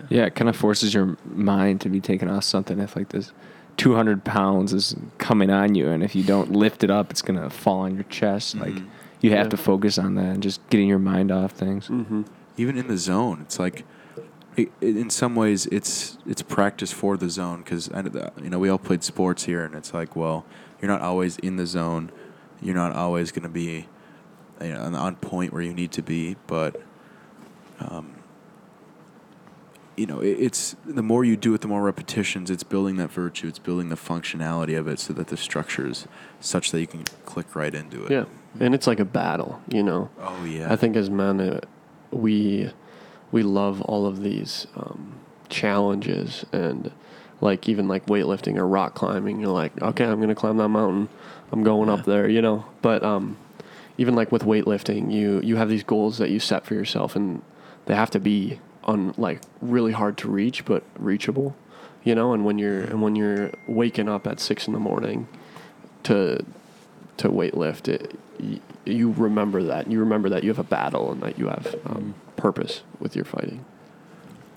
Yeah, 0.09 0.25
it 0.27 0.35
kind 0.35 0.49
of 0.49 0.57
forces 0.57 0.93
your 0.95 1.17
mind 1.25 1.81
to 1.83 1.89
be 1.89 2.01
taken 2.01 2.29
off 2.29 2.45
something 2.45 2.79
if 2.81 2.97
like 2.97 3.09
this 3.11 3.33
200 3.77 4.25
pounds 4.25 4.73
is 4.73 4.95
coming 5.19 5.51
on 5.51 5.75
you, 5.75 5.89
and 5.89 6.03
if 6.03 6.15
you 6.15 6.23
don't 6.23 6.53
lift 6.53 6.85
it 6.85 6.91
up, 6.91 7.11
it's 7.11 7.23
gonna 7.23 7.51
fall 7.51 7.81
on 7.81 7.95
your 7.95 8.05
chest. 8.05 8.55
Like 8.57 8.73
Mhm. 8.75 8.87
you 9.21 9.31
have 9.31 9.47
Yeah. 9.47 9.51
to 9.51 9.57
focus 9.57 9.99
on 9.99 10.15
that 10.15 10.27
and 10.35 10.43
just 10.43 10.61
getting 10.71 10.89
your 10.89 10.99
mind 11.01 11.31
off 11.33 11.53
things. 11.53 11.89
Mm-hmm. 11.89 12.23
Even 12.57 12.77
in 12.77 12.89
the 12.89 12.97
zone, 12.99 13.39
it's 13.43 13.59
like. 13.59 13.85
It, 14.57 14.71
it, 14.81 14.97
in 14.97 15.11
some 15.11 15.35
ways, 15.35 15.67
it's 15.73 16.17
it's 16.29 16.41
practice 16.41 16.93
for 16.93 17.17
the 17.17 17.29
zone 17.29 17.63
because 17.65 17.91
you 18.41 18.49
know 18.51 18.61
we 18.61 18.69
all 18.69 18.79
played 18.79 19.03
sports 19.03 19.43
here, 19.47 19.65
and 19.65 19.75
it's 19.75 19.93
like, 19.93 20.15
well, 20.15 20.47
you're 20.81 20.89
not 20.89 21.01
always 21.01 21.39
in 21.39 21.57
the 21.57 21.67
zone, 21.67 22.13
you're 22.63 22.77
not 22.77 22.93
always 22.95 23.33
going 23.33 23.43
to 23.43 23.49
be, 23.49 23.89
you 24.63 24.69
know, 24.73 24.81
on- 24.83 24.95
on 24.95 25.17
point 25.17 25.53
where 25.53 25.61
you 25.61 25.75
need 25.75 25.91
to 25.91 26.03
be, 26.03 26.37
but 26.47 26.81
um, 27.81 28.13
you 29.97 30.07
know, 30.07 30.21
it, 30.21 30.37
it's 30.41 30.77
the 30.85 31.03
more 31.03 31.25
you 31.25 31.37
do 31.37 31.55
it, 31.55 31.61
the 31.61 31.69
more 31.69 31.83
repetitions. 31.83 32.51
It's 32.51 32.63
building 32.63 32.97
that 32.97 33.11
virtue. 33.11 33.49
It's 33.49 33.59
building 33.59 33.89
the 33.89 33.97
functionality 33.97 34.79
of 34.79 34.89
it, 34.89 34.99
so 34.99 35.13
that 35.13 35.29
the 35.29 35.37
structure 35.37 35.87
is 35.87 36.07
such 36.41 36.71
that 36.73 36.81
you 36.81 36.87
can 36.87 37.05
click 37.25 37.55
right 37.55 37.75
into 37.75 38.05
it. 38.05 38.11
Yeah, 38.11 38.25
and 38.61 38.75
it's 38.75 38.87
like 38.87 39.01
a 39.01 39.05
battle. 39.05 39.61
You 39.69 39.83
know. 39.83 40.11
Oh 40.21 40.45
yeah. 40.45 40.73
I 40.73 40.77
think 40.77 40.97
as 40.97 41.11
men, 41.11 41.41
uh, 41.41 41.61
we 42.11 42.71
we 43.33 43.43
love 43.43 43.81
all 43.83 44.07
of 44.07 44.23
these 44.23 44.67
um, 44.77 45.15
challenges 45.49 46.45
and 46.53 46.91
like 47.41 47.69
even 47.69 47.89
like 47.89 48.07
weightlifting 48.07 48.57
or 48.57 48.67
rock 48.67 48.95
climbing. 48.95 49.41
You're 49.41 49.51
like, 49.51 49.81
okay, 49.83 50.05
I'm 50.05 50.21
gonna 50.21 50.35
climb 50.35 50.57
that 50.59 50.69
mountain. 50.69 51.09
I'm 51.53 51.63
going 51.63 51.89
up 51.89 52.05
there, 52.05 52.29
you 52.29 52.43
know. 52.43 52.65
But 52.83 53.03
um, 53.03 53.37
even 53.99 54.15
like 54.15 54.33
with 54.33 54.43
weightlifting, 54.43 55.13
you 55.13 55.41
you 55.43 55.57
have 55.57 55.69
these 55.69 55.85
goals 55.85 56.19
that 56.19 56.31
you 56.31 56.41
set 56.41 56.65
for 56.65 56.75
yourself, 56.75 57.15
and 57.15 57.43
they 57.87 57.95
have 57.95 58.11
to 58.11 58.21
be 58.21 58.61
on 58.85 59.15
like 59.17 59.41
really 59.61 59.93
hard 59.93 60.17
to 60.19 60.29
reach, 60.29 60.65
but 60.65 60.83
reachable. 60.99 61.57
You 62.05 62.15
know, 62.15 62.35
and 62.35 62.45
when 62.45 62.59
you're 62.59 62.83
and 62.83 63.01
when 63.01 63.17
you're 63.17 63.51
waking 63.67 64.09
up 64.09 64.27
at 64.27 64.39
six 64.39 64.67
in 64.67 64.73
the 64.73 64.79
morning 64.79 65.27
to 66.05 66.45
to 67.17 67.29
weightlift, 67.31 67.89
it, 67.89 68.19
y- 68.39 68.61
you 68.85 69.13
remember 69.13 69.63
that. 69.63 69.91
You 69.91 70.01
remember 70.01 70.29
that 70.29 70.45
you 70.45 70.51
have 70.51 70.59
a 70.59 70.65
battle 70.65 71.13
and 71.13 71.23
that 71.23 71.39
you 71.39 71.49
have 71.49 71.75
um, 71.87 72.15
purpose 72.37 72.83
with 73.01 73.17
your 73.17 73.25
fighting. 73.25 73.65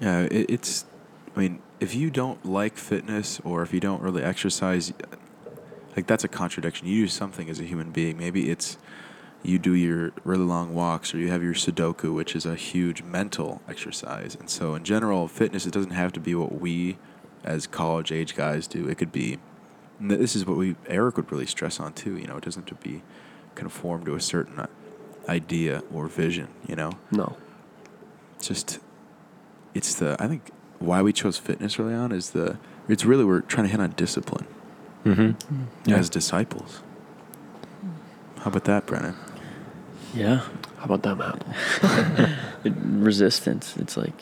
Yeah, 0.02 0.22
it, 0.24 0.50
it's. 0.50 0.86
I 1.36 1.40
mean, 1.40 1.60
if 1.80 1.96
you 1.96 2.10
don't 2.10 2.44
like 2.46 2.78
fitness 2.78 3.40
or 3.44 3.62
if 3.62 3.74
you 3.74 3.80
don't 3.80 4.02
really 4.02 4.24
exercise, 4.24 4.92
like 5.96 6.08
that's 6.08 6.24
a 6.24 6.28
contradiction. 6.28 6.88
You 6.88 7.04
do 7.04 7.08
something 7.08 7.50
as 7.50 7.60
a 7.60 7.64
human 7.64 7.92
being. 7.92 8.18
Maybe 8.18 8.50
it's 8.50 8.78
you 9.44 9.60
do 9.60 9.74
your 9.74 10.12
really 10.24 10.44
long 10.44 10.74
walks 10.74 11.14
or 11.14 11.20
you 11.20 11.30
have 11.30 11.44
your 11.44 11.54
Sudoku, 11.54 12.14
which 12.14 12.36
is 12.36 12.46
a 12.46 12.56
huge 12.56 13.04
mental 13.04 13.62
exercise. 13.68 14.36
And 14.36 14.50
so, 14.50 14.76
in 14.76 14.84
general, 14.84 15.28
fitness 15.28 15.66
it 15.66 15.74
doesn't 15.74 15.92
have 15.92 16.12
to 16.14 16.20
be 16.20 16.36
what 16.36 16.60
we 16.60 16.98
as 17.44 17.68
college 17.68 18.12
age 18.12 18.36
guys 18.36 18.68
do. 18.68 18.88
It 18.90 18.98
could 18.98 19.12
be. 19.12 19.38
and 20.00 20.12
This 20.12 20.36
is 20.36 20.46
what 20.46 20.58
we 20.58 20.76
Eric 20.88 21.18
would 21.18 21.32
really 21.32 21.46
stress 21.46 21.80
on 21.80 21.94
too. 21.94 22.18
You 22.18 22.28
know, 22.28 22.38
it 22.38 22.44
doesn't 22.44 22.70
have 22.70 22.78
to 22.80 22.88
be 22.88 23.04
conform 23.56 24.06
to 24.06 24.16
a 24.16 24.22
certain 24.22 24.68
idea 25.30 25.82
or 25.94 26.08
vision. 26.08 26.48
You 26.68 26.76
know 26.76 26.92
No. 27.12 27.38
just 28.42 28.80
it's 29.74 29.96
the 29.96 30.16
I 30.20 30.28
think 30.28 30.52
why 30.80 31.02
we 31.02 31.12
chose 31.14 31.38
fitness 31.38 31.80
early 31.80 31.94
on 31.94 32.12
is 32.12 32.32
the 32.32 32.58
it's 32.88 33.04
really 33.06 33.26
we're 33.26 33.42
trying 33.42 33.66
to 33.66 33.72
hit 33.72 33.80
on 33.80 33.92
discipline 33.92 34.46
Mm-hmm. 35.06 35.64
Yeah. 35.86 35.98
as 35.98 36.10
disciples. 36.10 36.82
How 38.40 38.50
about 38.52 38.66
that, 38.66 38.86
Brennan? 38.86 39.16
Yeah. 40.14 40.42
How 40.78 40.86
about 40.86 41.04
that, 41.04 41.16
Matt? 41.16 41.44
Resistance. 42.66 43.76
It's 43.78 43.98
like, 43.98 44.20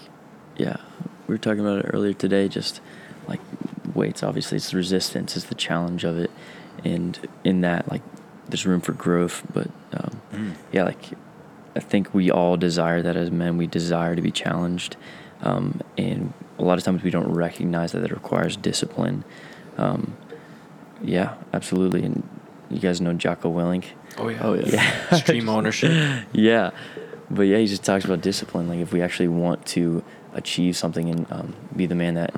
yeah, 0.58 0.78
we 1.28 1.34
were 1.34 1.38
talking 1.40 1.60
about 1.62 1.80
it 1.86 1.90
earlier 1.94 2.14
today. 2.14 2.48
Just 2.48 2.82
like 3.28 3.40
weights, 3.94 4.24
obviously, 4.24 4.58
it's 4.58 4.74
resistance 4.74 5.36
is 5.36 5.46
the 5.46 5.56
challenge 5.56 6.04
of 6.04 6.18
it, 6.18 6.32
and 6.84 7.18
in 7.44 7.62
that, 7.62 7.90
like, 7.92 8.02
there's 8.48 8.66
room 8.66 8.82
for 8.82 8.94
growth. 8.94 9.44
But 9.54 9.68
um, 9.94 10.22
Mm. 10.34 10.54
yeah, 10.72 10.84
like, 10.84 11.12
I 11.76 11.80
think 11.80 12.14
we 12.14 12.30
all 12.30 12.58
desire 12.58 13.02
that 13.02 13.16
as 13.16 13.32
men. 13.32 13.58
We 13.58 13.68
desire 13.68 14.16
to 14.16 14.22
be 14.22 14.32
challenged, 14.32 14.98
um, 15.42 15.80
and 15.98 16.34
a 16.60 16.64
lot 16.64 16.78
of 16.78 16.84
times 16.84 17.04
we 17.04 17.10
don't 17.12 17.32
recognize 17.34 17.92
that 17.94 18.04
it 18.04 18.12
requires 18.12 18.56
discipline. 18.58 19.24
Um, 19.78 20.16
yeah, 21.02 21.36
absolutely. 21.54 22.04
And 22.04 22.28
you 22.70 22.80
guys 22.80 23.02
know 23.02 23.14
Jocko 23.14 23.52
Willink. 23.52 23.86
Oh 24.18 24.30
yeah. 24.30 24.40
Oh, 24.42 24.54
yeah. 24.54 24.66
Yeah. 24.68 25.06
Extreme 25.12 25.50
Ownership. 25.50 25.92
yeah, 26.34 26.72
but 27.30 27.44
yeah, 27.44 27.58
he 27.58 27.68
just 27.68 27.84
talks 27.84 28.06
about 28.06 28.22
discipline. 28.22 28.68
Like 28.68 28.80
if 28.80 28.92
we 28.94 29.02
actually 29.02 29.28
want 29.28 29.66
to 29.68 30.04
achieve 30.34 30.76
something 30.76 31.10
and 31.10 31.32
um, 31.32 31.56
be 31.76 31.86
the 31.86 31.96
man 31.96 32.14
that 32.16 32.34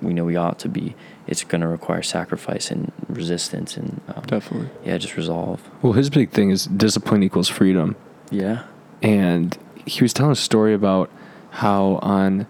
we 0.00 0.14
know 0.14 0.24
we 0.24 0.36
ought 0.36 0.58
to 0.60 0.68
be, 0.68 0.94
it's 1.26 1.42
going 1.42 1.60
to 1.60 1.66
require 1.66 2.00
sacrifice 2.02 2.70
and 2.70 2.92
resistance 3.08 3.76
and 3.76 4.00
um, 4.14 4.22
Definitely. 4.26 4.70
yeah, 4.84 4.96
just 4.98 5.16
resolve. 5.16 5.68
Well, 5.82 5.94
his 5.94 6.10
big 6.10 6.30
thing 6.30 6.50
is 6.50 6.66
discipline 6.66 7.22
equals 7.22 7.48
freedom. 7.48 7.96
Yeah, 8.30 8.64
and 9.02 9.56
he 9.86 10.02
was 10.04 10.12
telling 10.12 10.32
a 10.32 10.36
story 10.36 10.74
about 10.74 11.10
how 11.50 11.98
on 12.02 12.46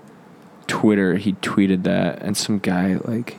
Twitter 0.67 1.17
he 1.17 1.33
tweeted 1.35 1.83
that, 1.85 2.21
and 2.23 2.37
some 2.37 2.59
guy 2.59 2.97
like, 3.05 3.39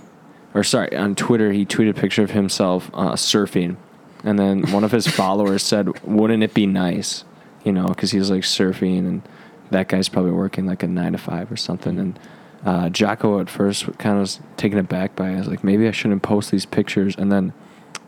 or 0.53 0.63
sorry, 0.63 0.95
on 0.95 1.15
Twitter 1.15 1.51
he 1.51 1.65
tweeted 1.65 1.91
a 1.91 1.93
picture 1.93 2.23
of 2.23 2.31
himself 2.31 2.89
uh, 2.93 3.13
surfing, 3.13 3.77
and 4.23 4.37
then 4.37 4.71
one 4.71 4.83
of 4.83 4.91
his 4.91 5.07
followers 5.19 5.63
said, 5.63 6.03
"Wouldn't 6.03 6.43
it 6.43 6.53
be 6.53 6.65
nice?" 6.65 7.23
You 7.63 7.71
know, 7.71 7.87
because 7.87 8.11
he 8.11 8.19
was 8.19 8.29
like 8.29 8.43
surfing, 8.43 8.99
and 8.99 9.21
that 9.69 9.87
guy's 9.87 10.09
probably 10.09 10.31
working 10.31 10.65
like 10.65 10.83
a 10.83 10.87
nine 10.87 11.13
to 11.13 11.17
five 11.17 11.51
or 11.51 11.57
something, 11.57 11.99
and. 11.99 12.19
Uh, 12.63 12.89
Jocko 12.89 13.39
at 13.39 13.49
first 13.49 13.85
kind 13.97 14.17
of 14.17 14.19
was 14.19 14.39
taken 14.55 14.77
aback 14.77 15.15
by 15.15 15.31
it. 15.31 15.33
I 15.33 15.39
was 15.39 15.47
like, 15.47 15.63
maybe 15.63 15.87
I 15.87 15.91
shouldn't 15.91 16.21
post 16.21 16.51
these 16.51 16.63
pictures. 16.63 17.15
And 17.17 17.31
then 17.31 17.53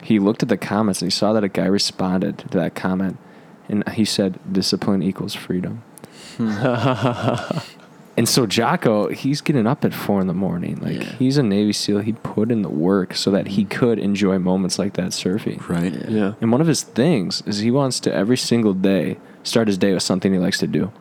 he 0.04 0.20
looked 0.20 0.44
at 0.44 0.50
the 0.50 0.58
comments 0.58 1.02
and 1.02 1.12
he 1.12 1.12
saw 1.12 1.34
that 1.34 1.44
a 1.44 1.50
guy 1.50 1.66
responded 1.66 2.38
to 2.38 2.48
that 2.50 2.76
comment 2.76 3.18
and 3.68 3.88
he 3.90 4.06
said 4.06 4.40
discipline 4.52 5.02
equals 5.02 5.34
freedom. 5.34 5.84
And 8.16 8.30
so 8.30 8.46
Jocko, 8.46 9.10
he's 9.10 9.42
getting 9.42 9.66
up 9.66 9.84
at 9.84 9.94
four 9.94 10.22
in 10.22 10.28
the 10.28 10.34
morning. 10.36 10.78
Like 10.82 10.98
Yeah. 11.02 11.12
he's 11.18 11.38
a 11.38 11.44
Navy 11.44 11.74
SEAL. 11.74 12.00
He 12.02 12.14
put 12.14 12.52
in 12.52 12.62
the 12.62 12.70
work 12.70 13.16
so 13.16 13.32
that 13.32 13.48
he 13.48 13.66
could 13.66 13.98
enjoy 13.98 14.38
moments 14.38 14.78
like 14.78 14.94
that 14.94 15.10
surfing. 15.12 15.68
Right. 15.68 15.92
Yeah. 15.94 16.10
Yeah. 16.10 16.34
And 16.40 16.52
one 16.52 16.62
of 16.62 16.68
his 16.68 16.84
things 16.84 17.42
is 17.48 17.60
he 17.60 17.72
wants 17.72 18.00
to 18.02 18.14
every 18.14 18.38
single 18.38 18.74
day 18.76 19.18
start 19.42 19.68
his 19.68 19.80
day 19.80 19.94
with 19.94 20.04
something 20.04 20.32
he 20.32 20.38
likes 20.40 20.60
to 20.60 20.68
do. 20.68 20.92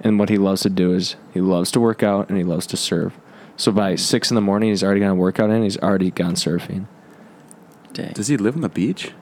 And 0.00 0.18
what 0.18 0.28
he 0.28 0.38
loves 0.38 0.62
to 0.62 0.70
do 0.70 0.92
is 0.92 1.14
he 1.32 1.40
loves 1.40 1.70
to 1.72 1.78
work 1.80 2.02
out 2.02 2.28
and 2.28 2.36
he 2.36 2.42
loves 2.44 2.66
to 2.68 2.76
surf. 2.76 3.16
So 3.56 3.70
by 3.70 3.94
six 3.94 4.30
in 4.30 4.34
the 4.34 4.40
morning, 4.40 4.70
he's 4.70 4.82
already 4.82 5.00
got 5.00 5.10
a 5.10 5.14
workout 5.14 5.50
in. 5.50 5.62
He's 5.62 5.78
already 5.78 6.10
gone 6.10 6.34
surfing. 6.34 6.86
dang. 7.92 8.12
Does 8.12 8.28
he 8.28 8.36
live 8.36 8.56
on 8.56 8.62
the 8.62 8.68
beach? 8.68 9.12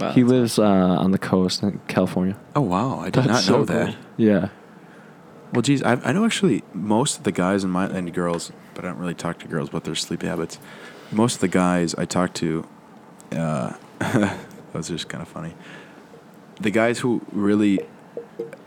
Wow, 0.00 0.10
he 0.12 0.24
lives 0.24 0.58
uh, 0.58 0.64
on 0.64 1.12
the 1.12 1.18
coast 1.18 1.62
in 1.62 1.80
California. 1.88 2.36
Oh 2.56 2.62
wow, 2.62 2.98
I 2.98 3.04
did 3.04 3.14
That's 3.14 3.26
not 3.28 3.40
so 3.42 3.56
know 3.58 3.64
that. 3.66 3.86
cool. 3.86 3.94
Yeah. 4.16 4.48
Well, 5.54 5.62
geez, 5.62 5.84
I, 5.84 5.92
I 6.02 6.10
know 6.12 6.24
actually 6.24 6.64
most 6.72 7.18
of 7.18 7.22
the 7.22 7.30
guys 7.30 7.62
in 7.62 7.70
my 7.70 7.86
and 7.86 8.12
girls, 8.12 8.50
but 8.74 8.84
I 8.84 8.88
don't 8.88 8.98
really 8.98 9.14
talk 9.14 9.38
to 9.38 9.46
girls 9.46 9.68
about 9.68 9.84
their 9.84 9.94
sleep 9.94 10.22
habits. 10.22 10.58
Most 11.12 11.36
of 11.36 11.42
the 11.42 11.48
guys 11.48 11.94
I 11.94 12.06
talk 12.06 12.34
to, 12.34 12.66
uh, 13.30 13.74
that 14.00 14.36
was 14.72 14.88
just 14.88 15.08
kind 15.08 15.22
of 15.22 15.28
funny. 15.28 15.54
The 16.60 16.72
guys 16.72 16.98
who 16.98 17.24
really 17.30 17.78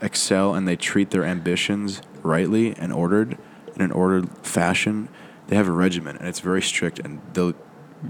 excel 0.00 0.54
and 0.54 0.66
they 0.66 0.76
treat 0.76 1.10
their 1.10 1.24
ambitions 1.24 2.00
rightly 2.22 2.74
and 2.74 2.90
ordered 2.90 3.36
in 3.76 3.82
an 3.82 3.92
ordered 3.92 4.30
fashion, 4.38 5.10
they 5.48 5.56
have 5.56 5.68
a 5.68 5.72
regimen 5.72 6.16
and 6.16 6.26
it's 6.26 6.40
very 6.40 6.62
strict. 6.62 7.00
And 7.00 7.20
the 7.34 7.54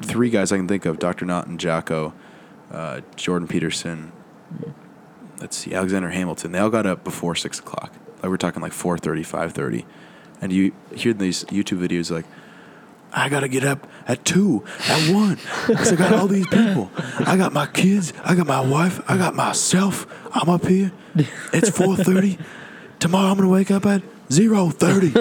three 0.02 0.30
guys 0.30 0.52
I 0.52 0.56
can 0.56 0.68
think 0.68 0.86
of, 0.86 1.00
Dr. 1.00 1.24
Naughton, 1.24 1.58
Jocko, 1.58 2.14
uh, 2.70 3.00
Jordan 3.16 3.48
Peterson, 3.48 4.12
let's 5.40 5.56
see, 5.56 5.74
Alexander 5.74 6.10
Hamilton, 6.10 6.52
they 6.52 6.60
all 6.60 6.70
got 6.70 6.86
up 6.86 7.02
before 7.02 7.34
six 7.34 7.58
o'clock. 7.58 7.92
Like 8.22 8.30
we're 8.30 8.36
talking 8.36 8.62
like 8.62 8.72
4.30, 8.72 9.20
5.30. 9.20 9.84
And 10.40 10.52
you 10.52 10.72
hear 10.94 11.12
these 11.12 11.44
YouTube 11.44 11.86
videos 11.86 12.10
like, 12.10 12.24
I 13.12 13.28
gotta 13.28 13.48
get 13.48 13.64
up 13.64 13.86
at 14.06 14.24
two, 14.24 14.64
at 14.86 15.12
one, 15.12 15.38
because 15.66 15.92
I 15.92 15.96
got 15.96 16.12
all 16.12 16.26
these 16.26 16.46
people. 16.46 16.90
I 17.20 17.36
got 17.36 17.52
my 17.52 17.66
kids, 17.66 18.12
I 18.22 18.34
got 18.34 18.46
my 18.46 18.60
wife, 18.60 19.00
I 19.10 19.16
got 19.16 19.34
myself. 19.34 20.06
I'm 20.32 20.48
up 20.48 20.66
here. 20.66 20.92
It's 21.16 21.70
4.30. 21.70 22.38
Tomorrow 22.98 23.30
I'm 23.30 23.36
gonna 23.36 23.48
wake 23.48 23.70
up 23.70 23.86
at 23.86 24.02
0.30. 24.28 25.14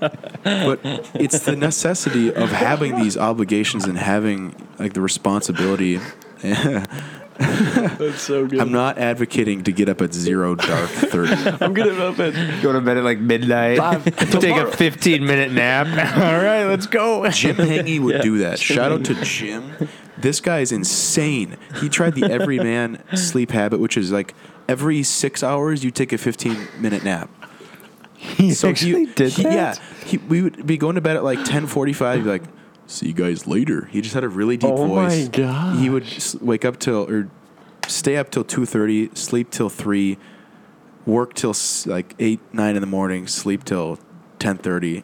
but 0.00 0.80
it's 1.14 1.40
the 1.40 1.54
necessity 1.54 2.34
of 2.34 2.50
having 2.50 2.96
these 2.96 3.16
obligations 3.16 3.84
and 3.84 3.96
having 3.96 4.54
like 4.78 4.92
the 4.94 5.00
responsibility. 5.00 6.00
That's 7.98 8.20
so 8.22 8.46
good. 8.46 8.60
I'm 8.60 8.72
not 8.72 8.98
advocating 8.98 9.64
to 9.64 9.72
get 9.72 9.88
up 9.88 10.00
at 10.00 10.14
zero 10.14 10.54
dark 10.54 10.88
thirty. 10.90 11.34
I'm 11.60 11.74
getting 11.74 12.00
up 12.00 12.18
at 12.18 12.62
Go 12.62 12.72
to 12.72 12.80
bed 12.80 12.96
at 12.96 13.04
like 13.04 13.18
midnight. 13.18 13.78
Five. 13.78 14.04
Take 14.40 14.56
a 14.56 14.70
15 14.70 15.24
minute 15.26 15.52
nap. 15.52 15.86
All 16.16 16.42
right, 16.42 16.64
let's 16.64 16.86
go. 16.86 17.28
Jim 17.30 17.56
Hangy 17.56 18.00
would 18.00 18.22
do 18.22 18.38
that. 18.38 18.58
Shout 18.58 18.92
out 18.92 19.04
to 19.04 19.14
Jim. 19.22 19.72
This 20.18 20.40
guy 20.40 20.60
is 20.60 20.72
insane. 20.72 21.56
He 21.80 21.88
tried 21.88 22.14
the 22.14 22.24
everyman 22.24 23.02
sleep 23.14 23.50
habit, 23.50 23.80
which 23.80 23.96
is 23.96 24.10
like 24.10 24.34
every 24.68 25.02
six 25.02 25.42
hours 25.42 25.84
you 25.84 25.90
take 25.90 26.12
a 26.12 26.18
15 26.18 26.56
minute 26.80 27.04
nap. 27.04 27.30
He 28.16 28.50
actually 28.50 29.06
did 29.06 29.32
he- 29.32 29.42
that? 29.42 29.52
Yeah, 29.52 29.74
he, 30.06 30.16
we 30.18 30.40
would 30.42 30.66
be 30.66 30.78
going 30.78 30.94
to 30.94 31.00
bed 31.02 31.16
at 31.16 31.24
like 31.24 31.40
10:45. 31.40 32.14
He'd 32.16 32.24
be 32.24 32.30
like, 32.30 32.42
"See 32.86 33.06
you 33.06 33.12
guys 33.12 33.46
later." 33.46 33.88
He 33.90 34.00
just 34.00 34.14
had 34.14 34.24
a 34.24 34.28
really 34.28 34.56
deep 34.56 34.70
Oh 34.70 34.86
my 34.86 35.08
voice. 35.08 35.28
gosh. 35.28 35.78
He 35.78 35.90
would 35.90 36.06
wake 36.40 36.64
up 36.64 36.78
till 36.78 37.08
or 37.10 37.28
stay 37.88 38.16
up 38.16 38.30
till 38.30 38.44
2:30, 38.44 39.16
sleep 39.16 39.50
till 39.50 39.68
three, 39.68 40.18
work 41.04 41.34
till 41.34 41.54
like 41.86 42.14
eight, 42.18 42.40
nine 42.52 42.74
in 42.76 42.80
the 42.80 42.86
morning, 42.86 43.26
sleep 43.26 43.64
till 43.64 43.98
10:30. 44.38 45.02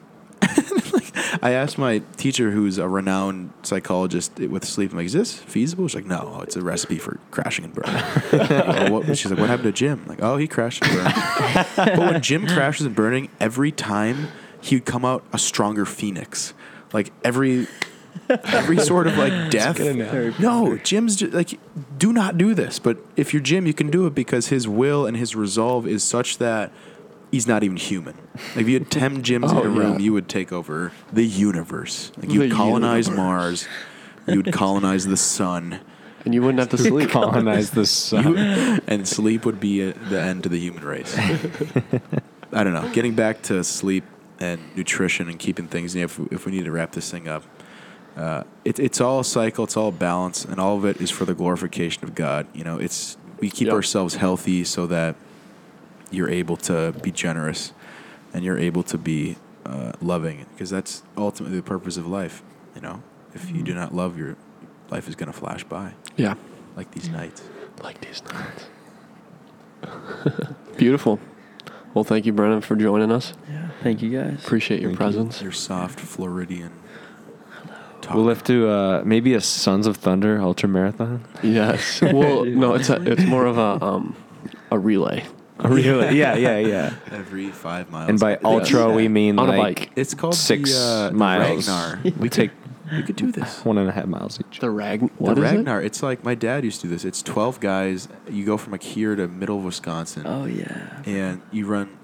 like, 0.92 1.12
I 1.42 1.52
asked 1.52 1.78
my 1.78 2.02
teacher, 2.16 2.50
who's 2.50 2.78
a 2.78 2.88
renowned 2.88 3.52
psychologist 3.62 4.32
eh, 4.40 4.46
with 4.46 4.64
sleep, 4.64 4.90
I'm 4.90 4.96
like, 4.98 5.06
"Is 5.06 5.12
this 5.12 5.32
feasible?" 5.34 5.88
She's 5.88 5.94
like, 5.94 6.06
"No, 6.06 6.40
it's 6.42 6.56
a 6.56 6.62
recipe 6.62 6.98
for 6.98 7.18
crashing 7.30 7.64
and 7.64 7.74
burning." 7.74 7.94
oh, 8.32 8.90
what, 8.90 9.16
she's 9.16 9.30
like, 9.30 9.38
"What 9.38 9.48
happened 9.48 9.64
to 9.64 9.72
Jim?" 9.72 10.00
I'm 10.02 10.08
like, 10.08 10.22
"Oh, 10.22 10.36
he 10.36 10.46
crashed 10.48 10.84
and 10.84 10.92
burned." 10.92 11.66
but 11.76 11.98
when 11.98 12.22
Jim 12.22 12.46
crashes 12.48 12.86
and 12.86 12.94
burning, 12.94 13.28
every 13.40 13.70
time 13.72 14.28
he 14.60 14.76
would 14.76 14.84
come 14.84 15.04
out 15.04 15.24
a 15.32 15.38
stronger 15.38 15.84
phoenix. 15.84 16.54
Like 16.92 17.12
every 17.24 17.66
every 18.28 18.78
sort 18.78 19.06
of 19.06 19.16
like 19.18 19.50
death. 19.50 19.78
No, 20.38 20.76
Jim's 20.78 21.16
just, 21.16 21.32
like, 21.32 21.58
do 21.98 22.12
not 22.12 22.36
do 22.38 22.54
this. 22.54 22.78
But 22.78 22.98
if 23.16 23.32
you're 23.32 23.42
Jim, 23.42 23.66
you 23.66 23.74
can 23.74 23.90
do 23.90 24.06
it 24.06 24.14
because 24.14 24.48
his 24.48 24.68
will 24.68 25.06
and 25.06 25.16
his 25.16 25.34
resolve 25.34 25.86
is 25.86 26.04
such 26.04 26.38
that 26.38 26.70
he's 27.30 27.46
not 27.46 27.64
even 27.64 27.76
human. 27.76 28.14
Like 28.54 28.62
if 28.62 28.68
you 28.68 28.78
had 28.78 28.90
ten 28.90 29.22
Jims 29.22 29.52
Oh, 29.52 29.60
in 29.60 29.66
a 29.66 29.70
room, 29.70 29.92
yeah. 29.94 29.98
you 30.00 30.12
would 30.12 30.28
take 30.28 30.52
over 30.52 30.92
the 31.12 31.24
universe. 31.24 32.12
Like 32.18 32.30
you'd 32.30 32.50
The 32.50 32.54
colonize 32.54 33.06
universe. 33.08 33.16
Mars, 33.24 33.68
you 34.26 34.36
would 34.42 34.52
colonize 34.52 35.06
the 35.06 35.16
sun, 35.16 35.80
and 36.24 36.34
you 36.34 36.42
wouldn't 36.42 36.58
have 36.60 36.68
to 36.70 36.78
sleep. 36.78 37.10
Colonize 37.10 37.70
the 37.70 37.86
sun. 37.86 38.36
and 38.86 39.08
sleep 39.08 39.44
would 39.46 39.60
be 39.60 39.88
uh 39.88 39.92
the 40.10 40.20
end 40.20 40.42
to 40.44 40.48
the 40.48 40.58
human 40.58 40.84
race. 40.84 41.16
I 42.54 42.64
don't 42.64 42.74
know. 42.74 42.88
Getting 42.92 43.14
back 43.14 43.40
to 43.44 43.64
sleep 43.64 44.04
and 44.42 44.60
nutrition 44.76 45.28
and 45.28 45.38
keeping 45.38 45.66
things. 45.68 45.94
If 45.94 46.18
if 46.30 46.44
we 46.46 46.52
need 46.52 46.64
to 46.64 46.72
wrap 46.72 46.92
this 46.92 47.10
thing 47.10 47.28
up, 47.28 47.44
uh, 48.16 48.42
it, 48.64 48.78
it's 48.78 49.00
all 49.00 49.20
a 49.20 49.24
cycle. 49.24 49.64
It's 49.64 49.76
all 49.76 49.92
balance, 49.92 50.44
and 50.44 50.58
all 50.60 50.76
of 50.76 50.84
it 50.84 51.00
is 51.00 51.10
for 51.10 51.24
the 51.24 51.34
glorification 51.34 52.04
of 52.04 52.14
God. 52.14 52.46
You 52.54 52.64
know, 52.64 52.78
it's 52.78 53.16
we 53.40 53.50
keep 53.50 53.66
Yep. 53.66 53.74
ourselves 53.74 54.14
healthy 54.16 54.64
so 54.64 54.86
that 54.86 55.16
you're 56.10 56.28
able 56.30 56.56
to 56.58 56.92
be 57.02 57.10
generous 57.10 57.72
and 58.34 58.44
you're 58.44 58.58
able 58.58 58.82
to 58.82 58.98
be 58.98 59.36
uh, 59.64 59.92
loving 60.00 60.44
because 60.52 60.68
that's 60.70 61.02
ultimately 61.16 61.56
the 61.56 61.62
purpose 61.62 61.96
of 61.96 62.06
life. 62.06 62.42
You 62.74 62.80
know, 62.82 63.02
if 63.34 63.50
you 63.50 63.62
do 63.62 63.74
not 63.74 63.94
love, 63.94 64.18
your 64.18 64.36
life 64.90 65.08
is 65.08 65.14
going 65.14 65.32
to 65.32 65.38
flash 65.38 65.64
by 65.64 65.94
Yeah, 66.16 66.34
like 66.76 66.90
these 66.92 67.08
nights. 67.08 67.42
like 67.82 68.00
these 68.00 68.22
nights. 68.24 68.66
Beautiful. 70.76 71.18
Well, 71.94 72.04
thank 72.04 72.24
you, 72.26 72.32
Brennan, 72.32 72.60
for 72.62 72.74
joining 72.76 73.12
us. 73.12 73.34
Yeah. 73.50 73.68
Thank 73.82 74.02
you 74.02 74.10
guys. 74.18 74.44
Appreciate 74.44 74.80
your 74.80 74.90
Thank 74.90 75.00
you. 75.00 75.04
presence. 75.04 75.42
Your 75.42 75.52
soft 75.52 76.00
Floridian. 76.00 76.70
Talk. 78.00 78.14
We'll 78.16 78.28
have 78.28 78.42
to 78.44 78.68
uh, 78.68 79.02
maybe 79.04 79.34
a 79.34 79.40
Sons 79.40 79.86
of 79.86 79.96
Thunder 79.96 80.40
ultra 80.40 80.68
marathon. 80.68 81.24
Yes. 81.42 82.00
Well, 82.12 82.44
no, 82.44 82.74
it's 82.74 82.88
a, 82.90 83.00
it's 83.10 83.24
more 83.24 83.46
of 83.46 83.58
a 83.58 83.84
um 83.84 84.16
a 84.70 84.78
relay 84.78 85.24
Really? 85.60 86.16
yeah, 86.18 86.34
yeah, 86.34 86.58
yeah. 86.58 86.94
every 87.12 87.50
five 87.50 87.90
miles. 87.90 88.08
And 88.10 88.18
by 88.18 88.38
ultra, 88.42 88.88
Yeah. 88.88 88.94
we 88.96 89.06
mean 89.08 89.38
on 89.38 89.48
a 89.48 89.56
like 89.56 89.78
bike. 89.80 89.90
it's 89.94 90.14
called 90.14 90.34
six 90.34 90.72
the, 90.72 91.10
uh, 91.12 91.16
miles. 91.16 91.68
Ragnar. 91.68 92.00
We 92.18 92.28
take 92.28 92.50
We 92.96 93.02
could 93.02 93.16
do 93.16 93.32
this. 93.32 93.64
one 93.64 93.78
and 93.78 93.88
a 93.88 93.92
half 93.92 94.06
miles 94.06 94.38
each. 94.40 94.60
The 94.60 94.70
rag. 94.70 95.00
What 95.18 95.36
the 95.36 95.42
is 95.42 95.52
it? 95.52 95.56
Ragnar. 95.56 95.82
It's 95.82 96.02
like 96.02 96.22
my 96.24 96.34
dad 96.34 96.64
used 96.64 96.80
to 96.82 96.86
do 96.86 96.92
this. 96.94 97.04
It's 97.04 97.22
twelve 97.22 97.58
guys. 97.60 98.08
You 98.30 98.44
go 98.44 98.56
from 98.56 98.72
like 98.72 98.82
here 98.82 99.16
to 99.16 99.26
middle 99.28 99.58
of 99.58 99.64
Wisconsin, 99.64 100.24
Oh 100.26 100.44
yeah. 100.44 101.02
and 101.06 101.40
you 101.50 101.66
run 101.66 101.98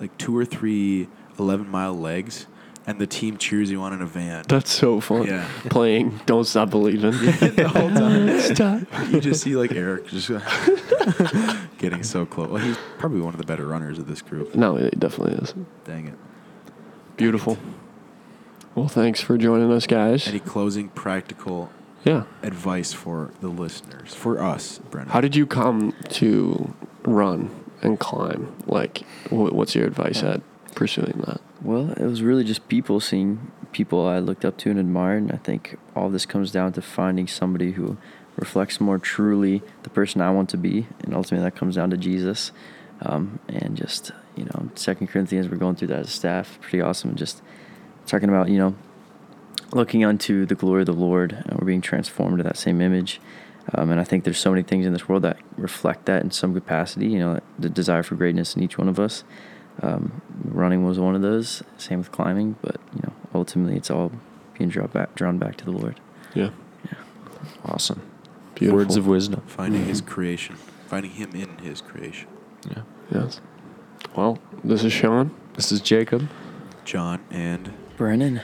like 0.00 0.16
two 0.18 0.36
or 0.36 0.44
three 0.44 1.08
11 1.38 1.68
mile 1.68 1.94
legs, 1.94 2.46
and 2.86 2.98
the 3.00 3.06
team 3.06 3.36
cheers 3.38 3.70
you 3.70 3.80
on 3.82 3.92
in 3.92 4.00
a 4.02 4.06
van. 4.06 4.44
That's 4.48 4.70
so 4.70 5.00
fun. 5.00 5.26
Yeah. 5.26 5.48
Playing 5.70 6.20
"Don't 6.26 6.44
Stop 6.44 6.70
Believing." 6.70 7.10
the 7.12 7.68
whole 7.74 7.90
time. 7.90 8.40
Stop. 8.54 9.10
you 9.10 9.20
just 9.20 9.42
see 9.42 9.56
like 9.56 9.72
Eric 9.72 10.06
just 10.08 10.28
getting 11.78 12.02
so 12.02 12.24
close. 12.26 12.48
Well, 12.50 12.62
he's 12.62 12.78
probably 12.98 13.20
one 13.20 13.34
of 13.34 13.38
the 13.38 13.46
better 13.46 13.66
runners 13.66 13.98
of 13.98 14.06
this 14.06 14.22
group. 14.22 14.54
No, 14.54 14.76
it 14.76 14.98
definitely 15.00 15.34
is. 15.42 15.54
Dang 15.84 16.08
it. 16.08 16.14
Beautiful. 17.16 17.58
Well, 18.74 18.88
thanks 18.88 19.20
for 19.20 19.36
joining 19.36 19.72
us, 19.72 19.86
guys. 19.86 20.28
Any 20.28 20.38
closing 20.38 20.88
practical 20.90 21.70
Yeah. 22.04 22.24
advice 22.42 22.92
for 22.92 23.30
the 23.40 23.48
listeners, 23.48 24.14
for 24.14 24.40
us, 24.40 24.78
Brennan? 24.90 25.10
How 25.10 25.20
did 25.20 25.34
you 25.36 25.44
come 25.46 25.92
to 26.10 26.72
run 27.04 27.50
and 27.82 27.98
climb? 27.98 28.52
Like, 28.66 29.02
what's 29.30 29.74
your 29.74 29.86
advice 29.86 30.22
at 30.22 30.40
pursuing 30.74 31.22
that? 31.26 31.40
Well, 31.62 31.90
it 31.90 32.04
was 32.06 32.22
really 32.22 32.44
just 32.44 32.68
people 32.68 33.00
seeing 33.00 33.50
people 33.72 34.06
I 34.06 34.18
looked 34.18 34.44
up 34.44 34.56
to 34.58 34.70
and 34.70 34.78
admired. 34.78 35.22
And 35.24 35.32
I 35.32 35.36
think 35.36 35.76
all 35.94 36.08
this 36.08 36.24
comes 36.24 36.50
down 36.52 36.72
to 36.74 36.82
finding 36.82 37.26
somebody 37.26 37.72
who 37.72 37.96
reflects 38.36 38.80
more 38.80 38.98
truly 38.98 39.62
the 39.82 39.90
person 39.90 40.20
I 40.20 40.30
want 40.30 40.48
to 40.50 40.56
be. 40.56 40.86
And 41.02 41.14
ultimately, 41.14 41.44
that 41.44 41.56
comes 41.56 41.74
down 41.76 41.90
to 41.90 41.96
Jesus. 41.96 42.52
Um, 43.02 43.40
and 43.48 43.76
just, 43.76 44.12
you 44.36 44.44
know, 44.44 44.70
Second 44.74 45.08
Corinthians, 45.08 45.48
we're 45.48 45.56
going 45.56 45.74
through 45.74 45.88
that 45.88 46.00
as 46.00 46.08
a 46.08 46.12
staff. 46.12 46.58
Pretty 46.60 46.80
awesome. 46.80 47.10
And 47.10 47.18
just 47.18 47.42
talking 48.10 48.28
about, 48.28 48.48
you 48.48 48.58
know, 48.58 48.74
looking 49.72 50.04
unto 50.04 50.46
the 50.46 50.54
glory 50.54 50.82
of 50.82 50.86
the 50.86 50.92
Lord. 50.92 51.32
And 51.46 51.58
we're 51.58 51.66
being 51.66 51.80
transformed 51.80 52.38
to 52.38 52.44
that 52.44 52.56
same 52.56 52.80
image. 52.80 53.20
Um, 53.74 53.90
and 53.90 54.00
I 54.00 54.04
think 54.04 54.24
there's 54.24 54.38
so 54.38 54.50
many 54.50 54.62
things 54.62 54.86
in 54.86 54.92
this 54.92 55.08
world 55.08 55.22
that 55.22 55.38
reflect 55.56 56.06
that 56.06 56.22
in 56.22 56.30
some 56.30 56.54
capacity. 56.54 57.08
You 57.08 57.18
know, 57.20 57.40
the 57.58 57.68
desire 57.68 58.02
for 58.02 58.16
greatness 58.16 58.56
in 58.56 58.62
each 58.62 58.78
one 58.78 58.88
of 58.88 58.98
us. 58.98 59.24
Um, 59.82 60.20
running 60.44 60.84
was 60.84 60.98
one 60.98 61.14
of 61.14 61.22
those. 61.22 61.62
Same 61.78 61.98
with 61.98 62.12
climbing, 62.12 62.56
but 62.60 62.76
you 62.94 63.02
know, 63.02 63.12
ultimately, 63.34 63.76
it's 63.76 63.90
all 63.90 64.12
being 64.58 64.68
drawn 64.68 64.88
back, 64.88 65.14
drawn 65.14 65.38
back 65.38 65.56
to 65.56 65.64
the 65.64 65.70
Lord. 65.70 66.00
Yeah. 66.34 66.50
Awesome. 67.64 68.02
Beautiful. 68.54 68.78
Words 68.78 68.96
of 68.96 69.06
wisdom. 69.06 69.42
Finding 69.46 69.84
his 69.84 70.00
creation, 70.00 70.56
finding 70.86 71.12
him 71.12 71.30
in 71.34 71.58
his 71.58 71.80
creation. 71.80 72.28
Yeah. 72.68 72.82
Yes. 73.10 73.40
Well, 74.16 74.38
this 74.64 74.84
is 74.84 74.92
Sean, 74.92 75.34
This 75.54 75.72
is 75.72 75.80
Jacob. 75.80 76.28
John 76.84 77.20
and 77.30 77.72
Brennan. 78.00 78.40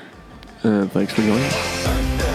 and 0.65 0.93
thanks 0.93 1.15
for 1.15 1.23
joining. 1.23 2.26